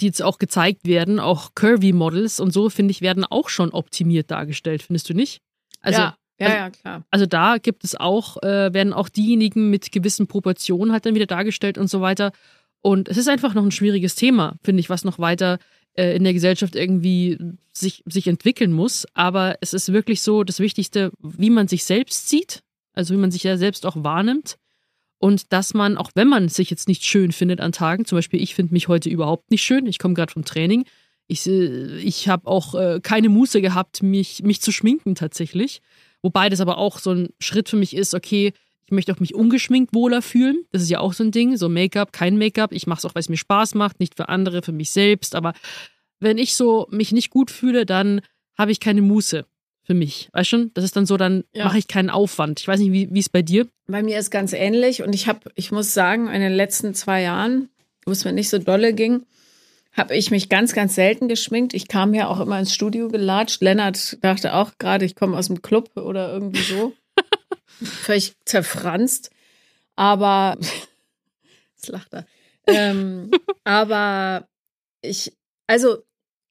die 0.00 0.06
jetzt 0.06 0.22
auch 0.22 0.38
gezeigt 0.38 0.86
werden, 0.86 1.20
auch 1.20 1.54
Curvy-Models 1.54 2.40
und 2.40 2.52
so, 2.52 2.70
finde 2.70 2.92
ich, 2.92 3.00
werden 3.00 3.24
auch 3.24 3.48
schon 3.48 3.70
optimiert 3.70 4.30
dargestellt, 4.30 4.82
findest 4.82 5.08
du 5.10 5.14
nicht? 5.14 5.40
Also, 5.80 6.00
ja, 6.00 6.16
ja, 6.38 6.46
also- 6.46 6.56
ja, 6.56 6.70
klar. 6.70 7.04
also 7.10 7.26
da 7.26 7.58
gibt 7.58 7.84
es 7.84 7.94
auch, 7.94 8.42
äh, 8.42 8.72
werden 8.72 8.92
auch 8.92 9.08
diejenigen 9.08 9.70
mit 9.70 9.92
gewissen 9.92 10.26
Proportionen 10.26 10.92
halt 10.92 11.04
dann 11.06 11.14
wieder 11.14 11.26
dargestellt 11.26 11.78
und 11.78 11.88
so 11.88 12.00
weiter. 12.00 12.32
Und 12.80 13.08
es 13.08 13.16
ist 13.16 13.28
einfach 13.28 13.54
noch 13.54 13.64
ein 13.64 13.70
schwieriges 13.70 14.14
Thema, 14.14 14.56
finde 14.62 14.80
ich, 14.80 14.90
was 14.90 15.04
noch 15.04 15.18
weiter 15.18 15.58
äh, 15.94 16.16
in 16.16 16.24
der 16.24 16.34
Gesellschaft 16.34 16.76
irgendwie 16.76 17.38
sich, 17.72 18.02
sich 18.06 18.26
entwickeln 18.26 18.72
muss. 18.72 19.06
Aber 19.14 19.56
es 19.60 19.72
ist 19.74 19.92
wirklich 19.92 20.22
so 20.22 20.44
das 20.44 20.60
Wichtigste, 20.60 21.10
wie 21.20 21.50
man 21.50 21.68
sich 21.68 21.84
selbst 21.84 22.28
sieht, 22.28 22.60
also 22.92 23.14
wie 23.14 23.18
man 23.18 23.30
sich 23.30 23.42
ja 23.42 23.56
selbst 23.56 23.86
auch 23.86 23.96
wahrnimmt. 23.96 24.56
Und 25.24 25.54
dass 25.54 25.72
man, 25.72 25.96
auch 25.96 26.10
wenn 26.14 26.28
man 26.28 26.50
sich 26.50 26.68
jetzt 26.68 26.86
nicht 26.86 27.02
schön 27.02 27.32
findet 27.32 27.58
an 27.62 27.72
Tagen, 27.72 28.04
zum 28.04 28.18
Beispiel 28.18 28.42
ich 28.42 28.54
finde 28.54 28.74
mich 28.74 28.88
heute 28.88 29.08
überhaupt 29.08 29.50
nicht 29.50 29.62
schön, 29.62 29.86
ich 29.86 29.98
komme 29.98 30.12
gerade 30.12 30.30
vom 30.30 30.44
Training, 30.44 30.84
ich, 31.28 31.46
äh, 31.46 31.96
ich 31.96 32.28
habe 32.28 32.46
auch 32.46 32.74
äh, 32.74 33.00
keine 33.02 33.30
Muße 33.30 33.62
gehabt, 33.62 34.02
mich, 34.02 34.42
mich 34.42 34.60
zu 34.60 34.70
schminken 34.70 35.14
tatsächlich. 35.14 35.80
Wobei 36.20 36.50
das 36.50 36.60
aber 36.60 36.76
auch 36.76 36.98
so 36.98 37.12
ein 37.12 37.28
Schritt 37.38 37.70
für 37.70 37.78
mich 37.78 37.96
ist, 37.96 38.12
okay, 38.12 38.52
ich 38.84 38.92
möchte 38.92 39.14
auch 39.14 39.18
mich 39.18 39.34
ungeschminkt 39.34 39.94
wohler 39.94 40.20
fühlen. 40.20 40.66
Das 40.72 40.82
ist 40.82 40.90
ja 40.90 41.00
auch 41.00 41.14
so 41.14 41.24
ein 41.24 41.30
Ding. 41.30 41.56
So 41.56 41.70
Make-up, 41.70 42.12
kein 42.12 42.36
Make-up. 42.36 42.72
Ich 42.72 42.86
mache 42.86 42.98
es 42.98 43.06
auch, 43.06 43.14
weil 43.14 43.20
es 43.20 43.30
mir 43.30 43.38
Spaß 43.38 43.76
macht, 43.76 44.00
nicht 44.00 44.16
für 44.18 44.28
andere, 44.28 44.60
für 44.60 44.72
mich 44.72 44.90
selbst. 44.90 45.34
Aber 45.34 45.54
wenn 46.20 46.36
ich 46.36 46.54
so 46.54 46.86
mich 46.90 47.12
nicht 47.12 47.30
gut 47.30 47.50
fühle, 47.50 47.86
dann 47.86 48.20
habe 48.58 48.72
ich 48.72 48.78
keine 48.78 49.00
Muße 49.00 49.46
für 49.84 49.94
mich. 49.94 50.28
Weißt 50.32 50.48
schon? 50.48 50.70
Das 50.74 50.84
ist 50.84 50.96
dann 50.96 51.06
so, 51.06 51.16
dann 51.16 51.44
Ja. 51.52 51.64
mache 51.64 51.78
ich 51.78 51.86
keinen 51.88 52.10
Aufwand. 52.10 52.60
Ich 52.60 52.68
weiß 52.68 52.80
nicht, 52.80 52.92
wie 52.92 53.08
wie 53.12 53.20
es 53.20 53.28
bei 53.28 53.42
dir. 53.42 53.68
Bei 53.86 54.02
mir 54.02 54.18
ist 54.18 54.30
ganz 54.30 54.52
ähnlich 54.52 55.02
und 55.02 55.14
ich 55.14 55.28
habe, 55.28 55.50
ich 55.54 55.70
muss 55.70 55.92
sagen, 55.94 56.28
in 56.28 56.40
den 56.40 56.52
letzten 56.54 56.94
zwei 56.94 57.22
Jahren, 57.22 57.68
wo 58.06 58.12
es 58.12 58.24
mir 58.24 58.32
nicht 58.32 58.48
so 58.48 58.58
dolle 58.58 58.94
ging, 58.94 59.24
habe 59.92 60.16
ich 60.16 60.30
mich 60.30 60.48
ganz, 60.48 60.72
ganz 60.72 60.94
selten 60.94 61.28
geschminkt. 61.28 61.72
Ich 61.74 61.86
kam 61.86 62.14
ja 62.14 62.26
auch 62.28 62.40
immer 62.40 62.58
ins 62.58 62.74
Studio 62.74 63.08
gelatscht. 63.08 63.62
Lennart 63.62 64.18
dachte 64.24 64.54
auch 64.54 64.72
gerade, 64.78 65.04
ich 65.04 65.14
komme 65.14 65.36
aus 65.36 65.46
dem 65.46 65.62
Club 65.62 65.96
oder 65.96 66.32
irgendwie 66.32 66.62
so. 66.62 66.94
Völlig 67.82 68.34
zerfranst. 68.44 69.30
Aber, 69.96 70.56
jetzt 71.76 71.88
lacht 71.88 72.12
er. 72.12 72.26
Ähm, 72.66 73.30
aber 73.64 74.48
ich, 75.02 75.32
also 75.66 75.98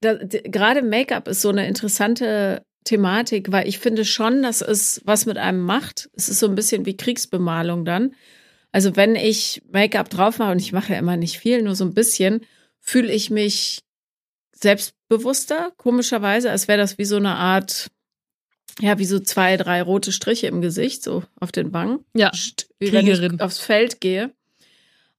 gerade 0.02 0.82
Make-up 0.82 1.28
ist 1.28 1.42
so 1.42 1.50
eine 1.50 1.68
interessante 1.68 2.64
Thematik, 2.84 3.52
weil 3.52 3.68
ich 3.68 3.80
finde 3.80 4.06
schon, 4.06 4.42
dass 4.42 4.62
es 4.62 5.02
was 5.06 5.26
mit 5.26 5.38
einem 5.38 5.62
macht. 5.62 6.10
Es 6.14 6.30
ist 6.30 6.40
so 6.40 6.48
ein 6.48 6.56
bisschen 6.56 6.86
wie 6.86 6.98
Kriegsbemalung 6.98 7.86
dann. 7.86 8.14
Also 8.72 8.96
wenn 8.96 9.16
ich 9.16 9.62
Make-up 9.72 10.10
drauf 10.10 10.40
mache, 10.40 10.52
und 10.52 10.60
ich 10.60 10.74
mache 10.74 10.94
ja 10.94 11.00
immer 11.00 11.16
nicht 11.16 11.38
viel, 11.38 11.62
nur 11.62 11.76
so 11.76 11.86
ein 11.86 11.94
bisschen, 11.94 12.46
fühle 12.80 13.12
ich 13.12 13.30
mich 13.30 13.80
selbstbewusster, 14.52 15.72
komischerweise, 15.78 16.50
als 16.50 16.68
wäre 16.68 16.80
das 16.80 16.98
wie 16.98 17.06
so 17.06 17.18
eine 17.18 17.36
Art, 17.36 17.92
ja, 18.80 18.98
wie 18.98 19.06
so 19.06 19.20
zwei, 19.20 19.58
drei 19.58 19.82
rote 19.82 20.12
Striche 20.12 20.48
im 20.48 20.62
Gesicht, 20.62 21.04
so 21.04 21.24
auf 21.40 21.52
den 21.52 21.74
Wangen. 21.74 22.00
Ja, 22.16 22.32
Psst, 22.32 22.70
wie 22.80 22.92
wenn 22.92 23.08
ich 23.08 23.42
aufs 23.42 23.60
Feld 23.60 24.02
gehe. 24.02 24.32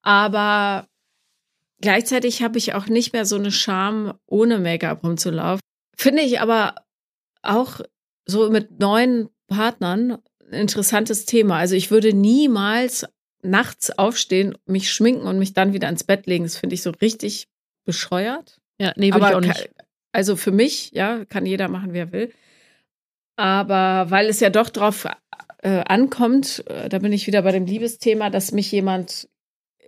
Aber 0.03 0.89
gleichzeitig 1.81 2.43
habe 2.43 2.59
ich 2.59 2.75
auch 2.75 2.87
nicht 2.87 3.13
mehr 3.13 3.25
so 3.25 3.37
eine 3.37 3.53
Scham, 3.53 4.15
ohne 4.27 4.59
Make-up 4.59 5.05
rumzulaufen. 5.05 5.61
Finde 5.97 6.23
ich 6.23 6.41
aber 6.41 6.75
auch 7.45 7.81
so 8.27 8.51
mit 8.51 8.79
neuen 8.81 9.29
Partnern 9.47 10.19
ein 10.51 10.61
interessantes 10.61 11.25
Thema. 11.27 11.59
Also 11.59 11.75
ich 11.75 11.91
würde 11.91 12.13
niemals 12.13 13.07
nachts 13.43 13.91
aufstehen, 13.91 14.57
mich 14.67 14.91
schminken 14.91 15.27
und 15.27 15.39
mich 15.39 15.53
dann 15.53 15.73
wieder 15.73 15.89
ins 15.89 16.05
Bett 16.05 16.27
legen. 16.27 16.45
Das 16.45 16.57
finde 16.57 16.75
ich 16.75 16.83
so 16.83 16.91
richtig 16.91 17.49
bescheuert. 17.85 18.61
Ja, 18.79 18.93
nee, 18.97 19.13
will 19.13 19.23
ich 19.23 19.35
auch 19.35 19.41
nicht. 19.41 19.71
Also 20.13 20.37
für 20.37 20.53
mich, 20.53 20.93
ja, 20.93 21.25
kann 21.25 21.45
jeder 21.45 21.69
machen, 21.69 21.93
wie 21.93 21.99
er 21.99 22.13
will. 22.13 22.33
Aber 23.37 24.11
weil 24.11 24.29
es 24.29 24.41
ja 24.41 24.49
doch 24.49 24.71
drauf 24.71 25.07
äh, 25.63 25.83
ankommt, 25.87 26.65
äh, 26.69 26.89
da 26.89 27.01
bin 27.01 27.13
ich 27.13 27.27
wieder 27.27 27.43
bei 27.43 27.53
dem 27.53 27.67
Liebesthema, 27.67 28.31
dass 28.31 28.53
mich 28.53 28.71
jemand 28.71 29.29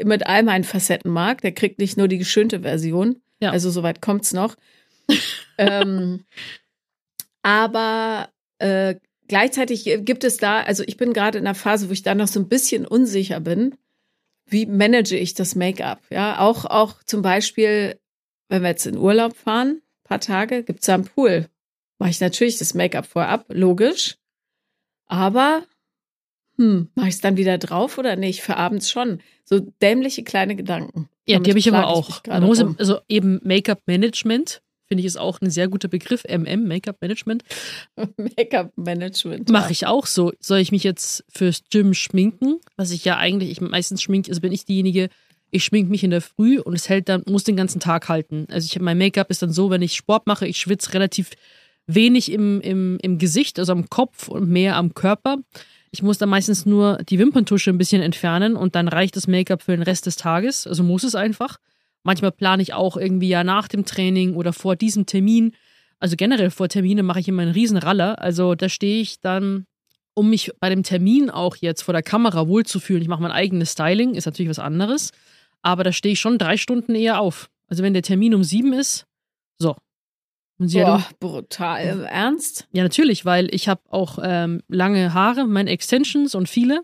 mit 0.02 0.26
all 0.26 0.42
meinen 0.42 0.64
Facetten 0.64 1.10
mag. 1.10 1.40
Der 1.42 1.52
kriegt 1.52 1.78
nicht 1.78 1.96
nur 1.96 2.08
die 2.08 2.18
geschönte 2.18 2.60
Version. 2.60 3.22
Ja. 3.40 3.50
Also 3.50 3.70
soweit 3.70 4.02
kommt's 4.02 4.32
noch. 4.32 4.56
ähm, 5.58 6.24
aber 7.46 8.30
äh, 8.58 8.96
gleichzeitig 9.28 9.84
gibt 9.84 10.24
es 10.24 10.36
da, 10.36 10.62
also 10.62 10.82
ich 10.84 10.96
bin 10.96 11.12
gerade 11.12 11.38
in 11.38 11.46
einer 11.46 11.54
Phase, 11.54 11.88
wo 11.88 11.92
ich 11.92 12.02
da 12.02 12.16
noch 12.16 12.26
so 12.26 12.40
ein 12.40 12.48
bisschen 12.48 12.84
unsicher 12.84 13.38
bin. 13.38 13.76
Wie 14.46 14.66
manage 14.66 15.16
ich 15.16 15.34
das 15.34 15.54
Make-up? 15.54 16.02
Ja, 16.10 16.40
auch, 16.40 16.64
auch 16.64 17.04
zum 17.04 17.22
Beispiel, 17.22 18.00
wenn 18.48 18.62
wir 18.62 18.70
jetzt 18.70 18.86
in 18.86 18.98
Urlaub 18.98 19.36
fahren, 19.36 19.80
paar 20.02 20.18
Tage, 20.18 20.64
gibt's 20.64 20.86
da 20.86 20.94
einen 20.94 21.04
Pool. 21.04 21.46
Mache 22.00 22.10
ich 22.10 22.20
natürlich 22.20 22.58
das 22.58 22.74
Make-up 22.74 23.06
vorab, 23.06 23.44
logisch. 23.48 24.16
Aber, 25.06 25.62
hm, 26.56 26.90
mache 26.96 27.08
ich 27.08 27.14
es 27.14 27.20
dann 27.20 27.36
wieder 27.36 27.58
drauf 27.58 27.96
oder 27.96 28.16
nicht? 28.16 28.42
Für 28.42 28.56
abends 28.56 28.90
schon. 28.90 29.20
So 29.44 29.60
dämliche 29.60 30.24
kleine 30.24 30.56
Gedanken. 30.56 31.08
Ja, 31.26 31.38
die 31.38 31.50
habe 31.50 31.60
ich 31.60 31.72
aber 31.72 31.86
auch. 31.86 32.22
Ich 32.24 32.40
muss, 32.40 32.60
um. 32.60 32.74
also 32.76 32.98
eben 33.06 33.38
Make-up-Management 33.44 34.62
finde 34.88 35.00
ich 35.00 35.06
ist 35.06 35.18
auch 35.18 35.40
ein 35.40 35.50
sehr 35.50 35.68
guter 35.68 35.88
Begriff. 35.88 36.24
MM, 36.24 36.66
Make-up-Management. 36.66 37.42
Make-up-Management. 38.16 39.50
Mache 39.50 39.72
ich 39.72 39.86
auch 39.86 40.06
so. 40.06 40.32
Soll 40.40 40.58
ich 40.58 40.72
mich 40.72 40.84
jetzt 40.84 41.24
fürs 41.28 41.62
Gym 41.70 41.94
schminken? 41.94 42.60
Was 42.76 42.90
ich 42.90 43.04
ja 43.04 43.16
eigentlich, 43.16 43.50
ich 43.50 43.60
meistens 43.60 44.02
schminke, 44.02 44.30
also 44.30 44.40
bin 44.40 44.52
ich 44.52 44.64
diejenige, 44.64 45.08
ich 45.50 45.64
schminke 45.64 45.90
mich 45.90 46.04
in 46.04 46.10
der 46.10 46.20
Früh 46.20 46.58
und 46.58 46.74
es 46.74 46.88
hält 46.88 47.08
dann, 47.08 47.22
muss 47.26 47.44
den 47.44 47.56
ganzen 47.56 47.80
Tag 47.80 48.08
halten. 48.08 48.46
Also 48.50 48.66
ich 48.66 48.80
mein 48.80 48.98
Make-up 48.98 49.30
ist 49.30 49.42
dann 49.42 49.52
so, 49.52 49.70
wenn 49.70 49.82
ich 49.82 49.94
Sport 49.94 50.26
mache, 50.26 50.46
ich 50.46 50.58
schwitze 50.58 50.92
relativ 50.92 51.30
wenig 51.86 52.32
im, 52.32 52.60
im, 52.60 52.98
im 53.00 53.18
Gesicht, 53.18 53.58
also 53.58 53.72
am 53.72 53.88
Kopf 53.88 54.28
und 54.28 54.48
mehr 54.48 54.76
am 54.76 54.94
Körper. 54.94 55.38
Ich 55.92 56.02
muss 56.02 56.18
dann 56.18 56.28
meistens 56.28 56.66
nur 56.66 56.98
die 57.08 57.18
Wimperntusche 57.18 57.70
ein 57.70 57.78
bisschen 57.78 58.02
entfernen 58.02 58.56
und 58.56 58.74
dann 58.74 58.88
reicht 58.88 59.16
das 59.16 59.28
Make-up 59.28 59.62
für 59.62 59.72
den 59.72 59.82
Rest 59.82 60.06
des 60.06 60.16
Tages. 60.16 60.66
Also 60.66 60.82
muss 60.82 61.04
es 61.04 61.14
einfach. 61.14 61.58
Manchmal 62.06 62.30
plane 62.30 62.62
ich 62.62 62.72
auch 62.72 62.96
irgendwie 62.96 63.28
ja 63.28 63.42
nach 63.42 63.66
dem 63.66 63.84
Training 63.84 64.36
oder 64.36 64.52
vor 64.52 64.76
diesem 64.76 65.06
Termin. 65.06 65.56
Also 65.98 66.14
generell 66.14 66.50
vor 66.50 66.68
Termine 66.68 67.02
mache 67.02 67.18
ich 67.18 67.26
immer 67.26 67.42
einen 67.42 67.50
riesen 67.50 67.76
Raller. 67.76 68.22
Also 68.22 68.54
da 68.54 68.68
stehe 68.68 69.00
ich 69.00 69.18
dann, 69.18 69.66
um 70.14 70.30
mich 70.30 70.52
bei 70.60 70.68
dem 70.68 70.84
Termin 70.84 71.30
auch 71.30 71.56
jetzt 71.56 71.82
vor 71.82 71.92
der 71.92 72.04
Kamera 72.04 72.46
wohlzufühlen. 72.46 73.02
Ich 73.02 73.08
mache 73.08 73.22
mein 73.22 73.32
eigenes 73.32 73.72
Styling, 73.72 74.14
ist 74.14 74.26
natürlich 74.26 74.48
was 74.48 74.60
anderes. 74.60 75.10
Aber 75.62 75.82
da 75.82 75.90
stehe 75.90 76.12
ich 76.12 76.20
schon 76.20 76.38
drei 76.38 76.56
Stunden 76.56 76.94
eher 76.94 77.20
auf. 77.20 77.50
Also 77.66 77.82
wenn 77.82 77.92
der 77.92 78.04
Termin 78.04 78.36
um 78.36 78.44
sieben 78.44 78.72
ist, 78.72 79.04
so. 79.58 79.74
Und 80.60 80.68
sie 80.68 80.78
Boah, 80.78 81.04
brutal. 81.18 82.04
Ernst? 82.04 82.68
Ja, 82.72 82.84
natürlich, 82.84 83.24
weil 83.24 83.52
ich 83.52 83.66
habe 83.66 83.80
auch 83.90 84.20
ähm, 84.22 84.62
lange 84.68 85.12
Haare, 85.12 85.44
meine 85.48 85.70
Extensions 85.70 86.36
und 86.36 86.48
viele. 86.48 86.82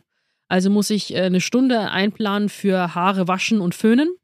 Also 0.49 0.68
muss 0.68 0.91
ich 0.91 1.14
äh, 1.14 1.20
eine 1.20 1.41
Stunde 1.41 1.93
einplanen 1.93 2.49
für 2.49 2.97
Haare 2.97 3.29
waschen 3.29 3.61
und 3.61 3.77
föhnen. 3.77 4.16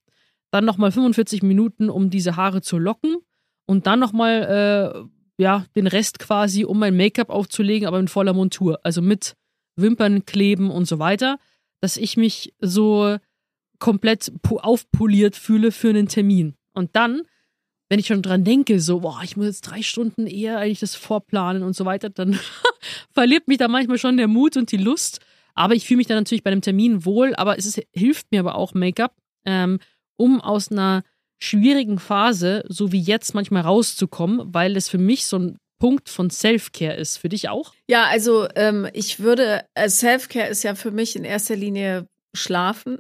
Dann 0.50 0.64
nochmal 0.64 0.92
45 0.92 1.42
Minuten, 1.42 1.90
um 1.90 2.10
diese 2.10 2.36
Haare 2.36 2.62
zu 2.62 2.78
locken. 2.78 3.18
Und 3.66 3.86
dann 3.86 4.00
nochmal, 4.00 5.04
äh, 5.38 5.42
ja, 5.42 5.66
den 5.76 5.86
Rest 5.86 6.18
quasi, 6.18 6.64
um 6.64 6.78
mein 6.78 6.96
Make-up 6.96 7.30
aufzulegen, 7.30 7.86
aber 7.86 7.98
in 7.98 8.08
voller 8.08 8.32
Montur. 8.32 8.80
Also 8.82 9.02
mit 9.02 9.36
Wimpern 9.76 10.24
kleben 10.24 10.70
und 10.70 10.86
so 10.86 10.98
weiter. 10.98 11.38
Dass 11.80 11.96
ich 11.96 12.16
mich 12.16 12.54
so 12.60 13.18
komplett 13.78 14.32
aufpoliert 14.48 15.36
fühle 15.36 15.70
für 15.70 15.90
einen 15.90 16.08
Termin. 16.08 16.54
Und 16.72 16.96
dann, 16.96 17.22
wenn 17.88 17.98
ich 17.98 18.06
schon 18.06 18.22
dran 18.22 18.44
denke, 18.44 18.80
so, 18.80 19.00
boah, 19.00 19.20
ich 19.22 19.36
muss 19.36 19.46
jetzt 19.46 19.62
drei 19.62 19.82
Stunden 19.82 20.26
eher 20.26 20.58
eigentlich 20.58 20.80
das 20.80 20.94
vorplanen 20.94 21.62
und 21.62 21.76
so 21.76 21.84
weiter, 21.84 22.10
dann 22.10 22.38
verliert 23.12 23.48
mich 23.48 23.58
da 23.58 23.68
manchmal 23.68 23.98
schon 23.98 24.16
der 24.16 24.28
Mut 24.28 24.56
und 24.56 24.72
die 24.72 24.76
Lust. 24.76 25.20
Aber 25.54 25.74
ich 25.74 25.86
fühle 25.86 25.98
mich 25.98 26.06
dann 26.06 26.18
natürlich 26.18 26.44
bei 26.44 26.50
dem 26.50 26.60
Termin 26.60 27.04
wohl, 27.04 27.34
aber 27.34 27.58
es 27.58 27.66
ist, 27.66 27.82
hilft 27.92 28.30
mir 28.30 28.40
aber 28.40 28.54
auch 28.54 28.74
Make-up, 28.74 29.16
ähm, 29.44 29.80
um 30.18 30.42
aus 30.42 30.70
einer 30.70 31.02
schwierigen 31.38 31.98
Phase, 31.98 32.64
so 32.68 32.92
wie 32.92 33.00
jetzt, 33.00 33.34
manchmal 33.34 33.62
rauszukommen, 33.62 34.52
weil 34.52 34.76
es 34.76 34.90
für 34.90 34.98
mich 34.98 35.24
so 35.24 35.38
ein 35.38 35.58
Punkt 35.78 36.08
von 36.08 36.28
Self-Care 36.28 36.96
ist. 36.96 37.16
Für 37.16 37.28
dich 37.28 37.48
auch? 37.48 37.72
Ja, 37.88 38.04
also 38.04 38.48
ähm, 38.56 38.88
ich 38.92 39.20
würde, 39.20 39.64
äh, 39.74 39.88
Self-Care 39.88 40.48
ist 40.48 40.64
ja 40.64 40.74
für 40.74 40.90
mich 40.90 41.16
in 41.16 41.24
erster 41.24 41.56
Linie 41.56 42.06
schlafen. 42.34 42.98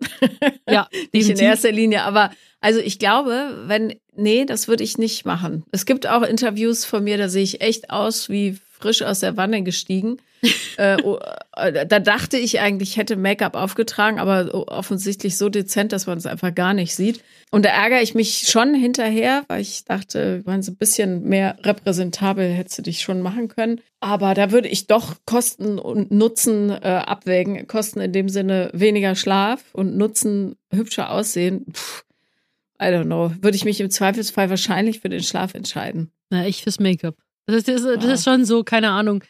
Ja, 0.68 0.88
nicht 1.12 1.28
in 1.28 1.38
erster 1.38 1.72
Linie, 1.72 2.02
aber 2.02 2.30
also 2.60 2.80
ich 2.80 2.98
glaube, 2.98 3.64
wenn, 3.66 3.94
nee, 4.14 4.44
das 4.44 4.68
würde 4.68 4.84
ich 4.84 4.98
nicht 4.98 5.24
machen. 5.24 5.64
Es 5.70 5.86
gibt 5.86 6.06
auch 6.06 6.22
Interviews 6.22 6.84
von 6.84 7.04
mir, 7.04 7.18
da 7.18 7.28
sehe 7.28 7.42
ich 7.42 7.60
echt 7.60 7.90
aus 7.90 8.28
wie 8.28 8.58
frisch 8.78 9.02
aus 9.02 9.20
der 9.20 9.36
Wanne 9.36 9.62
gestiegen. 9.62 10.18
äh, 10.76 10.96
oh, 11.02 11.18
äh, 11.56 11.86
da 11.86 11.98
dachte 11.98 12.38
ich 12.38 12.60
eigentlich, 12.60 12.90
ich 12.90 12.96
hätte 12.96 13.16
Make-up 13.16 13.56
aufgetragen, 13.56 14.18
aber 14.18 14.54
offensichtlich 14.68 15.36
so 15.36 15.48
dezent, 15.48 15.92
dass 15.92 16.06
man 16.06 16.18
es 16.18 16.26
einfach 16.26 16.54
gar 16.54 16.74
nicht 16.74 16.94
sieht. 16.94 17.22
Und 17.50 17.64
da 17.64 17.70
ärgere 17.70 18.02
ich 18.02 18.14
mich 18.14 18.48
schon 18.48 18.74
hinterher, 18.74 19.44
weil 19.48 19.60
ich 19.60 19.84
dachte, 19.84 20.42
wenn 20.44 20.62
so 20.62 20.72
ein 20.72 20.76
bisschen 20.76 21.24
mehr 21.24 21.56
repräsentabel 21.62 22.52
hättest 22.52 22.78
du 22.78 22.82
dich 22.82 23.00
schon 23.00 23.20
machen 23.20 23.48
können. 23.48 23.80
Aber 24.00 24.34
da 24.34 24.52
würde 24.52 24.68
ich 24.68 24.86
doch 24.86 25.16
Kosten 25.26 25.78
und 25.78 26.12
Nutzen 26.12 26.70
äh, 26.70 27.02
abwägen. 27.04 27.66
Kosten 27.66 28.00
in 28.00 28.12
dem 28.12 28.28
Sinne 28.28 28.70
weniger 28.72 29.16
Schlaf 29.16 29.64
und 29.72 29.96
Nutzen 29.96 30.56
hübscher 30.72 31.10
aussehen. 31.10 31.64
Puh, 31.72 32.02
I 32.80 32.86
don't 32.86 33.06
know. 33.06 33.32
Würde 33.40 33.56
ich 33.56 33.64
mich 33.64 33.80
im 33.80 33.90
Zweifelsfall 33.90 34.50
wahrscheinlich 34.50 35.00
für 35.00 35.08
den 35.08 35.22
Schlaf 35.22 35.54
entscheiden. 35.54 36.12
Na, 36.30 36.46
ich 36.46 36.62
fürs 36.62 36.78
Make-up. 36.78 37.16
Das, 37.48 37.64
das, 37.64 37.82
das 37.82 38.04
ist 38.04 38.24
schon 38.24 38.44
so, 38.44 38.62
keine 38.62 38.90
Ahnung. 38.90 39.24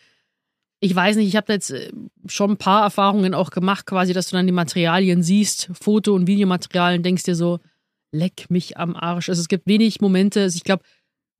Ich 0.80 0.94
weiß 0.94 1.16
nicht, 1.16 1.28
ich 1.28 1.36
habe 1.36 1.46
da 1.46 1.52
jetzt 1.54 1.70
äh, 1.70 1.92
schon 2.26 2.52
ein 2.52 2.56
paar 2.56 2.82
Erfahrungen 2.82 3.32
auch 3.32 3.50
gemacht, 3.50 3.86
quasi, 3.86 4.12
dass 4.12 4.28
du 4.28 4.36
dann 4.36 4.46
die 4.46 4.52
Materialien 4.52 5.22
siehst, 5.22 5.70
Foto- 5.72 6.14
und 6.14 6.26
Videomaterialien, 6.26 7.02
denkst 7.02 7.24
dir 7.24 7.36
so, 7.36 7.60
leck 8.12 8.46
mich 8.48 8.76
am 8.76 8.96
Arsch. 8.96 9.28
Also 9.28 9.40
es 9.40 9.48
gibt 9.48 9.66
wenig 9.66 10.00
Momente, 10.00 10.42
also 10.42 10.56
ich 10.56 10.64
glaube, 10.64 10.82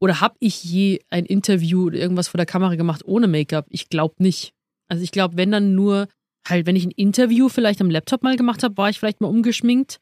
oder 0.01 0.21
habe 0.21 0.37
ich 0.39 0.63
je 0.63 1.01
ein 1.11 1.27
Interview 1.27 1.87
oder 1.87 1.99
irgendwas 1.99 2.29
vor 2.29 2.39
der 2.39 2.47
Kamera 2.47 2.77
gemacht 2.77 3.03
ohne 3.05 3.27
Make-up? 3.27 3.67
Ich 3.71 3.89
glaube 3.89 4.15
nicht. 4.19 4.53
Also 4.89 5.03
ich 5.03 5.11
glaube, 5.11 5.37
wenn 5.37 5.51
dann 5.51 5.75
nur, 5.75 6.07
halt, 6.49 6.67
wenn 6.67 6.77
ich 6.77 6.85
ein 6.85 6.93
Interview 6.93 7.49
vielleicht 7.49 7.81
am 7.81 7.91
Laptop 7.91 8.23
mal 8.23 8.37
gemacht 8.37 8.63
habe, 8.63 8.77
war 8.77 8.89
ich 8.89 9.01
vielleicht 9.01 9.21
mal 9.21 9.29
umgeschminkt. 9.29 9.99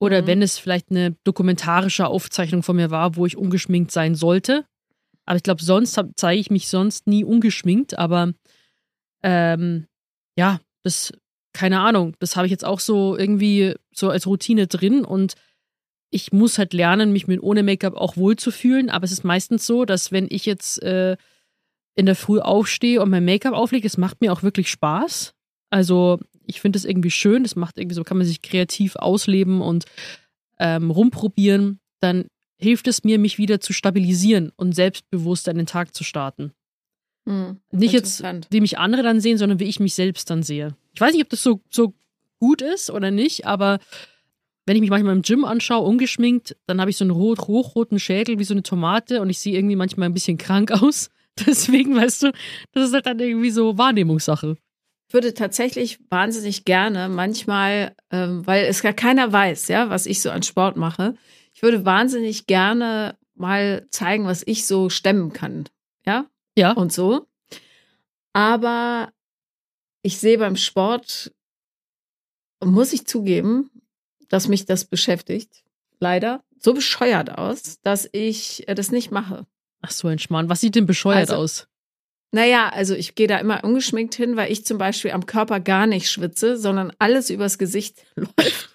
Oder 0.00 0.22
mhm. 0.22 0.26
wenn 0.26 0.42
es 0.42 0.58
vielleicht 0.58 0.90
eine 0.90 1.14
dokumentarische 1.24 2.06
Aufzeichnung 2.06 2.62
von 2.62 2.76
mir 2.76 2.90
war, 2.90 3.16
wo 3.16 3.26
ich 3.26 3.36
ungeschminkt 3.36 3.90
sein 3.90 4.14
sollte. 4.14 4.64
Aber 5.26 5.36
ich 5.36 5.42
glaube, 5.42 5.62
sonst 5.62 6.00
zeige 6.16 6.40
ich 6.40 6.50
mich 6.50 6.68
sonst 6.68 7.06
nie 7.06 7.24
ungeschminkt. 7.24 7.98
Aber 7.98 8.32
ähm, 9.22 9.86
ja, 10.38 10.60
das, 10.82 11.12
keine 11.52 11.80
Ahnung, 11.80 12.14
das 12.20 12.36
habe 12.36 12.46
ich 12.46 12.50
jetzt 12.52 12.64
auch 12.64 12.80
so 12.80 13.16
irgendwie 13.16 13.74
so 13.92 14.08
als 14.08 14.26
Routine 14.26 14.66
drin 14.66 15.04
und 15.04 15.34
ich 16.10 16.32
muss 16.32 16.58
halt 16.58 16.72
lernen, 16.72 17.12
mich 17.12 17.26
mit 17.26 17.42
ohne 17.42 17.62
Make-up 17.62 17.94
auch 17.96 18.16
wohlzufühlen. 18.16 18.88
Aber 18.88 19.04
es 19.04 19.12
ist 19.12 19.24
meistens 19.24 19.66
so, 19.66 19.84
dass 19.84 20.12
wenn 20.12 20.28
ich 20.30 20.46
jetzt 20.46 20.80
äh, 20.82 21.16
in 21.96 22.06
der 22.06 22.14
Früh 22.14 22.38
aufstehe 22.38 23.02
und 23.02 23.10
mein 23.10 23.24
Make-up 23.24 23.54
auflege, 23.54 23.86
es 23.86 23.98
macht 23.98 24.20
mir 24.20 24.32
auch 24.32 24.42
wirklich 24.42 24.70
Spaß. 24.70 25.34
Also 25.70 26.20
ich 26.44 26.60
finde 26.60 26.78
es 26.78 26.84
irgendwie 26.84 27.10
schön, 27.10 27.42
das 27.42 27.56
macht 27.56 27.76
irgendwie 27.78 27.96
so, 27.96 28.04
kann 28.04 28.18
man 28.18 28.26
sich 28.26 28.40
kreativ 28.40 28.96
ausleben 28.96 29.60
und 29.60 29.84
ähm, 30.58 30.90
rumprobieren. 30.90 31.80
Dann 32.00 32.26
hilft 32.58 32.88
es 32.88 33.04
mir, 33.04 33.18
mich 33.18 33.38
wieder 33.38 33.60
zu 33.60 33.72
stabilisieren 33.72 34.52
und 34.56 34.74
selbstbewusst 34.74 35.48
an 35.48 35.56
den 35.56 35.66
Tag 35.66 35.94
zu 35.94 36.04
starten. 36.04 36.52
Hm, 37.26 37.58
nicht 37.72 37.92
jetzt, 37.92 38.22
wie 38.50 38.60
mich 38.60 38.78
andere 38.78 39.02
dann 39.02 39.20
sehen, 39.20 39.38
sondern 39.38 39.58
wie 39.60 39.64
ich 39.64 39.80
mich 39.80 39.94
selbst 39.94 40.30
dann 40.30 40.42
sehe. 40.42 40.76
Ich 40.94 41.00
weiß 41.00 41.12
nicht, 41.12 41.24
ob 41.24 41.28
das 41.28 41.42
so, 41.42 41.60
so 41.70 41.94
gut 42.38 42.62
ist 42.62 42.90
oder 42.90 43.10
nicht, 43.10 43.46
aber 43.46 43.78
wenn 44.66 44.76
ich 44.76 44.80
mich 44.80 44.90
manchmal 44.90 45.14
im 45.14 45.22
Gym 45.22 45.44
anschaue, 45.44 45.86
ungeschminkt, 45.86 46.56
dann 46.66 46.80
habe 46.80 46.90
ich 46.90 46.96
so 46.96 47.04
einen 47.04 47.12
rot, 47.12 47.40
hochroten 47.40 48.00
Schädel 48.00 48.38
wie 48.38 48.44
so 48.44 48.54
eine 48.54 48.62
Tomate 48.62 49.20
und 49.20 49.30
ich 49.30 49.38
sehe 49.38 49.54
irgendwie 49.54 49.76
manchmal 49.76 50.08
ein 50.08 50.14
bisschen 50.14 50.38
krank 50.38 50.70
aus. 50.82 51.10
Deswegen, 51.46 51.94
weißt 51.94 52.24
du, 52.24 52.32
das 52.72 52.88
ist 52.88 52.94
halt 52.94 53.06
dann 53.06 53.18
irgendwie 53.18 53.50
so 53.50 53.76
Wahrnehmungssache. 53.76 54.56
Ich 55.08 55.14
würde 55.14 55.34
tatsächlich 55.34 56.00
wahnsinnig 56.10 56.64
gerne 56.64 57.08
manchmal, 57.08 57.94
ähm, 58.10 58.44
weil 58.46 58.64
es 58.64 58.82
gar 58.82 58.92
keiner 58.92 59.32
weiß, 59.32 59.68
ja, 59.68 59.88
was 59.88 60.06
ich 60.06 60.20
so 60.20 60.30
an 60.30 60.42
Sport 60.42 60.76
mache, 60.76 61.14
ich 61.56 61.62
würde 61.62 61.86
wahnsinnig 61.86 62.46
gerne 62.46 63.16
mal 63.34 63.86
zeigen, 63.88 64.26
was 64.26 64.42
ich 64.44 64.66
so 64.66 64.90
stemmen 64.90 65.32
kann. 65.32 65.64
Ja? 66.04 66.26
Ja. 66.54 66.72
Und 66.72 66.92
so. 66.92 67.26
Aber 68.34 69.10
ich 70.02 70.18
sehe 70.18 70.36
beim 70.36 70.56
Sport, 70.56 71.32
muss 72.62 72.92
ich 72.92 73.06
zugeben, 73.06 73.70
dass 74.28 74.48
mich 74.48 74.66
das 74.66 74.84
beschäftigt. 74.84 75.64
Leider. 75.98 76.44
So 76.58 76.74
bescheuert 76.74 77.30
aus, 77.30 77.80
dass 77.80 78.06
ich 78.12 78.68
äh, 78.68 78.74
das 78.74 78.90
nicht 78.90 79.10
mache. 79.10 79.46
Ach 79.80 79.92
so, 79.92 80.08
ein 80.08 80.18
Schmarrn. 80.18 80.50
Was 80.50 80.60
sieht 80.60 80.74
denn 80.74 80.84
bescheuert 80.84 81.30
also, 81.30 81.36
aus? 81.36 81.68
Naja, 82.32 82.68
also 82.68 82.94
ich 82.94 83.14
gehe 83.14 83.28
da 83.28 83.38
immer 83.38 83.64
ungeschminkt 83.64 84.14
hin, 84.14 84.36
weil 84.36 84.52
ich 84.52 84.66
zum 84.66 84.76
Beispiel 84.76 85.12
am 85.12 85.24
Körper 85.24 85.60
gar 85.60 85.86
nicht 85.86 86.10
schwitze, 86.10 86.58
sondern 86.58 86.92
alles 86.98 87.30
übers 87.30 87.56
Gesicht 87.56 88.04
läuft. 88.14 88.65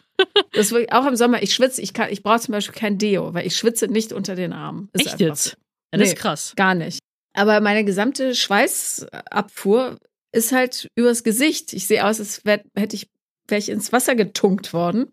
Das 0.54 0.72
wirklich, 0.72 0.92
auch 0.92 1.06
im 1.06 1.16
Sommer, 1.16 1.42
ich 1.42 1.54
schwitze, 1.54 1.82
ich, 1.82 1.94
kann, 1.94 2.10
ich 2.12 2.24
brauche 2.24 2.40
zum 2.40 2.52
Beispiel 2.54 2.76
kein 2.76 2.98
Deo, 2.98 3.34
weil 3.34 3.46
ich 3.48 3.56
schwitze 3.56 3.88
nicht 3.88 4.14
unter 4.14 4.36
den 4.36 4.54
Armen. 4.54 4.90
Ist 4.94 5.08
Echt 5.08 5.20
jetzt? 5.20 5.48
Ja, 5.48 5.54
das 5.92 6.00
Nee. 6.00 6.14
ist 6.14 6.16
krass. 6.20 6.54
Gar 6.56 6.76
nicht. 6.76 7.00
Aber 7.34 7.62
meine 7.62 7.86
gesamte 7.86 8.36
Schweißabfuhr 8.36 9.98
ist 10.32 10.52
halt 10.52 10.88
übers 10.96 11.24
Gesicht. 11.24 11.74
Ich 11.74 11.88
sehe 11.88 12.06
aus, 12.06 12.20
als 12.20 12.46
wär, 12.46 12.62
hätte 12.76 12.96
ich, 12.96 13.10
wäre 13.48 13.60
ich 13.60 13.70
ins 13.70 13.92
Wasser 13.92 14.16
getunkt 14.16 14.74
worden. 14.74 15.08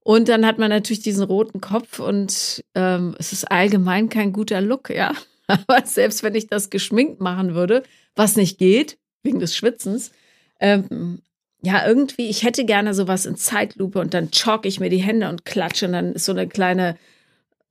Und 0.00 0.28
dann 0.28 0.46
hat 0.46 0.58
man 0.58 0.70
natürlich 0.70 1.02
diesen 1.02 1.24
roten 1.24 1.60
Kopf 1.60 1.98
und 1.98 2.62
ähm, 2.74 3.14
es 3.18 3.32
ist 3.32 3.50
allgemein 3.50 4.08
kein 4.08 4.32
guter 4.32 4.60
Look, 4.60 4.90
ja. 4.90 5.12
Aber 5.46 5.84
selbst 5.84 6.22
wenn 6.22 6.34
ich 6.34 6.46
das 6.46 6.70
geschminkt 6.70 7.20
machen 7.20 7.54
würde, 7.54 7.82
was 8.14 8.36
nicht 8.36 8.58
geht, 8.58 8.98
wegen 9.22 9.38
des 9.38 9.54
Schwitzens, 9.56 10.12
ähm, 10.60 11.20
ja, 11.62 11.86
irgendwie, 11.86 12.28
ich 12.28 12.44
hätte 12.44 12.64
gerne 12.64 12.94
sowas 12.94 13.26
in 13.26 13.36
Zeitlupe 13.36 13.98
und 13.98 14.14
dann 14.14 14.30
chalk 14.30 14.64
ich 14.66 14.80
mir 14.80 14.90
die 14.90 15.02
Hände 15.02 15.28
und 15.28 15.44
klatsche 15.44 15.86
und 15.86 15.92
dann 15.92 16.12
ist 16.12 16.24
so 16.24 16.32
eine 16.32 16.46
kleine, 16.48 16.96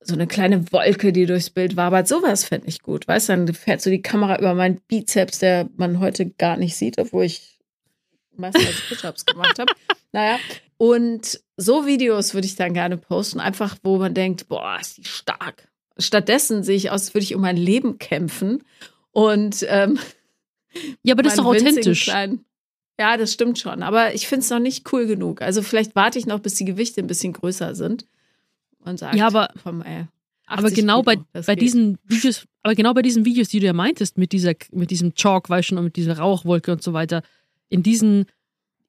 so 0.00 0.14
eine 0.14 0.26
kleine 0.26 0.70
Wolke, 0.72 1.12
die 1.12 1.26
durchs 1.26 1.50
Bild 1.50 1.76
wabert. 1.76 2.06
Sowas 2.08 2.44
fände 2.44 2.68
ich 2.68 2.82
gut. 2.82 3.08
Weißt 3.08 3.28
du, 3.28 3.32
dann 3.36 3.54
fährt 3.54 3.80
so 3.80 3.90
die 3.90 4.02
Kamera 4.02 4.38
über 4.38 4.54
meinen 4.54 4.80
Bizeps, 4.88 5.38
der 5.38 5.68
man 5.76 6.00
heute 6.00 6.26
gar 6.30 6.56
nicht 6.56 6.76
sieht, 6.76 6.98
obwohl 6.98 7.24
ich 7.24 7.58
meistens 8.36 8.80
Push-Ups 8.88 9.26
gemacht 9.26 9.58
habe. 9.58 9.72
Naja. 10.12 10.38
Und 10.78 11.38
so 11.58 11.84
Videos 11.84 12.32
würde 12.32 12.46
ich 12.46 12.56
dann 12.56 12.72
gerne 12.72 12.96
posten, 12.96 13.40
einfach 13.40 13.76
wo 13.82 13.98
man 13.98 14.14
denkt, 14.14 14.48
boah, 14.48 14.78
ist 14.80 14.96
die 14.96 15.04
stark. 15.04 15.68
Stattdessen 15.98 16.62
sehe 16.62 16.76
ich 16.76 16.90
aus, 16.90 17.12
würde 17.12 17.24
ich 17.24 17.34
um 17.34 17.42
mein 17.42 17.58
Leben 17.58 17.98
kämpfen. 17.98 18.64
Und 19.12 19.66
ähm, 19.68 19.98
Ja, 21.02 21.12
aber 21.12 21.22
das 21.24 21.34
ist 21.34 21.38
doch 21.40 21.44
authentisch. 21.44 22.04
Kleinen- 22.04 22.44
Ja, 22.98 23.16
das 23.16 23.32
stimmt 23.32 23.58
schon. 23.58 23.82
Aber 23.82 24.14
ich 24.14 24.26
finde 24.26 24.42
es 24.44 24.50
noch 24.50 24.58
nicht 24.58 24.92
cool 24.92 25.06
genug. 25.06 25.40
Also 25.42 25.62
vielleicht 25.62 25.94
warte 25.94 26.18
ich 26.18 26.26
noch, 26.26 26.40
bis 26.40 26.54
die 26.54 26.64
Gewichte 26.64 27.00
ein 27.00 27.06
bisschen 27.06 27.32
größer 27.32 27.74
sind. 27.74 28.06
Und 28.84 28.98
sage, 28.98 29.16
Ja, 29.16 29.26
aber- 29.28 29.48
komm, 29.62 29.82
ey, 29.82 30.06
Aber 30.46 30.64
80 30.64 30.76
genau 30.76 31.02
bei, 31.02 31.16
Kilo, 31.16 31.26
bei 31.32 31.42
geht. 31.54 31.60
diesen 31.62 31.98
Videos, 32.04 32.46
aber 32.62 32.74
genau 32.74 32.94
bei 32.94 33.02
diesen 33.02 33.24
Videos, 33.24 33.48
die 33.48 33.60
du 33.60 33.66
ja 33.66 33.72
meintest, 33.72 34.16
mit 34.18 34.32
dieser, 34.32 34.54
mit 34.72 34.90
diesem 34.90 35.14
Chalk, 35.14 35.48
weißt 35.50 35.70
du, 35.72 35.76
und 35.76 35.84
mit 35.84 35.96
dieser 35.96 36.18
Rauchwolke 36.18 36.72
und 36.72 36.82
so 36.82 36.92
weiter, 36.92 37.22
in 37.68 37.82
diesen 37.82 38.26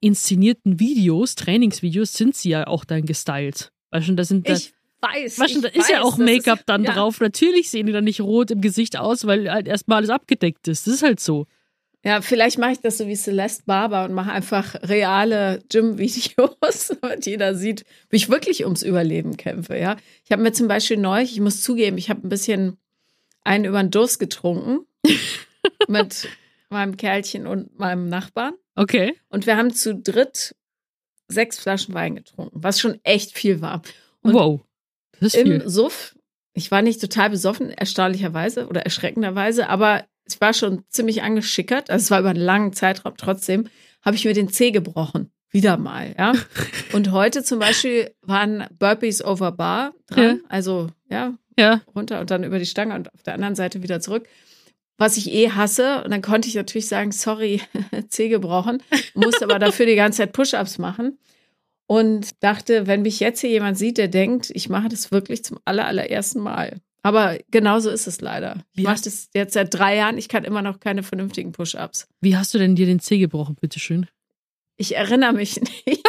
inszenierten 0.00 0.80
Videos, 0.80 1.34
Trainingsvideos, 1.34 2.14
sind 2.14 2.34
sie 2.34 2.50
ja 2.50 2.66
auch 2.66 2.84
dann 2.84 3.04
gestylt. 3.04 3.70
Weißt 3.90 4.08
du, 4.08 4.14
da 4.14 4.24
sind 4.24 4.48
da, 4.48 4.54
Ich 4.54 4.72
weiß. 5.02 5.38
weißt 5.38 5.54
du, 5.54 5.58
ich 5.58 5.62
da 5.62 5.68
ist 5.68 5.90
ja 5.90 5.98
weiß, 5.98 6.04
auch 6.04 6.16
das 6.16 6.26
Make-up 6.26 6.60
dann 6.66 6.84
ja. 6.84 6.92
drauf. 6.94 7.20
Natürlich 7.20 7.70
sehen 7.70 7.86
die 7.86 7.92
dann 7.92 8.04
nicht 8.04 8.20
rot 8.20 8.50
im 8.50 8.60
Gesicht 8.60 8.96
aus, 8.98 9.26
weil 9.26 9.50
halt 9.50 9.68
erstmal 9.68 9.98
alles 9.98 10.10
abgedeckt 10.10 10.66
ist. 10.68 10.86
Das 10.86 10.94
ist 10.94 11.02
halt 11.02 11.20
so. 11.20 11.46
Ja, 12.02 12.22
vielleicht 12.22 12.58
mache 12.58 12.72
ich 12.72 12.80
das 12.80 12.96
so 12.96 13.06
wie 13.06 13.14
Celeste 13.14 13.64
Barber 13.66 14.04
und 14.04 14.14
mache 14.14 14.32
einfach 14.32 14.74
reale 14.82 15.62
Gym-Videos, 15.68 16.96
damit 17.02 17.26
jeder 17.26 17.54
sieht, 17.54 17.84
wie 18.08 18.16
ich 18.16 18.30
wirklich 18.30 18.64
ums 18.64 18.82
Überleben 18.82 19.36
kämpfe. 19.36 19.76
Ja, 19.76 19.96
ich 20.24 20.32
habe 20.32 20.42
mir 20.42 20.52
zum 20.52 20.66
Beispiel 20.66 20.96
neulich, 20.96 21.32
ich 21.32 21.40
muss 21.40 21.60
zugeben, 21.60 21.98
ich 21.98 22.08
habe 22.08 22.26
ein 22.26 22.30
bisschen 22.30 22.78
einen 23.44 23.66
über 23.66 23.82
den 23.82 23.90
Durst 23.90 24.18
getrunken 24.18 24.86
mit 25.88 26.28
meinem 26.70 26.96
Kerlchen 26.96 27.46
und 27.46 27.78
meinem 27.78 28.08
Nachbarn. 28.08 28.54
Okay. 28.76 29.14
Und 29.28 29.46
wir 29.46 29.56
haben 29.58 29.72
zu 29.74 29.94
dritt 29.94 30.54
sechs 31.28 31.58
Flaschen 31.58 31.94
Wein 31.94 32.16
getrunken, 32.16 32.62
was 32.62 32.80
schon 32.80 32.98
echt 33.02 33.32
viel 33.32 33.60
war. 33.60 33.82
Und 34.22 34.32
wow. 34.32 34.60
Das 35.12 35.34
ist 35.34 35.40
Im 35.40 35.46
viel. 35.46 35.68
Suff, 35.68 36.16
ich 36.54 36.70
war 36.70 36.80
nicht 36.80 37.00
total 37.00 37.30
besoffen, 37.30 37.70
erstaunlicherweise 37.70 38.66
oder 38.68 38.82
erschreckenderweise, 38.82 39.68
aber 39.68 40.04
ich 40.34 40.40
war 40.40 40.52
schon 40.54 40.84
ziemlich 40.88 41.22
angeschickert. 41.22 41.90
Also 41.90 42.04
es 42.04 42.10
war 42.10 42.20
über 42.20 42.30
einen 42.30 42.40
langen 42.40 42.72
Zeitraum 42.72 43.14
trotzdem, 43.16 43.68
habe 44.02 44.16
ich 44.16 44.24
mir 44.24 44.34
den 44.34 44.48
Zeh 44.48 44.70
gebrochen. 44.70 45.30
Wieder 45.50 45.76
mal, 45.76 46.14
ja. 46.18 46.32
Und 46.92 47.10
heute 47.10 47.42
zum 47.42 47.58
Beispiel 47.58 48.14
waren 48.22 48.64
Burpees 48.78 49.24
over 49.24 49.52
Bar 49.52 49.94
dran. 50.08 50.24
Ja. 50.24 50.36
Also, 50.48 50.88
ja, 51.08 51.34
Ja. 51.58 51.80
runter 51.94 52.20
und 52.20 52.30
dann 52.30 52.44
über 52.44 52.58
die 52.60 52.66
Stange 52.66 52.94
und 52.94 53.12
auf 53.12 53.22
der 53.24 53.34
anderen 53.34 53.56
Seite 53.56 53.82
wieder 53.82 54.00
zurück. 54.00 54.28
Was 54.96 55.16
ich 55.16 55.32
eh 55.32 55.50
hasse. 55.50 56.04
Und 56.04 56.10
dann 56.12 56.22
konnte 56.22 56.46
ich 56.48 56.54
natürlich 56.54 56.86
sagen, 56.86 57.10
sorry, 57.10 57.60
Zeh 58.08 58.28
gebrochen. 58.28 58.82
Musste 59.14 59.44
aber 59.44 59.58
dafür 59.58 59.86
die 59.86 59.96
ganze 59.96 60.18
Zeit 60.18 60.32
Push-Ups 60.32 60.78
machen. 60.78 61.18
Und 61.86 62.30
dachte, 62.44 62.86
wenn 62.86 63.02
mich 63.02 63.18
jetzt 63.18 63.40
hier 63.40 63.50
jemand 63.50 63.76
sieht, 63.76 63.98
der 63.98 64.06
denkt, 64.06 64.50
ich 64.54 64.68
mache 64.68 64.88
das 64.88 65.10
wirklich 65.10 65.42
zum 65.42 65.58
aller, 65.64 65.86
allerersten 65.86 66.38
Mal. 66.40 66.80
Aber 67.02 67.38
genauso 67.50 67.90
ist 67.90 68.06
es 68.06 68.20
leider. 68.20 68.62
Ich 68.74 68.84
mache 68.84 69.00
das 69.02 69.28
jetzt 69.34 69.54
seit 69.54 69.72
drei 69.72 69.96
Jahren. 69.96 70.18
Ich 70.18 70.28
kann 70.28 70.44
immer 70.44 70.60
noch 70.62 70.80
keine 70.80 71.02
vernünftigen 71.02 71.52
Push-Ups. 71.52 72.06
Wie 72.20 72.36
hast 72.36 72.52
du 72.52 72.58
denn 72.58 72.76
dir 72.76 72.86
den 72.86 73.00
Zeh 73.00 73.18
gebrochen, 73.18 73.56
bitteschön? 73.60 74.06
Ich 74.76 74.96
erinnere 74.96 75.32
mich 75.32 75.60
nicht. 75.60 76.06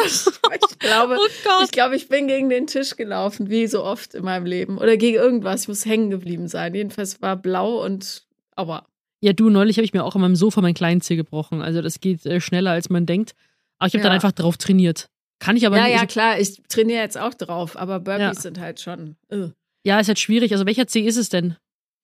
Ich 0.54 0.78
glaube, 0.88 1.16
Oh 1.18 1.62
ich 1.64 1.70
glaube, 1.70 1.94
ich 1.94 2.08
bin 2.08 2.26
gegen 2.26 2.48
den 2.48 2.66
Tisch 2.66 2.96
gelaufen, 2.96 3.48
wie 3.50 3.66
so 3.68 3.84
oft 3.84 4.14
in 4.14 4.24
meinem 4.24 4.44
Leben. 4.46 4.78
Oder 4.78 4.96
gegen 4.96 5.16
irgendwas. 5.16 5.62
Ich 5.62 5.68
muss 5.68 5.86
hängen 5.86 6.10
geblieben 6.10 6.48
sein. 6.48 6.74
Jedenfalls 6.74 7.22
war 7.22 7.36
blau 7.36 7.84
und 7.84 8.26
aua. 8.56 8.84
Ja, 9.20 9.32
du, 9.32 9.48
neulich 9.48 9.76
habe 9.76 9.84
ich 9.84 9.92
mir 9.92 10.02
auch 10.04 10.16
an 10.16 10.20
meinem 10.22 10.34
Sofa 10.34 10.60
meinen 10.60 10.74
kleinen 10.74 11.00
Zeh 11.00 11.14
gebrochen. 11.14 11.62
Also 11.62 11.80
das 11.82 12.00
geht 12.00 12.26
äh, 12.26 12.40
schneller, 12.40 12.72
als 12.72 12.90
man 12.90 13.06
denkt. 13.06 13.34
Aber 13.78 13.86
ich 13.88 13.94
habe 13.94 14.02
dann 14.02 14.10
Ja. 14.10 14.14
einfach 14.16 14.32
drauf 14.32 14.56
trainiert. 14.56 15.08
Kann 15.38 15.56
ich 15.56 15.66
aber 15.66 15.76
ja, 15.76 15.84
nicht. 15.84 15.92
ja, 15.94 16.00
also- 16.00 16.12
klar, 16.12 16.40
ich 16.40 16.60
trainiere 16.68 17.00
jetzt 17.02 17.16
auch 17.18 17.34
drauf, 17.34 17.76
aber 17.76 18.00
Burpees 18.00 18.20
Ja. 18.20 18.34
sind 18.34 18.58
halt 18.58 18.80
schon. 18.80 19.16
äh. 19.28 19.48
Ja, 19.84 19.98
ist 20.00 20.08
halt 20.08 20.18
schwierig. 20.18 20.52
Also 20.52 20.66
welcher 20.66 20.86
Zeh 20.86 21.00
ist 21.06 21.16
es 21.16 21.28
denn? 21.28 21.56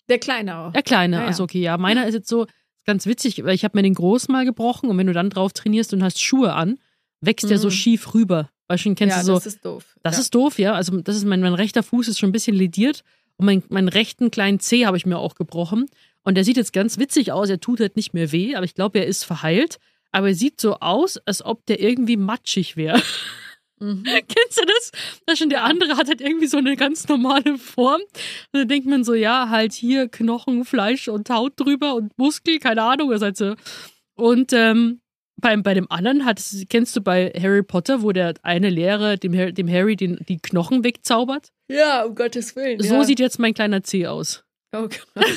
Der 0.08 0.18
Kleine 0.18 0.56
auch. 0.58 0.72
Der 0.72 0.82
kleine. 0.82 1.16
Ja, 1.16 1.22
ja. 1.22 1.28
Also 1.28 1.44
okay, 1.44 1.60
ja. 1.60 1.76
Meiner 1.76 2.06
ist 2.06 2.14
jetzt 2.14 2.28
so 2.28 2.46
ganz 2.86 3.06
witzig, 3.06 3.44
weil 3.44 3.54
ich 3.54 3.64
habe 3.64 3.76
mir 3.76 3.82
den 3.82 3.94
großen 3.94 4.32
mal 4.32 4.44
gebrochen 4.44 4.88
und 4.88 4.96
wenn 4.96 5.06
du 5.06 5.12
dann 5.12 5.28
drauf 5.30 5.52
trainierst 5.52 5.92
und 5.92 6.02
hast 6.02 6.22
Schuhe 6.22 6.54
an, 6.54 6.78
wächst 7.20 7.50
der 7.50 7.58
so 7.58 7.68
Mhm. 7.68 7.72
schief 7.72 8.14
rüber. 8.14 8.48
Weißt 8.68 8.84
du, 8.86 8.94
kennst 8.94 9.16
ja, 9.16 9.20
du 9.20 9.26
so. 9.26 9.34
das 9.34 9.46
ist 9.46 9.64
doof. 9.64 9.96
Das 10.02 10.14
ja. 10.16 10.20
ist 10.20 10.34
doof, 10.34 10.58
ja. 10.58 10.72
Also 10.72 11.00
das 11.00 11.16
ist 11.16 11.24
mein, 11.26 11.40
mein 11.40 11.54
rechter 11.54 11.82
Fuß 11.82 12.08
ist 12.08 12.18
schon 12.18 12.30
ein 12.30 12.32
bisschen 12.32 12.56
lediert 12.56 13.02
und 13.36 13.46
mein, 13.46 13.62
meinen 13.68 13.88
rechten 13.88 14.30
kleinen 14.30 14.60
Zeh 14.60 14.86
habe 14.86 14.96
ich 14.96 15.06
mir 15.06 15.18
auch 15.18 15.34
gebrochen. 15.34 15.86
Und 16.22 16.34
der 16.34 16.44
sieht 16.44 16.56
jetzt 16.56 16.72
ganz 16.72 16.98
witzig 16.98 17.32
aus. 17.32 17.48
Er 17.48 17.60
tut 17.60 17.80
halt 17.80 17.96
nicht 17.96 18.12
mehr 18.14 18.32
weh, 18.32 18.54
aber 18.54 18.64
ich 18.64 18.74
glaube, 18.74 18.98
er 18.98 19.06
ist 19.06 19.24
verheilt. 19.24 19.78
Aber 20.10 20.28
er 20.28 20.34
sieht 20.34 20.60
so 20.60 20.80
aus, 20.80 21.18
als 21.18 21.44
ob 21.44 21.64
der 21.66 21.80
irgendwie 21.80 22.16
matschig 22.16 22.76
wäre. 22.76 23.00
Mhm. 23.80 24.02
Kennst 24.04 24.58
du 24.58 24.64
das? 24.64 24.92
Das 25.26 25.38
schon 25.38 25.50
der 25.50 25.64
andere 25.64 25.96
hat 25.96 26.08
halt 26.08 26.20
irgendwie 26.20 26.46
so 26.46 26.58
eine 26.58 26.76
ganz 26.76 27.08
normale 27.08 27.58
Form. 27.58 28.00
Und 28.00 28.60
dann 28.60 28.68
denkt 28.68 28.86
man 28.86 29.04
so, 29.04 29.14
ja, 29.14 29.48
halt 29.48 29.72
hier 29.72 30.08
Knochen, 30.08 30.64
Fleisch 30.64 31.08
und 31.08 31.30
Haut 31.30 31.54
drüber 31.56 31.94
und 31.94 32.16
Muskel, 32.18 32.58
keine 32.58 32.82
Ahnung, 32.82 33.10
was 33.10 33.22
halt 33.22 33.36
so. 33.36 33.54
Und 34.14 34.52
ähm, 34.52 35.00
beim, 35.40 35.62
bei 35.62 35.74
dem 35.74 35.90
anderen 35.90 36.24
hat 36.24 36.40
es, 36.40 36.64
kennst 36.68 36.96
du 36.96 37.00
bei 37.00 37.32
Harry 37.40 37.62
Potter, 37.62 38.02
wo 38.02 38.12
der 38.12 38.34
eine 38.42 38.70
Lehrer 38.70 39.16
dem, 39.16 39.54
dem 39.54 39.68
Harry 39.68 39.96
den, 39.96 40.18
die 40.28 40.38
Knochen 40.38 40.82
wegzaubert? 40.84 41.50
Ja, 41.70 42.04
um 42.04 42.14
Gottes 42.14 42.56
Willen. 42.56 42.80
So 42.80 42.94
ja. 42.94 43.04
sieht 43.04 43.20
jetzt 43.20 43.38
mein 43.38 43.54
kleiner 43.54 43.82
Zeh 43.82 44.06
aus. 44.06 44.44
Oh 44.76 44.88
Gott. 44.88 45.06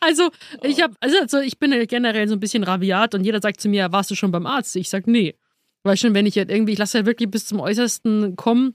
Also, 0.00 0.30
ich 0.62 0.82
habe, 0.82 0.94
also, 1.00 1.38
ich 1.38 1.58
bin 1.58 1.70
generell 1.86 2.28
so 2.28 2.34
ein 2.34 2.40
bisschen 2.40 2.64
rabiat 2.64 3.14
und 3.14 3.24
jeder 3.24 3.40
sagt 3.40 3.60
zu 3.60 3.68
mir, 3.68 3.90
warst 3.92 4.10
du 4.10 4.14
schon 4.14 4.32
beim 4.32 4.46
Arzt? 4.46 4.74
Ich 4.76 4.90
sag, 4.90 5.06
nee. 5.06 5.34
Weil 5.82 5.96
schon, 5.96 6.14
wenn 6.14 6.26
ich 6.26 6.36
halt 6.36 6.50
irgendwie, 6.50 6.72
ich 6.72 6.78
lasse 6.78 6.98
halt 6.98 7.06
wirklich 7.06 7.30
bis 7.30 7.46
zum 7.46 7.60
Äußersten 7.60 8.36
kommen, 8.36 8.74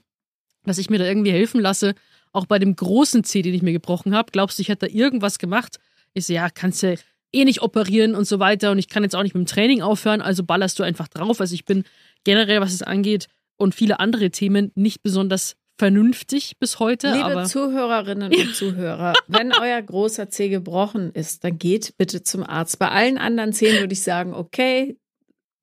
dass 0.64 0.78
ich 0.78 0.90
mir 0.90 0.98
da 0.98 1.04
irgendwie 1.04 1.32
helfen 1.32 1.60
lasse. 1.60 1.94
Auch 2.32 2.46
bei 2.46 2.58
dem 2.58 2.76
großen 2.76 3.24
Zeh, 3.24 3.42
den 3.42 3.54
ich 3.54 3.62
mir 3.62 3.72
gebrochen 3.72 4.14
habe, 4.14 4.30
glaubst 4.30 4.58
du, 4.58 4.62
ich 4.62 4.68
hätte 4.68 4.86
da 4.86 4.92
irgendwas 4.92 5.38
gemacht? 5.38 5.78
Ich 6.12 6.26
so, 6.26 6.32
ja, 6.32 6.50
kannst 6.50 6.82
ja 6.82 6.94
eh 7.32 7.44
nicht 7.44 7.62
operieren 7.62 8.14
und 8.14 8.26
so 8.26 8.38
weiter 8.38 8.70
und 8.70 8.78
ich 8.78 8.88
kann 8.88 9.02
jetzt 9.02 9.14
auch 9.14 9.22
nicht 9.22 9.34
mit 9.34 9.46
dem 9.46 9.50
Training 9.50 9.82
aufhören, 9.82 10.22
also 10.22 10.44
ballerst 10.44 10.78
du 10.78 10.82
einfach 10.82 11.08
drauf. 11.08 11.40
Also 11.40 11.54
ich 11.54 11.64
bin 11.64 11.84
generell, 12.24 12.60
was 12.60 12.72
es 12.72 12.82
angeht 12.82 13.28
und 13.56 13.74
viele 13.74 14.00
andere 14.00 14.30
Themen 14.30 14.72
nicht 14.74 15.02
besonders 15.02 15.56
vernünftig 15.78 16.58
bis 16.58 16.80
heute, 16.80 17.12
Liebe 17.12 17.44
Zuhörerinnen 17.44 18.32
und 18.32 18.54
Zuhörer, 18.54 19.14
wenn 19.28 19.52
euer 19.52 19.80
großer 19.80 20.28
Zeh 20.28 20.48
gebrochen 20.48 21.12
ist, 21.12 21.44
dann 21.44 21.58
geht 21.58 21.96
bitte 21.96 22.22
zum 22.22 22.42
Arzt. 22.42 22.78
Bei 22.78 22.88
allen 22.88 23.16
anderen 23.16 23.52
Zehen 23.52 23.78
würde 23.78 23.92
ich 23.92 24.02
sagen, 24.02 24.34
okay, 24.34 24.96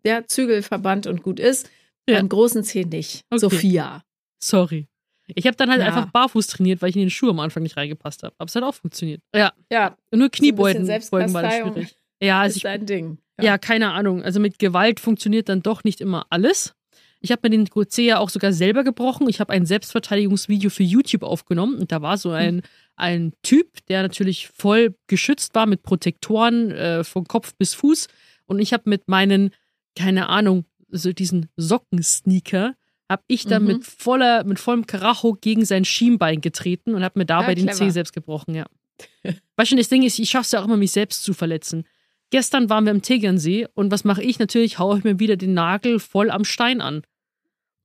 der 0.06 0.28
Zügelverband 0.28 1.08
und 1.08 1.24
gut 1.24 1.40
ist. 1.40 1.70
Ja. 2.08 2.18
Beim 2.18 2.30
großen 2.30 2.64
Zeh 2.64 2.86
nicht. 2.86 3.22
Okay. 3.30 3.40
Sophia. 3.40 4.04
sorry. 4.42 4.88
Ich 5.28 5.48
habe 5.48 5.58
dann 5.58 5.72
halt 5.72 5.80
Ja. 5.82 5.88
einfach 5.88 6.12
barfuß 6.12 6.46
trainiert, 6.46 6.82
weil 6.84 6.90
ich 6.90 6.96
in 6.96 7.02
den 7.02 7.10
Schuh 7.10 7.32
am 7.32 7.40
Anfang 7.40 7.64
nicht 7.64 7.78
reingepasst 7.78 8.22
habe. 8.22 8.36
Aber 8.38 8.48
es 8.48 8.56
hat 8.56 8.62
auch 8.64 8.76
funktioniert. 8.76 9.22
Ja, 9.36 9.54
Ja, 9.72 9.98
nur 10.12 10.30
Kniebeugen 10.30 10.86
bisschen 10.86 11.10
Beugen 11.10 11.34
war 11.34 11.42
das 11.42 11.56
schwierig. 11.56 11.98
Ja, 12.22 12.42
also 12.42 12.52
ist 12.52 12.58
ich, 12.58 12.64
dein 12.64 12.86
Ding. 12.86 13.18
ja. 13.42 13.58
keine 13.58 13.92
Ahnung. 13.92 14.22
Also 14.22 14.40
mit 14.40 14.60
Gewalt 14.60 15.00
funktioniert 15.00 15.50
dann 15.50 15.64
doch 15.64 15.84
nicht 15.84 16.00
immer 16.00 16.28
alles. 16.30 16.76
Ich 17.22 17.32
habe 17.32 17.42
mir 17.44 17.58
den 17.58 17.68
ja 17.98 18.20
auch 18.20 18.30
sogar 18.30 18.54
selber 18.54 18.84
gebrochen. 18.84 19.28
Ich 19.28 19.40
habe 19.40 19.52
ein 19.52 19.66
Selbstverteidigungsvideo 19.66 20.70
für 20.70 20.84
YouTube 20.84 21.24
aufgenommen 21.24 21.80
und 21.80 21.92
da 21.92 22.04
war 22.04 22.18
so 22.20 22.30
ein, 22.30 22.62
ein 22.96 23.34
Typ, 23.42 23.84
der 23.88 24.04
natürlich 24.04 24.48
voll 24.50 24.94
geschützt 25.08 25.56
war 25.56 25.66
mit 25.66 25.82
Protektoren 25.82 26.70
äh, 26.70 27.04
von 27.04 27.26
Kopf 27.26 27.56
bis 27.56 27.74
Fuß. 27.74 28.08
Und 28.46 28.60
ich 28.60 28.74
habe 28.74 28.84
mit 28.88 29.08
meinen, 29.08 29.50
keine 29.96 30.30
Ahnung, 30.30 30.66
so 30.90 31.12
diesen 31.14 31.48
Sockensneaker, 31.58 32.76
habe 33.10 33.24
ich 33.28 33.46
dann 33.46 33.64
Mhm. 33.64 33.68
mit 33.68 33.86
voller, 33.86 34.44
mit 34.44 34.60
vollem 34.60 34.88
Karacho 34.88 35.34
gegen 35.40 35.64
sein 35.66 35.86
Schienbein 35.86 36.42
getreten 36.42 36.96
und 36.96 37.04
habe 37.04 37.20
mir 37.20 37.26
dabei 37.26 37.50
Ja, 37.50 37.56
den 37.56 37.66
clever. 37.68 37.78
Zeh 37.78 37.90
selbst 37.92 38.14
gebrochen, 38.14 38.56
ja. 38.56 38.66
Weißt 39.58 39.72
du, 39.72 39.76
das 39.76 39.90
Ding 39.90 40.04
ist, 40.04 40.18
ich 40.20 40.30
schaffe 40.30 40.46
es 40.46 40.52
ja 40.54 40.62
auch 40.62 40.66
immer, 40.66 40.78
mich 40.78 40.92
selbst 40.92 41.24
zu 41.24 41.34
verletzen. 41.34 41.86
Gestern 42.32 42.70
waren 42.70 42.86
wir 42.86 42.92
im 42.92 43.02
Tegernsee 43.04 43.68
und 43.76 43.92
was 43.92 44.04
mache 44.04 44.24
ich? 44.24 44.40
Natürlich 44.40 44.80
haue 44.80 44.98
ich 44.98 45.04
mir 45.04 45.20
wieder 45.20 45.38
den 45.38 45.54
Nagel 45.54 46.00
voll 46.00 46.32
am 46.32 46.44
Stein 46.44 46.82
an. 46.82 47.04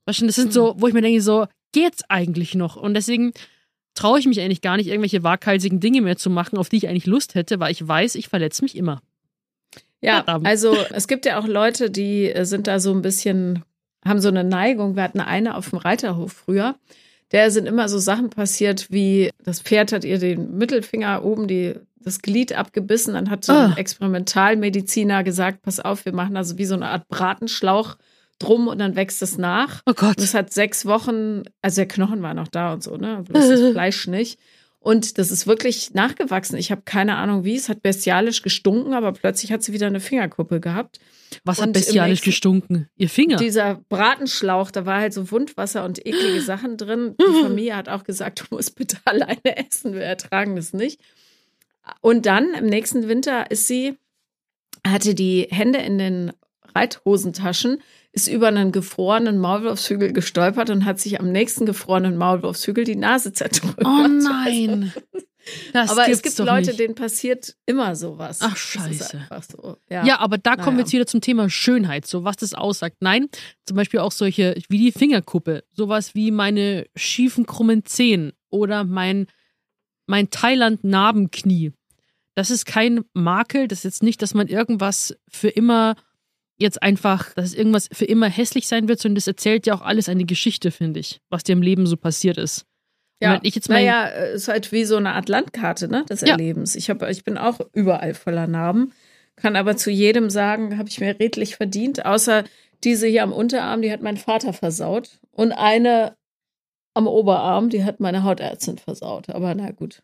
Weißt 0.07 0.23
du, 0.23 0.27
das 0.27 0.37
sind 0.37 0.53
so, 0.53 0.75
wo 0.79 0.87
ich 0.89 0.95
mir 0.95 1.03
denke, 1.03 1.21
so, 1.21 1.47
geht's 1.73 2.03
eigentlich 2.09 2.55
noch? 2.55 2.77
Und 2.77 2.95
deswegen 2.95 3.33
traue 3.95 4.19
ich 4.19 4.27
mich 4.27 4.41
eigentlich 4.41 4.63
gar 4.63 4.79
nicht, 4.79 4.87
irgendwelche 4.87 5.23
waghalsigen 5.23 5.79
Dinge 5.81 6.01
mehr 6.01 6.17
zu 6.17 6.31
machen, 6.31 6.57
auf 6.57 6.71
die 6.71 6.79
ich 6.79 6.89
eigentlich 6.89 7.07
Lust 7.07 7.35
hätte, 7.35 7.61
weil 7.61 7.71
ich 7.73 7.87
weiß, 7.87 8.15
ich 8.15 8.29
verletze 8.29 8.63
mich 8.63 8.75
immer. 8.77 9.03
Ja, 10.03 10.17
Verdammt. 10.25 10.47
also 10.47 10.77
es 10.93 11.09
gibt 11.09 11.27
ja 11.27 11.39
auch 11.39 11.47
Leute, 11.47 11.91
die 11.91 12.31
äh, 12.31 12.45
sind 12.45 12.67
da 12.67 12.81
so 12.81 12.93
ein 12.93 13.03
bisschen, 13.03 13.63
haben 14.05 14.21
so 14.21 14.29
eine 14.29 14.45
Neigung. 14.45 14.97
Wir 14.97 15.03
hatten 15.03 15.21
eine 15.21 15.57
auf 15.57 15.71
dem 15.71 15.79
Reiterhof 15.79 16.33
früher. 16.33 16.77
Der 17.33 17.51
sind 17.51 17.67
immer 17.67 17.89
so 17.89 17.99
Sachen 17.99 18.31
passiert, 18.31 18.91
wie 18.91 19.31
das 19.45 19.61
Pferd 19.61 19.93
hat 19.93 20.05
ihr 20.05 20.19
den 20.19 20.57
Mittelfinger 20.57 21.25
oben 21.25 21.47
die, 21.47 21.75
das 22.01 22.23
Glied 22.23 22.53
abgebissen. 22.55 23.15
Dann 23.15 23.31
hat 23.31 23.45
so 23.45 23.53
ein 23.53 23.73
Ah. 23.73 23.77
Experimentalmediziner 23.77 25.23
gesagt, 25.25 25.63
pass 25.63 25.81
auf, 25.81 26.05
wir 26.05 26.13
machen 26.15 26.37
also 26.37 26.59
wie 26.59 26.65
so 26.65 26.75
eine 26.75 26.89
Art 26.89 27.09
Bratenschlauch 27.09 27.97
drum 28.39 28.69
und 28.69 28.79
dann 28.79 28.97
wächst 28.97 29.23
es 29.23 29.37
nach. 29.39 29.83
Oh 29.87 29.93
Gott. 29.95 30.17
Und 30.17 30.21
es 30.25 30.35
hat 30.35 30.53
sechs 30.53 30.87
Wochen, 30.87 31.43
also 31.63 31.77
der 31.77 31.89
Knochen 31.89 32.23
war 32.23 32.35
noch 32.35 32.49
da 32.49 32.73
und 32.73 32.83
so, 32.83 32.97
ne? 32.97 33.23
Bloß 33.29 33.49
das 33.49 33.61
Fleisch 33.73 34.07
nicht. 34.07 34.41
Und 34.83 35.19
das 35.19 35.31
ist 35.31 35.47
wirklich 35.47 35.93
nachgewachsen. 35.93 36.57
Ich 36.57 36.71
habe 36.71 36.83
keine 36.87 37.17
Ahnung 37.17 37.45
wie. 37.45 37.55
Es 37.55 37.69
hat 37.69 37.83
bestialisch 37.83 38.41
gestunken, 38.41 38.95
aber 38.95 39.13
plötzlich 39.13 39.53
hat 39.53 39.63
sie 39.63 39.75
wieder 39.75 39.87
eine 39.87 40.01
Fingerkuppe 40.01 40.59
gehabt. 40.59 40.99
Was 41.45 41.59
und 41.59 41.65
hat 41.65 41.73
bestialisch 41.75 42.23
gestunken? 42.23 42.89
Ihr 42.97 43.11
Finger. 43.11 43.37
Dieser 43.37 43.75
Bratenschlauch, 43.91 44.71
da 44.71 44.87
war 44.87 45.01
halt 45.01 45.13
so 45.13 45.31
Wundwasser 45.31 45.85
und 45.85 46.05
eklige 46.07 46.41
Sachen 46.41 46.79
drin. 46.79 47.15
Die 47.21 47.43
Familie 47.43 47.77
hat 47.77 47.91
auch 47.91 48.05
gesagt, 48.05 48.41
du 48.41 48.55
musst 48.55 48.75
bitte 48.75 48.97
alleine 49.05 49.57
essen, 49.69 49.93
wir 49.93 50.03
ertragen 50.03 50.57
das 50.57 50.73
nicht. 50.73 50.99
Und 52.01 52.25
dann 52.25 52.55
im 52.55 52.67
nächsten 52.67 53.07
Winter 53.07 53.51
ist 53.51 53.67
sie, 53.67 53.99
hatte 54.87 55.15
die 55.15 55.47
Hände 55.51 55.81
in 55.81 55.99
den 55.99 56.33
Reithosentaschen, 56.75 57.83
ist 58.13 58.29
über 58.29 58.49
einen 58.49 58.73
gefrorenen 58.73 59.39
Maulwurfshügel 59.39 60.13
gestolpert 60.13 60.71
und 60.71 60.85
hat 60.85 60.99
sich 60.99 61.21
am 61.21 61.31
nächsten 61.31 61.65
gefrorenen 61.67 62.17
Maulwurfshügel 62.17 62.85
die 62.85 62.97
Nase 62.97 63.33
zerdrückt. 63.33 63.85
oh 63.85 64.07
nein. 64.09 64.93
Das 65.73 65.91
Aber 65.91 66.07
es 66.09 66.21
gibt 66.21 66.37
Leute, 66.39 66.69
nicht. 66.69 66.79
denen 66.81 66.95
passiert 66.95 67.57
immer 67.65 67.97
sowas. 67.97 68.41
Ach, 68.43 68.55
scheiße. 68.57 69.27
so. 69.51 69.79
Ja, 69.89 70.21
aber 70.21 70.37
da 70.37 70.55
kommen 70.55 70.67
wir 70.67 70.73
Naja. 70.73 70.81
jetzt 70.81 70.93
wieder 70.93 71.07
zum 71.07 71.23
Thema 71.23 71.49
Schönheit, 71.49 72.07
so 72.07 72.25
was 72.25 72.37
das 72.37 72.53
aussagt. 72.53 72.99
Nein, 73.01 73.29
zum 73.65 73.77
Beispiel 73.77 74.01
auch 74.01 74.13
solche 74.13 74.55
wie 74.69 74.77
die 74.79 74.93
Fingerkuppe, 74.93 75.65
sowas 75.73 76.15
wie 76.15 76.31
meine 76.31 76.87
schiefen, 76.95 77.47
krummen 77.47 77.87
Zehen 77.87 78.33
oder 78.51 78.85
mein, 78.85 79.27
mein 80.07 80.29
Thailand-Narbenknie. 80.29 81.73
Das 82.35 82.51
ist 82.51 82.67
kein 82.67 83.01
Makel, 83.15 83.67
das 83.67 83.79
ist 83.81 83.85
jetzt 83.85 84.03
nicht, 84.03 84.21
dass 84.23 84.35
man 84.35 84.47
irgendwas 84.47 85.17
für 85.29 85.49
immer 85.49 85.95
jetzt 86.61 86.83
einfach, 86.83 87.35
dass 87.35 87.55
irgendwas 87.55 87.89
für 87.93 88.05
immer 88.05 88.29
hässlich 88.29 88.69
sein 88.69 88.89
wird, 88.89 89.01
sondern 89.01 89.17
das 89.17 89.27
erzählt 89.27 89.67
ja 89.67 89.75
auch 89.75 89.83
alles 89.83 90.09
eine 90.09 90.25
Geschichte, 90.25 90.71
finde 90.71 91.01
ich, 91.01 91.21
was 91.31 91.43
dir 91.43 91.53
im 91.53 91.63
Leben 91.63 91.87
so 91.87 91.97
passiert 91.97 92.39
ist. 92.39 92.67
Ja, 93.23 93.39
ich 93.43 93.55
jetzt 93.55 93.69
mein, 93.69 93.85
naja, 93.85 94.07
äh, 94.09 94.35
ist 94.35 94.49
halt 94.49 94.73
wie 94.73 94.85
so 94.85 94.97
eine 94.97 95.13
Art 95.13 95.29
Landkarte 95.29 95.89
ne, 95.89 96.05
des 96.09 96.23
Ja. 96.23 96.29
Erlebens. 96.29 96.75
Ich, 96.75 96.89
hab, 96.89 97.03
ich 97.03 97.25
bin 97.25 97.37
auch 97.37 97.61
überall 97.75 98.15
voller 98.15 98.47
Narben, 98.47 98.93
kann 99.37 99.57
aber 99.57 99.77
zu 99.77 99.91
jedem 99.91 100.31
sagen, 100.31 100.79
habe 100.79 100.89
ich 100.89 101.01
mir 101.01 101.19
redlich 101.19 101.57
verdient, 101.57 102.07
außer 102.07 102.45
diese 102.83 103.07
hier 103.07 103.23
am 103.23 103.33
Unterarm, 103.33 103.83
die 103.83 103.93
hat 103.93 104.01
mein 104.01 104.17
Vater 104.17 104.55
versaut. 104.55 105.19
Und 105.33 105.53
eine 105.53 106.17
am 106.95 107.07
Oberarm, 107.07 107.69
die 107.69 107.85
hat 107.85 108.01
meine 108.01 108.25
Hautärztin 108.25 108.79
versaut. 108.79 109.29
Aber 109.31 109.55
na 109.55 109.71
gut. 109.71 110.03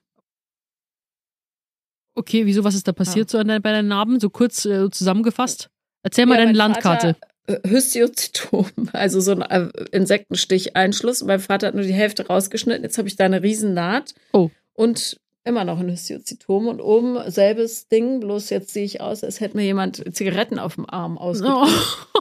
okay, 2.16 2.46
wieso, 2.46 2.64
was 2.64 2.74
ist 2.74 2.88
da 2.88 2.92
passiert 2.92 3.30
so 3.30 3.38
an 3.38 3.48
dein, 3.48 3.62
bei 3.62 3.72
deinen 3.72 3.88
Narben? 3.88 4.20
So 4.20 4.30
kurz 4.30 4.64
äh, 4.64 4.90
zusammengefasst? 4.90 5.70
Erzähl 6.06 6.24
mal 6.26 6.38
Ja, 6.38 6.44
deine 6.44 6.56
Landkarte. 6.56 7.16
Vater, 7.46 7.64
äh, 7.64 7.68
Hystiozytom, 7.68 8.66
also 8.92 9.20
so 9.20 9.32
ein 9.32 9.42
äh, 9.42 9.70
Insektenstich-Einschluss. 9.90 11.24
Mein 11.24 11.40
Vater 11.40 11.66
hat 11.66 11.74
nur 11.74 11.82
die 11.82 11.92
Hälfte 11.92 12.28
rausgeschnitten. 12.28 12.84
Jetzt 12.84 12.96
habe 12.96 13.08
ich 13.08 13.16
da 13.16 13.24
eine 13.24 13.42
Riesen-Naht. 13.42 14.14
Oh. 14.32 14.50
Und 14.72 15.20
immer 15.42 15.64
noch 15.64 15.80
ein 15.80 15.90
Hystiozytom. 15.90 16.68
Und 16.68 16.80
oben 16.80 17.28
selbes 17.28 17.88
Ding, 17.88 18.20
bloß 18.20 18.50
jetzt 18.50 18.72
sehe 18.72 18.84
ich 18.84 19.00
aus, 19.00 19.24
als 19.24 19.40
hätte 19.40 19.56
mir 19.56 19.64
jemand 19.64 20.14
Zigaretten 20.14 20.60
auf 20.60 20.76
dem 20.76 20.88
Arm 20.88 21.18
ausgedrückt. 21.18 21.72
Oh. 22.14 22.20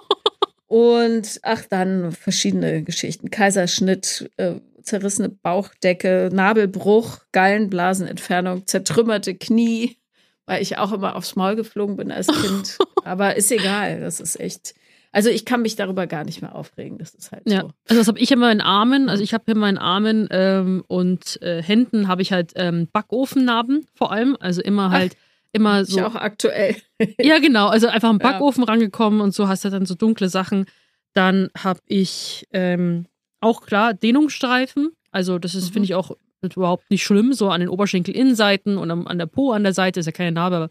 Und 0.67 1.39
ach, 1.43 1.63
dann 1.69 2.11
verschiedene 2.11 2.81
Geschichten. 2.81 3.29
Kaiserschnitt, 3.29 4.31
äh, 4.37 4.55
zerrissene 4.81 5.29
Bauchdecke, 5.29 6.31
Nabelbruch, 6.33 7.19
Gallenblasenentfernung, 7.33 8.65
zertrümmerte 8.65 9.35
Knie, 9.35 9.97
weil 10.45 10.61
ich 10.61 10.77
auch 10.77 10.91
immer 10.91 11.15
aufs 11.15 11.35
Maul 11.35 11.55
geflogen 11.55 11.95
bin 11.97 12.11
als 12.11 12.27
Kind. 12.27 12.77
Aber 13.03 13.35
ist 13.35 13.51
egal, 13.51 13.99
das 13.99 14.19
ist 14.19 14.39
echt. 14.39 14.73
Also 15.11 15.29
ich 15.29 15.45
kann 15.45 15.61
mich 15.61 15.75
darüber 15.77 16.07
gar 16.07 16.25
nicht 16.25 16.41
mehr 16.41 16.53
aufregen. 16.55 16.97
Das 16.97 17.13
ist 17.13 17.31
halt 17.31 17.43
Ja, 17.47 17.61
so. 17.61 17.71
also 17.87 18.01
das 18.01 18.07
habe 18.09 18.19
ich 18.19 18.31
immer 18.31 18.51
in 18.51 18.59
Armen, 18.59 19.07
also 19.09 19.23
ich 19.23 19.33
habe 19.33 19.49
in 19.51 19.57
meinen 19.57 19.77
Armen 19.77 20.27
ähm, 20.29 20.83
und 20.87 21.41
äh, 21.41 21.63
Händen 21.63 22.07
habe 22.09 22.21
ich 22.21 22.33
halt 22.33 22.51
ähm, 22.55 22.89
Backofennarben 22.91 23.85
vor 23.93 24.11
allem, 24.11 24.35
also 24.39 24.61
immer 24.61 24.91
halt 24.91 25.15
immer 25.53 25.81
Ich 25.83 25.87
so. 25.89 26.03
auch 26.05 26.15
aktuell. 26.15 26.75
Ja, 27.19 27.39
genau, 27.39 27.67
also 27.67 27.87
einfach 27.87 28.09
am 28.09 28.19
Ja. 28.21 28.31
Backofen 28.31 28.63
rangekommen 28.65 29.21
und 29.21 29.33
so 29.33 29.47
hast 29.47 29.63
du 29.63 29.69
dann 29.69 29.85
so 29.85 29.95
dunkle 29.95 30.27
Sachen. 30.29 30.65
Dann 31.13 31.49
habe 31.57 31.79
ich 31.85 32.45
ähm, 32.51 33.05
auch 33.39 33.61
klar 33.65 33.93
Dehnungsstreifen, 33.93 34.91
also 35.11 35.39
das 35.39 35.55
ist 35.55 35.69
Mhm. 35.69 35.73
finde 35.73 35.85
ich 35.85 35.95
auch 35.95 36.11
überhaupt 36.41 36.89
nicht 36.89 37.03
schlimm, 37.03 37.33
so 37.33 37.49
an 37.49 37.59
den 37.59 37.69
Oberschenkelinnenseiten 37.69 38.77
und 38.77 38.91
an 38.91 39.17
der 39.17 39.25
Po 39.25 39.51
an 39.51 39.63
der 39.63 39.73
Seite 39.73 39.99
ist 39.99 40.05
ja 40.05 40.11
keine 40.11 40.31
Narbe, 40.31 40.55
aber 40.55 40.69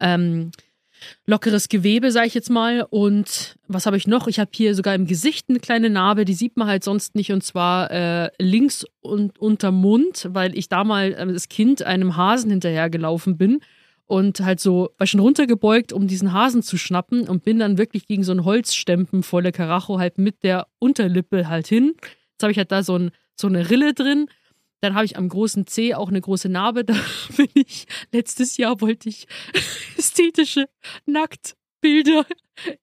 ähm, 0.00 0.50
lockeres 1.26 1.68
Gewebe, 1.68 2.12
sage 2.12 2.26
ich 2.26 2.34
jetzt 2.34 2.50
mal. 2.50 2.86
Und 2.88 3.56
was 3.68 3.86
habe 3.86 3.96
ich 3.96 4.06
noch? 4.06 4.28
Ich 4.28 4.38
habe 4.38 4.50
hier 4.54 4.74
sogar 4.74 4.94
im 4.94 5.06
Gesicht 5.06 5.48
eine 5.48 5.60
kleine 5.60 5.90
Narbe, 5.90 6.24
die 6.24 6.34
sieht 6.34 6.56
man 6.56 6.68
halt 6.68 6.84
sonst 6.84 7.14
nicht. 7.14 7.32
Und 7.32 7.42
zwar 7.42 7.90
äh, 7.90 8.30
links 8.38 8.84
und 9.00 9.38
unterm 9.38 9.76
Mund, 9.76 10.28
weil 10.32 10.56
ich 10.56 10.68
da 10.68 10.84
mal 10.84 11.12
äh, 11.12 11.16
als 11.16 11.48
Kind 11.48 11.82
einem 11.82 12.16
Hasen 12.16 12.50
hinterhergelaufen 12.50 13.36
bin 13.36 13.60
und 14.06 14.40
halt 14.40 14.60
so, 14.60 14.90
war 14.98 15.06
schon 15.06 15.20
runtergebeugt, 15.20 15.92
um 15.92 16.08
diesen 16.08 16.32
Hasen 16.32 16.62
zu 16.62 16.76
schnappen 16.76 17.28
und 17.28 17.44
bin 17.44 17.58
dann 17.58 17.78
wirklich 17.78 18.06
gegen 18.06 18.24
so 18.24 18.32
einen 18.32 18.44
Holzstempen 18.44 19.22
volle 19.22 19.52
Karacho 19.52 19.98
halt 19.98 20.18
mit 20.18 20.42
der 20.42 20.66
Unterlippe 20.78 21.48
halt 21.48 21.68
hin. 21.68 21.94
Jetzt 22.32 22.42
habe 22.42 22.50
ich 22.50 22.58
halt 22.58 22.72
da 22.72 22.82
so, 22.82 22.96
ein, 22.96 23.10
so 23.36 23.46
eine 23.46 23.70
Rille 23.70 23.94
drin. 23.94 24.26
Dann 24.80 24.94
habe 24.94 25.04
ich 25.04 25.16
am 25.16 25.28
großen 25.28 25.66
C 25.66 25.94
auch 25.94 26.08
eine 26.08 26.20
große 26.20 26.48
Narbe. 26.48 26.84
Da 26.84 26.94
bin 27.36 27.48
ich, 27.54 27.86
letztes 28.12 28.56
Jahr 28.56 28.80
wollte 28.80 29.08
ich 29.08 29.26
ästhetische 29.98 30.68
Nacktbilder 31.06 32.24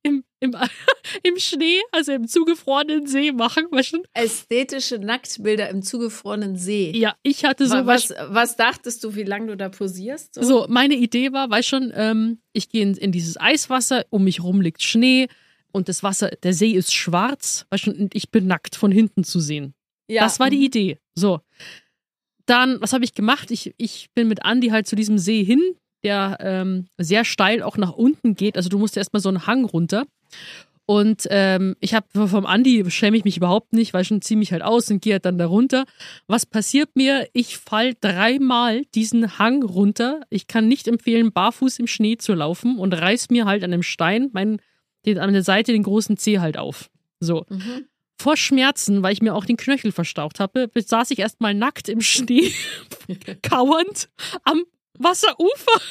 im, 0.03 0.23
im, 0.39 0.55
im 1.23 1.37
Schnee, 1.37 1.79
also 1.91 2.11
im 2.13 2.27
zugefrorenen 2.27 3.05
See 3.07 3.31
machen. 3.31 3.65
Weißt 3.71 3.93
du? 3.93 4.03
Ästhetische 4.13 4.97
Nacktbilder 4.99 5.69
im 5.69 5.81
zugefrorenen 5.81 6.55
See. 6.55 6.91
Ja, 6.95 7.15
ich 7.23 7.45
hatte 7.45 7.67
so 7.67 7.75
Wa- 7.75 7.85
was, 7.85 8.13
was 8.29 8.55
dachtest 8.55 9.03
du, 9.03 9.15
wie 9.15 9.23
lange 9.23 9.47
du 9.47 9.57
da 9.57 9.69
posierst? 9.69 10.35
So, 10.35 10.65
meine 10.69 10.95
Idee 10.95 11.31
war, 11.31 11.49
weißt 11.49 11.67
schon, 11.67 11.91
ähm, 11.95 12.39
ich 12.53 12.69
gehe 12.69 12.81
in, 12.83 12.95
in 12.95 13.11
dieses 13.11 13.39
Eiswasser, 13.39 14.05
um 14.09 14.23
mich 14.23 14.41
rum 14.43 14.61
liegt 14.61 14.81
Schnee 14.81 15.27
und 15.71 15.89
das 15.89 16.01
Wasser, 16.03 16.29
der 16.43 16.53
See 16.53 16.71
ist 16.71 16.93
schwarz, 16.93 17.65
weißt 17.69 17.83
schon, 17.85 17.95
und 17.95 18.15
ich 18.15 18.31
bin 18.31 18.47
nackt 18.47 18.75
von 18.75 18.91
hinten 18.91 19.23
zu 19.23 19.39
sehen. 19.39 19.73
ja. 20.07 20.23
Das 20.23 20.39
war 20.39 20.49
die 20.49 20.63
Idee. 20.65 20.97
So. 21.13 21.41
Dann, 22.47 22.81
was 22.81 22.93
habe 22.93 23.03
ich 23.03 23.13
gemacht? 23.13 23.51
Ich, 23.51 23.75
ich 23.77 24.09
bin 24.15 24.27
mit 24.27 24.43
Andi 24.43 24.69
halt 24.69 24.87
zu 24.87 24.95
diesem 24.95 25.19
See 25.19 25.43
hin, 25.43 25.61
der 26.03 26.37
ähm, 26.41 26.87
sehr 26.97 27.23
steil 27.23 27.61
auch 27.61 27.77
nach 27.77 27.91
unten 27.91 28.33
geht. 28.35 28.57
Also 28.57 28.69
du 28.69 28.79
musst 28.79 28.95
ja 28.95 29.01
erstmal 29.01 29.21
so 29.21 29.29
einen 29.29 29.45
Hang 29.45 29.65
runter. 29.65 30.05
Und 30.89 31.27
ähm, 31.29 31.75
ich 31.81 31.93
habe 31.93 32.27
vom 32.29 32.45
Andi 32.45 32.89
schäme 32.89 33.17
ich 33.17 33.25
mich 33.25 33.35
überhaupt 33.35 33.73
nicht, 33.73 33.93
weil 33.93 34.03
ich 34.03 34.07
schon 34.07 34.21
ziemlich 34.21 34.53
halt 34.53 34.61
aus 34.61 34.89
und 34.89 35.01
gehe 35.01 35.13
halt 35.15 35.25
dann 35.25 35.37
da 35.37 35.45
runter. 35.45 35.83
Was 36.27 36.45
passiert 36.45 36.95
mir? 36.95 37.27
Ich 37.33 37.57
fall 37.57 37.93
dreimal 37.99 38.83
diesen 38.95 39.37
Hang 39.37 39.63
runter. 39.63 40.21
Ich 40.29 40.47
kann 40.47 40.69
nicht 40.69 40.87
empfehlen, 40.87 41.33
barfuß 41.33 41.79
im 41.79 41.87
Schnee 41.87 42.15
zu 42.15 42.33
laufen 42.33 42.79
und 42.79 42.93
reiß 42.93 43.29
mir 43.31 43.43
halt 43.43 43.65
an 43.65 43.73
einem 43.73 43.83
Stein 43.83 44.29
mein, 44.31 44.61
den, 45.05 45.19
an 45.19 45.33
der 45.33 45.43
Seite 45.43 45.73
den 45.73 45.83
großen 45.83 46.15
Zeh 46.15 46.39
halt 46.39 46.57
auf. 46.57 46.89
So 47.19 47.45
Mhm. 47.49 47.87
Vor 48.17 48.35
Schmerzen, 48.35 49.03
weil 49.03 49.13
ich 49.13 49.21
mir 49.21 49.35
auch 49.35 49.45
den 49.45 49.57
Knöchel 49.57 49.91
verstaucht 49.91 50.39
habe, 50.39 50.69
saß 50.73 51.11
ich 51.11 51.19
erstmal 51.19 51.53
nackt 51.53 51.87
im 51.89 52.01
Schnee, 52.01 52.51
kauernd 53.43 54.09
am 54.43 54.65
Wasserufer. 54.97 55.81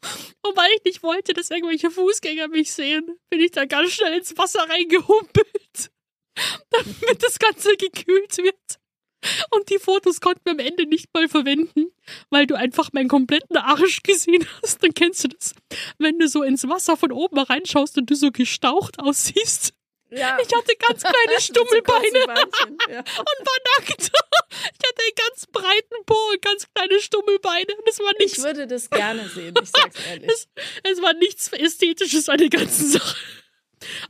Und 0.42 0.56
weil 0.56 0.70
ich 0.76 0.84
nicht 0.84 1.02
wollte, 1.02 1.32
dass 1.32 1.50
irgendwelche 1.50 1.90
Fußgänger 1.90 2.48
mich 2.48 2.72
sehen, 2.72 3.04
bin 3.30 3.40
ich 3.40 3.50
da 3.50 3.64
ganz 3.64 3.92
schnell 3.92 4.18
ins 4.18 4.36
Wasser 4.38 4.68
reingehumpelt, 4.68 5.90
damit 6.70 7.22
das 7.22 7.38
Ganze 7.38 7.76
gekühlt 7.76 8.36
wird. 8.38 8.78
Und 9.50 9.68
die 9.68 9.78
Fotos 9.78 10.20
konnten 10.20 10.42
wir 10.44 10.52
am 10.52 10.60
Ende 10.60 10.86
nicht 10.86 11.12
mal 11.12 11.28
verwenden, 11.28 11.86
weil 12.30 12.46
du 12.46 12.54
einfach 12.54 12.92
meinen 12.92 13.08
kompletten 13.08 13.56
Arsch 13.56 14.04
gesehen 14.04 14.46
hast. 14.62 14.82
Dann 14.82 14.94
kennst 14.94 15.24
du 15.24 15.28
das, 15.28 15.54
wenn 15.98 16.20
du 16.20 16.28
so 16.28 16.44
ins 16.44 16.68
Wasser 16.68 16.96
von 16.96 17.10
oben 17.10 17.38
reinschaust 17.38 17.98
und 17.98 18.08
du 18.08 18.14
so 18.14 18.30
gestaucht 18.30 19.00
aussiehst. 19.00 19.74
Ja. 20.10 20.38
Ich 20.40 20.54
hatte 20.54 20.72
ganz 20.86 21.02
kleine 21.02 21.16
so 21.38 21.40
Stummelbeine 21.40 22.18
ja. 22.18 22.98
und 22.98 23.46
war 23.46 23.58
nackt. 23.78 24.00
Ich 24.00 24.86
hatte 24.86 25.02
einen 25.02 25.14
ganz 25.16 25.46
breiten 25.52 26.04
Po 26.06 26.16
und 26.32 26.42
ganz 26.42 26.66
kleine 26.74 27.00
Stummelbeine. 27.00 27.66
Es 27.88 27.98
war 28.00 28.12
Ich 28.12 28.18
nichts, 28.18 28.42
würde 28.42 28.66
das 28.66 28.88
gerne 28.90 29.28
sehen, 29.28 29.54
ich 29.62 29.68
sag's 29.70 29.96
ehrlich. 30.10 30.28
es, 30.30 30.48
es 30.84 31.02
war 31.02 31.12
nichts 31.14 31.52
Ästhetisches 31.52 32.28
an 32.28 32.38
der 32.38 32.48
ganzen 32.48 32.88
Sache. 32.88 33.16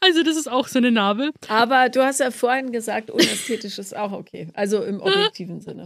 Also, 0.00 0.22
das 0.22 0.36
ist 0.36 0.48
auch 0.48 0.66
so 0.66 0.78
eine 0.78 0.90
Narbe. 0.90 1.30
Aber 1.48 1.90
du 1.90 2.02
hast 2.02 2.20
ja 2.20 2.30
vorhin 2.30 2.72
gesagt, 2.72 3.10
unästhetisch 3.10 3.78
ist 3.78 3.94
auch 3.94 4.12
okay. 4.12 4.48
Also 4.54 4.82
im 4.82 5.00
objektiven 5.00 5.60
Sinne. 5.60 5.84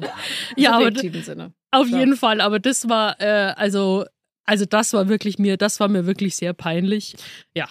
Ja, 0.56 0.74
aber 0.74 0.84
subjektiven 0.84 1.24
Sinne. 1.24 1.52
Auf 1.72 1.88
Ja. 1.88 1.98
jeden 1.98 2.16
Fall, 2.16 2.40
aber 2.40 2.60
das 2.60 2.88
war, 2.88 3.20
äh, 3.20 3.52
also, 3.56 4.04
also 4.44 4.66
das 4.66 4.92
war 4.92 5.08
wirklich 5.08 5.38
mir, 5.40 5.56
das 5.56 5.80
war 5.80 5.88
mir 5.88 6.06
wirklich 6.06 6.36
sehr 6.36 6.52
peinlich. 6.52 7.16
Ja. 7.56 7.68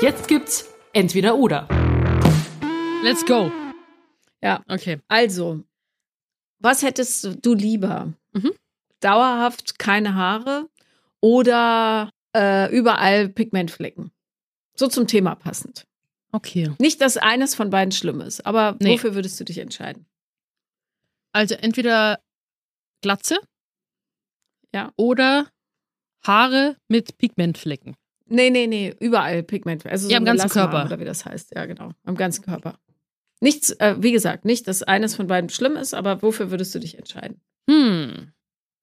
Jetzt 0.00 0.28
gibt's 0.28 0.68
entweder 0.92 1.36
oder. 1.36 1.68
Let's 3.02 3.24
go. 3.24 3.50
Ja, 4.42 4.62
Okay. 4.68 4.98
also, 5.08 5.62
was 6.58 6.82
hättest 6.82 7.38
du 7.44 7.54
lieber? 7.54 8.12
Mhm. 8.32 8.52
Dauerhaft 9.00 9.78
keine 9.78 10.14
Haare 10.14 10.68
oder 11.20 12.10
äh, 12.36 12.74
überall 12.76 13.28
Pigmentflecken? 13.28 14.10
So 14.74 14.88
zum 14.88 15.06
Thema 15.06 15.34
passend. 15.34 15.86
Okay. 16.32 16.72
Nicht, 16.78 17.00
dass 17.00 17.16
eines 17.16 17.54
von 17.54 17.70
beiden 17.70 17.92
schlimm 17.92 18.20
ist, 18.20 18.44
aber 18.44 18.76
Nee. 18.80 18.94
wofür 18.94 19.14
würdest 19.14 19.38
du 19.38 19.44
dich 19.44 19.58
entscheiden? 19.58 20.06
Also 21.32 21.54
entweder 21.54 22.18
Glatze. 23.02 23.38
Ja. 24.74 24.92
Oder 24.96 25.46
Haare 26.26 26.76
mit 26.88 27.16
Pigmentflecken. 27.18 27.96
Nee, 28.26 28.50
nee, 28.50 28.66
nee, 28.66 28.94
überall 29.00 29.42
Pigment. 29.42 29.84
Also 29.86 30.08
Ja, 30.08 30.16
am 30.18 30.24
ganzen 30.24 30.44
Melasma 30.48 30.62
Körper. 30.70 30.86
Oder 30.86 31.00
wie 31.00 31.04
das 31.04 31.24
heißt, 31.24 31.52
ja, 31.54 31.66
genau. 31.66 31.92
Am 32.04 32.16
ganzen 32.16 32.42
Körper. 32.44 32.78
Nichts, 33.40 33.70
äh, 33.72 33.96
wie 33.98 34.12
gesagt, 34.12 34.44
nicht, 34.44 34.66
dass 34.68 34.82
eines 34.82 35.14
von 35.14 35.26
beiden 35.26 35.50
schlimm 35.50 35.76
ist, 35.76 35.92
aber 35.94 36.22
wofür 36.22 36.50
würdest 36.50 36.74
du 36.74 36.78
dich 36.78 36.96
entscheiden? 36.96 37.40
Hm. 37.68 38.32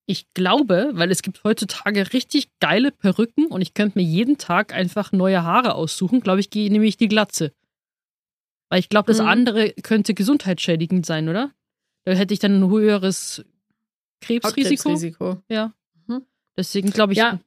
Ich 0.06 0.32
glaube, 0.34 0.92
weil 0.94 1.10
es 1.10 1.22
gibt 1.22 1.44
heutzutage 1.44 2.14
richtig 2.14 2.50
geile 2.60 2.92
Perücken 2.92 3.48
und 3.48 3.62
ich 3.62 3.74
könnte 3.74 3.98
mir 3.98 4.04
jeden 4.06 4.38
Tag 4.38 4.74
einfach 4.74 5.12
neue 5.12 5.44
Haare 5.44 5.74
aussuchen, 5.76 6.20
glaube 6.20 6.40
ich, 6.42 6.50
gehe 6.50 6.72
nämlich 6.72 6.98
die 6.98 7.08
Glatze. 7.08 7.54
Weil 8.70 8.80
ich 8.80 8.90
glaube, 8.90 9.08
das 9.08 9.20
Mhm. 9.20 9.28
andere 9.28 9.72
könnte 9.72 10.14
gesundheitsschädigend 10.14 11.06
sein, 11.06 11.30
oder? 11.30 11.52
Da 12.06 12.14
hätte 12.14 12.34
ich 12.34 12.40
dann 12.40 12.62
ein 12.62 12.70
höheres 12.70 13.44
Krebsrisiko. 14.22 14.90
Hautkrebsrisiko. 14.90 15.44
Ja. 15.50 15.74
Mhm. 16.08 16.26
Deswegen 16.58 16.92
glaube 16.92 17.14
ich, 17.14 17.20
Ja. 17.20 17.40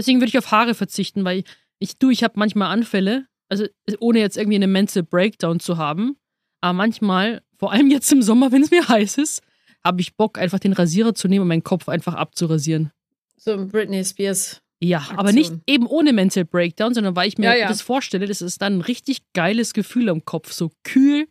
Deswegen 0.00 0.20
würde 0.20 0.28
ich 0.28 0.38
auf 0.38 0.50
Haare 0.50 0.74
verzichten, 0.74 1.24
weil 1.24 1.44
ich, 1.78 1.98
du, 1.98 2.10
ich 2.10 2.24
habe 2.24 2.34
manchmal 2.36 2.72
Anfälle, 2.72 3.26
also 3.48 3.66
ohne 4.00 4.20
jetzt 4.20 4.36
irgendwie 4.36 4.56
einen 4.56 4.72
Mental 4.72 5.02
Breakdown 5.02 5.60
zu 5.60 5.76
haben, 5.76 6.16
aber 6.60 6.72
manchmal, 6.72 7.42
vor 7.58 7.72
allem 7.72 7.90
jetzt 7.90 8.10
im 8.12 8.22
Sommer, 8.22 8.52
wenn 8.52 8.62
es 8.62 8.70
mir 8.70 8.88
heiß 8.88 9.18
ist, 9.18 9.42
habe 9.84 10.00
ich 10.00 10.16
Bock, 10.16 10.38
einfach 10.38 10.58
den 10.58 10.72
Rasierer 10.72 11.14
zu 11.14 11.28
nehmen 11.28 11.42
und 11.42 11.48
meinen 11.48 11.64
Kopf 11.64 11.88
einfach 11.88 12.14
abzurasieren. 12.14 12.90
So 13.36 13.52
ein 13.52 13.68
Britney 13.68 14.04
Spears. 14.04 14.60
Ja, 14.82 14.98
Aktion. 14.98 15.18
aber 15.18 15.32
nicht 15.32 15.52
eben 15.66 15.86
ohne 15.86 16.12
Mental 16.12 16.44
Breakdown, 16.44 16.94
sondern 16.94 17.16
weil 17.16 17.28
ich 17.28 17.38
mir 17.38 17.46
Ja, 17.46 17.54
ja. 17.54 17.68
das 17.68 17.82
vorstelle, 17.82 18.26
das 18.26 18.40
ist 18.40 18.62
dann 18.62 18.78
ein 18.78 18.80
richtig 18.80 19.20
geiles 19.34 19.74
Gefühl 19.74 20.08
am 20.08 20.24
Kopf, 20.24 20.52
so 20.52 20.70
kühl. 20.84 21.28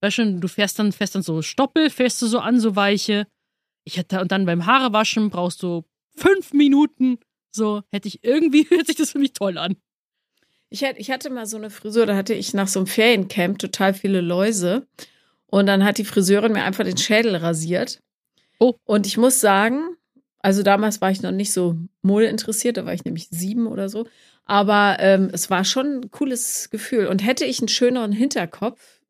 Weißt 0.00 0.18
du, 0.18 0.38
du 0.38 0.48
fährst 0.48 0.78
dann, 0.78 0.92
fährst 0.92 1.14
dann 1.14 1.22
so 1.22 1.42
Stoppel, 1.42 1.90
fährst 1.90 2.22
du 2.22 2.26
so 2.26 2.38
an, 2.38 2.60
so 2.60 2.76
weiche. 2.76 3.26
Ich 3.84 3.96
hätte, 3.96 4.20
und 4.20 4.32
dann 4.32 4.46
beim 4.46 4.66
Haarewaschen 4.66 5.30
brauchst 5.30 5.62
du 5.62 5.84
fünf 6.14 6.52
Minuten. 6.52 7.18
So, 7.50 7.82
hätte 7.90 8.08
ich 8.08 8.24
irgendwie, 8.24 8.66
hört 8.70 8.86
sich 8.86 8.96
das 8.96 9.10
für 9.12 9.18
mich 9.18 9.32
toll 9.32 9.58
an. 9.58 9.76
Ich, 10.70 10.82
hätt- 10.82 10.98
ich 10.98 11.10
hatte 11.10 11.30
mal 11.30 11.46
so 11.46 11.56
eine 11.56 11.70
Frisur, 11.70 12.06
da 12.06 12.14
hatte 12.16 12.34
ich 12.34 12.52
nach 12.54 12.68
so 12.68 12.80
einem 12.80 12.86
Feriencamp 12.86 13.58
total 13.58 13.94
viele 13.94 14.20
Läuse. 14.20 14.86
Und 15.46 15.66
dann 15.66 15.82
hat 15.84 15.96
die 15.96 16.04
Friseurin 16.04 16.52
mir 16.52 16.64
einfach 16.64 16.84
den 16.84 16.98
Schädel 16.98 17.34
rasiert. 17.36 18.02
Oh. 18.58 18.74
Und 18.84 19.06
ich 19.06 19.16
muss 19.16 19.40
sagen, 19.40 19.80
also 20.40 20.62
damals 20.62 21.00
war 21.00 21.10
ich 21.10 21.22
noch 21.22 21.30
nicht 21.30 21.52
so 21.52 21.76
modeinteressiert, 22.02 22.76
da 22.76 22.84
war 22.84 22.92
ich 22.92 23.04
nämlich 23.04 23.28
sieben 23.30 23.66
oder 23.66 23.88
so. 23.88 24.06
Aber 24.44 24.96
ähm, 25.00 25.30
es 25.32 25.48
war 25.48 25.64
schon 25.64 26.00
ein 26.00 26.10
cooles 26.10 26.68
Gefühl. 26.70 27.06
Und 27.06 27.24
hätte 27.24 27.46
ich 27.46 27.60
einen 27.60 27.68
schöneren 27.68 28.12
Hinterkopf, 28.12 29.00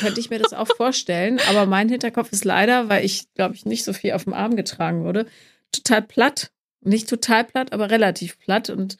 könnte 0.00 0.20
ich 0.20 0.30
mir 0.30 0.38
das 0.38 0.54
auch 0.54 0.68
vorstellen. 0.76 1.40
Aber 1.50 1.66
mein 1.66 1.90
Hinterkopf 1.90 2.32
ist 2.32 2.44
leider, 2.46 2.88
weil 2.88 3.04
ich, 3.04 3.30
glaube 3.34 3.54
ich, 3.54 3.66
nicht 3.66 3.84
so 3.84 3.92
viel 3.92 4.12
auf 4.12 4.24
dem 4.24 4.32
Arm 4.32 4.56
getragen 4.56 5.04
wurde, 5.04 5.26
total 5.72 6.00
platt. 6.02 6.50
Nicht 6.82 7.08
total 7.08 7.44
platt, 7.44 7.72
aber 7.72 7.90
relativ 7.90 8.38
platt. 8.38 8.70
Und 8.70 8.98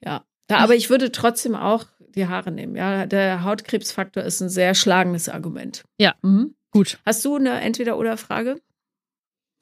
ja, 0.00 0.24
da, 0.46 0.58
aber 0.58 0.74
ich 0.74 0.90
würde 0.90 1.12
trotzdem 1.12 1.54
auch 1.54 1.86
die 2.14 2.26
Haare 2.26 2.50
nehmen. 2.50 2.76
Ja, 2.76 3.06
der 3.06 3.44
Hautkrebsfaktor 3.44 4.22
ist 4.22 4.40
ein 4.40 4.48
sehr 4.48 4.74
schlagendes 4.74 5.28
Argument. 5.28 5.84
Ja. 5.98 6.14
Mhm. 6.22 6.54
Gut. 6.70 6.98
Hast 7.04 7.24
du 7.24 7.36
eine 7.36 7.60
Entweder-Oder-Frage? 7.60 8.60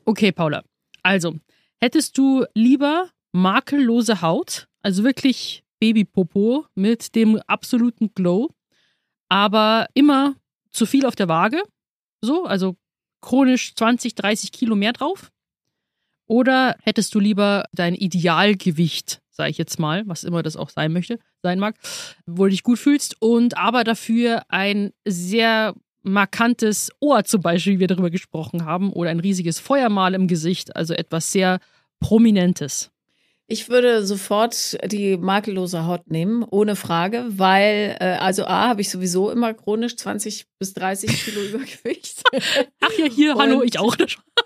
Okay, 0.05 0.33
Paula. 0.33 0.63
Also, 1.03 1.37
hättest 1.81 2.19
du 2.19 2.45
lieber 2.55 3.11
makellose 3.33 4.21
Haut, 4.21 4.69
also 4.83 5.05
wirklich 5.05 5.65
Babypopo 5.81 6.67
mit 6.75 7.15
dem 7.15 7.41
absoluten 7.47 8.13
Glow, 8.15 8.51
aber 9.29 9.87
immer 9.95 10.35
zu 10.71 10.87
viel 10.87 11.07
auf 11.07 11.17
der 11.17 11.29
Waage, 11.29 11.63
so, 12.21 12.45
also 12.45 12.77
chronisch 13.21 13.75
20, 13.75 14.15
30 14.15 14.53
Kilo 14.53 14.75
mehr 14.75 14.93
drauf? 14.93 15.31
Oder 16.29 16.77
hättest 16.83 17.15
du 17.15 17.21
lieber 17.21 17.65
dein 17.73 17.95
Idealgewicht, 17.95 19.21
sage 19.31 19.51
ich 19.51 19.59
jetzt 19.59 19.79
mal, 19.79 20.07
was 20.07 20.23
immer 20.25 20.43
das 20.43 20.57
auch 20.57 20.69
sein 20.71 20.93
möchte, 20.93 21.19
sein 21.43 21.59
mag, 21.59 21.75
wo 22.27 22.45
du 22.45 22.51
dich 22.51 22.63
gut 22.63 22.79
fühlst 22.79 23.17
und 23.21 23.57
aber 23.57 23.83
dafür 23.83 24.43
ein 24.49 24.93
sehr 25.07 25.75
markantes 26.03 26.91
Ohr 27.01 27.25
zum 27.25 27.41
Beispiel, 27.43 27.75
wie 27.75 27.81
wir 27.81 27.87
darüber 27.89 28.11
gesprochen 28.11 28.65
haben, 28.65 28.93
oder 28.93 29.11
ein 29.11 29.21
riesiges 29.21 29.59
Feuermal 29.59 30.15
im 30.15 30.29
Gesicht, 30.29 30.77
also 30.77 30.95
etwas 30.95 31.33
sehr 31.33 31.59
Prominentes. 32.01 32.91
Ich 33.51 33.71
würde 33.71 34.05
sofort 34.07 34.77
die 34.93 35.17
makellose 35.17 35.87
Haut 35.87 36.11
nehmen, 36.11 36.45
ohne 36.51 36.77
Frage, 36.77 37.25
weil, 37.29 37.97
äh, 37.99 38.17
also 38.21 38.45
A, 38.45 38.69
habe 38.69 38.83
ich 38.83 38.91
sowieso 38.91 39.31
immer 39.31 39.55
chronisch 39.55 39.97
20 39.97 40.47
bis 40.59 40.75
30 40.75 41.11
Kilo 41.25 41.41
Übergewicht. 41.49 42.23
Ach 42.81 42.91
ja, 42.99 43.07
hier, 43.07 43.35
hallo, 43.37 43.61
Und- 43.61 43.65
ich 43.67 43.79
auch. 43.79 43.97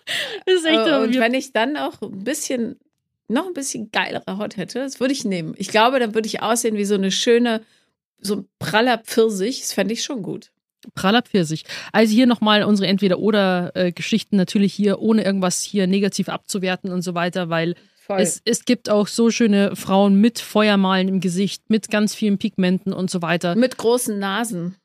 Das 0.46 0.57
ist 0.57 0.64
echt, 0.66 0.86
Äh, 0.86 0.98
und 0.98 1.18
wenn 1.18 1.34
ich 1.34 1.53
dann 1.53 1.76
auch 1.76 2.00
ein 2.03 2.24
bisschen, 2.24 2.76
noch 3.28 3.46
ein 3.46 3.55
bisschen 3.55 3.90
geilere 3.92 4.38
Haut 4.38 4.57
hätte, 4.57 4.80
das 4.80 5.00
würde 5.00 5.12
ich 5.12 5.24
nehmen. 5.24 5.55
Ich 5.57 5.68
glaube, 5.68 5.98
dann 6.00 6.14
würde 6.14 6.26
ich 6.26 6.42
aussehen 6.42 6.76
wie 6.76 6.84
so 6.84 6.94
eine 6.94 7.11
schöne, 7.11 7.62
so 8.20 8.36
ein 8.36 8.48
praller 8.59 8.98
Pfirsich. 8.98 9.61
Das 9.61 9.72
fände 9.72 9.94
ich 9.94 10.03
schon 10.03 10.22
gut. 10.22 10.50
praller 10.94 11.22
Pfirsich. 11.22 11.64
Also 11.92 12.12
hier 12.12 12.26
nochmal 12.26 12.64
unsere 12.64 12.88
Entweder-Oder-Geschichten 12.88 14.36
natürlich 14.36 14.74
hier, 14.74 15.00
ohne 15.00 15.24
irgendwas 15.24 15.61
hier 15.62 15.86
negativ 15.86 16.28
abzuwerten 16.28 16.90
und 16.90 17.03
so 17.03 17.14
weiter, 17.14 17.48
weil 17.48 17.74
es, 18.09 18.42
es 18.44 18.64
gibt 18.64 18.90
auch 18.90 19.07
so 19.07 19.30
schöne 19.30 19.74
Frauen 19.76 20.16
mit 20.16 20.38
Feuermalen 20.38 21.09
im 21.09 21.20
Gesicht, 21.20 21.62
mit 21.70 21.90
ganz 21.90 22.14
vielen 22.14 22.36
Pigmenten 22.36 22.92
und 22.92 23.11
so 23.11 23.22
weiter. 23.22 23.55
Mit 23.55 23.78
großen 23.78 24.18
Nasen 24.18 24.76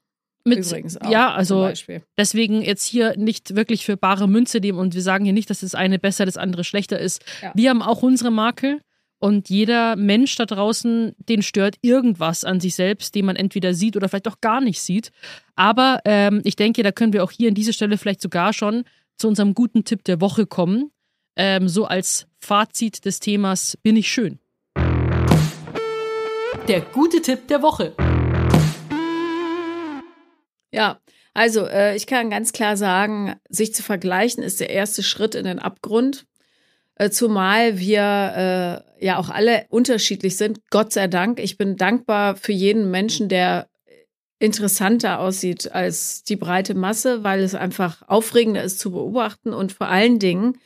Mit, 0.47 0.59
übrigens 0.59 0.97
auch. 0.97 1.09
Ja, 1.09 1.33
also 1.33 1.71
deswegen 2.17 2.61
jetzt 2.61 2.85
hier 2.85 3.15
nicht 3.17 3.55
wirklich 3.55 3.85
für 3.85 3.97
bare 3.97 4.27
Münze 4.27 4.59
nehmen 4.59 4.79
und 4.79 4.95
wir 4.95 5.01
sagen 5.01 5.25
hier 5.25 5.33
nicht, 5.33 5.49
dass 5.49 5.61
das 5.61 5.75
eine 5.75 5.99
besser, 5.99 6.25
das 6.25 6.37
andere 6.37 6.63
schlechter 6.63 6.99
ist. 6.99 7.23
Ja. 7.41 7.51
Wir 7.55 7.69
haben 7.69 7.81
auch 7.81 8.01
unsere 8.01 8.31
Makel 8.31 8.79
und 9.19 9.49
jeder 9.49 9.95
Mensch 9.95 10.35
da 10.35 10.45
draußen, 10.45 11.15
den 11.17 11.41
stört 11.41 11.75
irgendwas 11.81 12.43
an 12.43 12.59
sich 12.59 12.75
selbst, 12.75 13.15
den 13.15 13.25
man 13.25 13.35
entweder 13.35 13.73
sieht 13.73 13.95
oder 13.97 14.09
vielleicht 14.09 14.27
auch 14.27 14.41
gar 14.41 14.61
nicht 14.61 14.81
sieht. 14.81 15.11
Aber 15.55 16.01
ähm, 16.05 16.41
ich 16.43 16.55
denke, 16.55 16.83
da 16.83 16.91
können 16.91 17.13
wir 17.13 17.23
auch 17.23 17.31
hier 17.31 17.49
an 17.49 17.55
dieser 17.55 17.73
Stelle 17.73 17.97
vielleicht 17.97 18.21
sogar 18.21 18.53
schon 18.53 18.83
zu 19.17 19.27
unserem 19.27 19.55
guten 19.55 19.83
Tipp 19.83 20.03
der 20.03 20.21
Woche 20.21 20.45
kommen. 20.45 20.91
Ähm, 21.35 21.67
so 21.67 21.85
als 21.85 22.27
Fazit 22.39 23.05
des 23.05 23.19
Themas 23.19 23.77
bin 23.81 23.95
ich 23.95 24.07
schön. 24.11 24.39
Der 26.67 26.81
gute 26.81 27.21
Tipp 27.21 27.47
der 27.47 27.61
Woche. 27.61 27.95
Ja, 30.72 30.99
also 31.34 31.65
äh, 31.68 31.95
ich 31.95 32.07
kann 32.07 32.30
ganz 32.30 32.51
klar 32.51 32.78
sagen, 32.78 33.36
sich 33.49 33.74
zu 33.74 33.84
vergleichen 33.84 34.43
ist 34.43 34.59
der 34.59 34.70
erste 34.70 35.03
Schritt 35.03 35.36
in 35.36 35.45
den 35.45 35.59
Abgrund. 35.59 36.26
Äh, 36.95 37.11
zumal 37.11 37.78
wir 37.78 38.84
äh, 38.99 39.05
ja 39.05 39.18
auch 39.18 39.30
alle 39.30 39.65
unterschiedlich 39.70 40.36
sind. 40.36 40.61
Gott 40.72 40.91
sei 40.91 41.07
Dank. 41.07 41.39
Ich 41.39 41.57
bin 41.57 41.78
dankbar 41.78 42.36
für 42.36 42.53
jeden 42.53 42.89
Menschen, 42.89 43.30
der 43.30 43.68
interessanter 44.39 45.20
aussieht 45.20 45.72
als 45.72 46.24
die 46.24 46.36
breite 46.36 46.76
Masse, 46.76 47.24
weil 47.24 47.41
es 47.41 47.55
einfach 47.55 48.03
aufregender 48.07 48.63
ist 48.63 48.80
zu 48.80 48.91
beobachten 48.91 49.53
und 49.53 49.72
vor 49.72 49.88
allen 49.88 50.20
Dingen, 50.20 50.57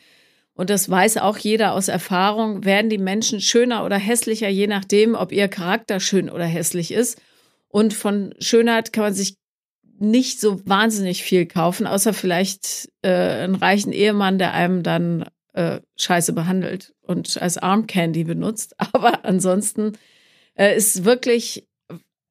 und 0.54 0.70
das 0.70 0.90
weiß 0.90 1.18
auch 1.18 1.38
jeder 1.38 1.74
aus 1.74 1.88
Erfahrung, 1.88 2.66
werden 2.66 2.90
die 2.90 2.98
Menschen 2.98 3.40
schöner 3.40 3.86
oder 3.86 3.98
hässlicher, 3.98 4.50
je 4.50 4.68
nachdem, 4.68 5.16
ob 5.16 5.32
ihr 5.32 5.48
Charakter 5.48 6.00
schön 6.00 6.30
oder 6.30 6.46
hässlich 6.46 6.92
ist. 6.92 7.22
Und 7.70 7.94
von 7.94 8.36
Schönheit 8.40 8.92
kann 8.92 9.06
man 9.06 9.14
sich 9.14 9.38
nicht 10.02 10.40
so 10.40 10.66
wahnsinnig 10.68 11.24
viel 11.24 11.46
kaufen, 11.46 11.88
außer 11.88 12.14
vielleicht 12.14 12.90
äh, 13.02 13.10
einen 13.12 13.56
reichen 13.56 13.94
Ehemann, 13.94 14.38
der 14.40 14.54
einem 14.54 14.84
dann 14.84 15.26
äh, 15.54 15.82
scheiße 15.98 16.34
behandelt 16.34 16.94
und 17.02 17.42
als 17.42 17.58
Arm 17.58 17.88
Candy 17.88 18.24
benutzt. 18.24 18.76
Aber 18.94 19.26
ansonsten 19.26 19.94
äh, 20.56 20.76
ist 20.76 21.06
wirklich 21.06 21.68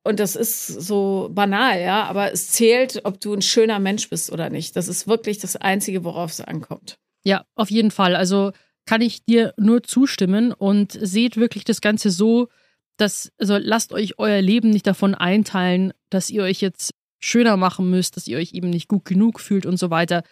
Und 0.02 0.18
das 0.18 0.34
ist 0.36 0.66
so 0.66 1.28
banal, 1.30 1.80
ja, 1.80 2.04
aber 2.04 2.32
es 2.32 2.50
zählt, 2.52 3.02
ob 3.04 3.20
du 3.20 3.34
ein 3.34 3.42
schöner 3.42 3.78
Mensch 3.78 4.08
bist 4.08 4.32
oder 4.32 4.48
nicht. 4.48 4.74
Das 4.74 4.88
ist 4.88 5.06
wirklich 5.06 5.38
das 5.38 5.56
Einzige, 5.56 6.04
worauf 6.04 6.30
es 6.30 6.40
ankommt. 6.40 6.98
Ja, 7.22 7.44
auf 7.54 7.70
jeden 7.70 7.90
Fall. 7.90 8.16
Also 8.16 8.52
kann 8.86 9.02
ich 9.02 9.24
dir 9.26 9.52
nur 9.58 9.82
zustimmen 9.82 10.52
und 10.52 10.92
seht 10.92 11.36
wirklich 11.36 11.64
das 11.64 11.82
Ganze 11.82 12.10
so, 12.10 12.48
dass, 12.96 13.30
also 13.38 13.58
lasst 13.58 13.92
euch 13.92 14.18
euer 14.18 14.40
Leben 14.40 14.70
nicht 14.70 14.86
davon 14.86 15.14
einteilen, 15.14 15.92
dass 16.08 16.30
ihr 16.30 16.42
euch 16.42 16.60
jetzt 16.62 16.94
schöner 17.20 17.56
machen 17.56 17.88
müsst, 17.90 18.16
dass 18.16 18.26
ihr 18.26 18.38
euch 18.38 18.52
eben 18.54 18.70
nicht 18.70 18.88
gut 18.88 19.04
genug 19.04 19.40
fühlt 19.40 19.66
und 19.66 19.78
so 19.78 19.90
weiter. 19.90 20.22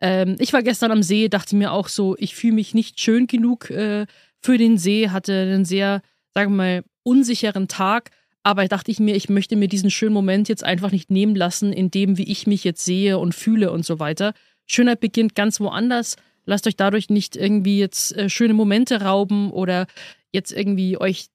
Ähm, 0.00 0.36
ich 0.38 0.52
war 0.52 0.62
gestern 0.62 0.92
am 0.92 1.02
See, 1.02 1.28
dachte 1.28 1.56
mir 1.56 1.72
auch 1.72 1.88
so, 1.88 2.16
ich 2.18 2.34
fühle 2.34 2.54
mich 2.54 2.74
nicht 2.74 3.00
schön 3.00 3.26
genug 3.26 3.70
äh, 3.70 4.06
für 4.40 4.56
den 4.56 4.78
See, 4.78 5.10
hatte 5.10 5.32
einen 5.32 5.64
sehr, 5.64 6.02
sagen 6.32 6.52
wir 6.52 6.56
mal, 6.56 6.84
unsicheren 7.02 7.68
Tag. 7.68 8.10
Aber 8.42 8.66
dachte 8.68 8.92
ich 8.92 9.00
mir, 9.00 9.16
ich 9.16 9.28
möchte 9.28 9.56
mir 9.56 9.66
diesen 9.66 9.90
schönen 9.90 10.14
Moment 10.14 10.48
jetzt 10.48 10.62
einfach 10.62 10.92
nicht 10.92 11.10
nehmen 11.10 11.34
lassen, 11.34 11.72
in 11.72 11.90
dem, 11.90 12.16
wie 12.16 12.30
ich 12.30 12.46
mich 12.46 12.62
jetzt 12.62 12.84
sehe 12.84 13.18
und 13.18 13.34
fühle 13.34 13.72
und 13.72 13.84
so 13.84 13.98
weiter. 13.98 14.34
Schönheit 14.66 15.00
beginnt 15.00 15.34
ganz 15.34 15.58
woanders. 15.58 16.16
Lasst 16.44 16.68
euch 16.68 16.76
dadurch 16.76 17.10
nicht 17.10 17.34
irgendwie 17.34 17.80
jetzt 17.80 18.16
äh, 18.16 18.30
schöne 18.30 18.54
Momente 18.54 19.02
rauben 19.02 19.50
oder 19.50 19.86
jetzt 20.30 20.52
irgendwie 20.52 20.96
euch, 20.96 21.26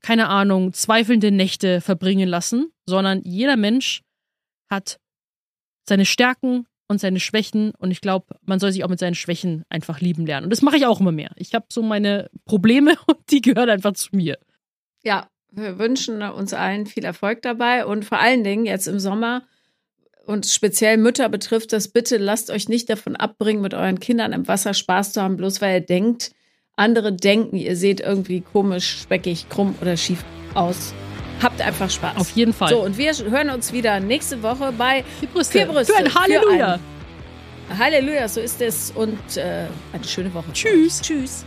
keine 0.00 0.28
Ahnung, 0.28 0.72
zweifelnde 0.72 1.30
Nächte 1.30 1.82
verbringen 1.82 2.28
lassen, 2.28 2.72
sondern 2.86 3.20
jeder 3.24 3.56
Mensch 3.56 4.02
hat 4.70 4.98
seine 5.88 6.06
Stärken 6.06 6.66
und 6.88 7.00
seine 7.00 7.20
Schwächen 7.20 7.72
und 7.78 7.90
ich 7.90 8.00
glaube, 8.00 8.36
man 8.42 8.58
soll 8.58 8.72
sich 8.72 8.84
auch 8.84 8.88
mit 8.88 8.98
seinen 8.98 9.14
Schwächen 9.14 9.64
einfach 9.68 10.00
lieben 10.00 10.26
lernen. 10.26 10.44
Und 10.44 10.50
das 10.50 10.62
mache 10.62 10.76
ich 10.76 10.86
auch 10.86 11.00
immer 11.00 11.12
mehr. 11.12 11.30
Ich 11.36 11.54
habe 11.54 11.66
so 11.70 11.82
meine 11.82 12.30
Probleme 12.44 12.96
und 13.06 13.18
die 13.30 13.40
gehören 13.40 13.70
einfach 13.70 13.92
zu 13.92 14.08
mir. 14.12 14.38
Ja, 15.02 15.28
wir 15.52 15.78
wünschen 15.78 16.22
uns 16.22 16.52
allen 16.52 16.86
viel 16.86 17.04
Erfolg 17.04 17.42
dabei 17.42 17.86
und 17.86 18.04
vor 18.04 18.18
allen 18.18 18.44
Dingen 18.44 18.66
jetzt 18.66 18.86
im 18.86 19.00
Sommer 19.00 19.42
und 20.26 20.46
speziell 20.46 20.96
Mütter 20.96 21.28
betrifft 21.28 21.72
das, 21.72 21.88
bitte 21.88 22.16
lasst 22.16 22.50
euch 22.50 22.68
nicht 22.68 22.88
davon 22.88 23.16
abbringen, 23.16 23.62
mit 23.62 23.74
euren 23.74 23.98
Kindern 23.98 24.32
im 24.32 24.46
Wasser 24.46 24.74
Spaß 24.74 25.12
zu 25.12 25.22
haben, 25.22 25.36
bloß 25.36 25.60
weil 25.60 25.80
ihr 25.80 25.86
denkt, 25.86 26.32
andere 26.76 27.12
denken, 27.12 27.56
ihr 27.56 27.76
seht 27.76 28.00
irgendwie 28.00 28.40
komisch, 28.40 29.00
speckig, 29.02 29.48
krumm 29.48 29.74
oder 29.80 29.96
schief 29.96 30.24
aus. 30.54 30.94
Habt 31.42 31.60
einfach 31.60 31.90
Spaß. 31.90 32.16
Auf 32.16 32.30
jeden 32.32 32.52
Fall. 32.52 32.70
So, 32.70 32.82
und 32.82 32.98
wir 32.98 33.12
hören 33.12 33.50
uns 33.50 33.72
wieder 33.72 34.00
nächste 34.00 34.42
Woche 34.42 34.72
bei 34.76 35.04
Vier 35.20 35.28
Brüste. 35.28 35.58
Vier 35.58 35.66
Brüste. 35.66 35.92
Für 35.92 35.98
ein 35.98 36.14
Halleluja. 36.14 36.78
Für 37.68 37.72
ein 37.72 37.78
Halleluja, 37.78 38.28
so 38.28 38.40
ist 38.40 38.60
es. 38.60 38.90
Und 38.90 39.36
äh, 39.36 39.66
eine 39.92 40.04
schöne 40.04 40.32
Woche. 40.34 40.52
Tschüss. 40.52 41.00
Tschüss. 41.00 41.44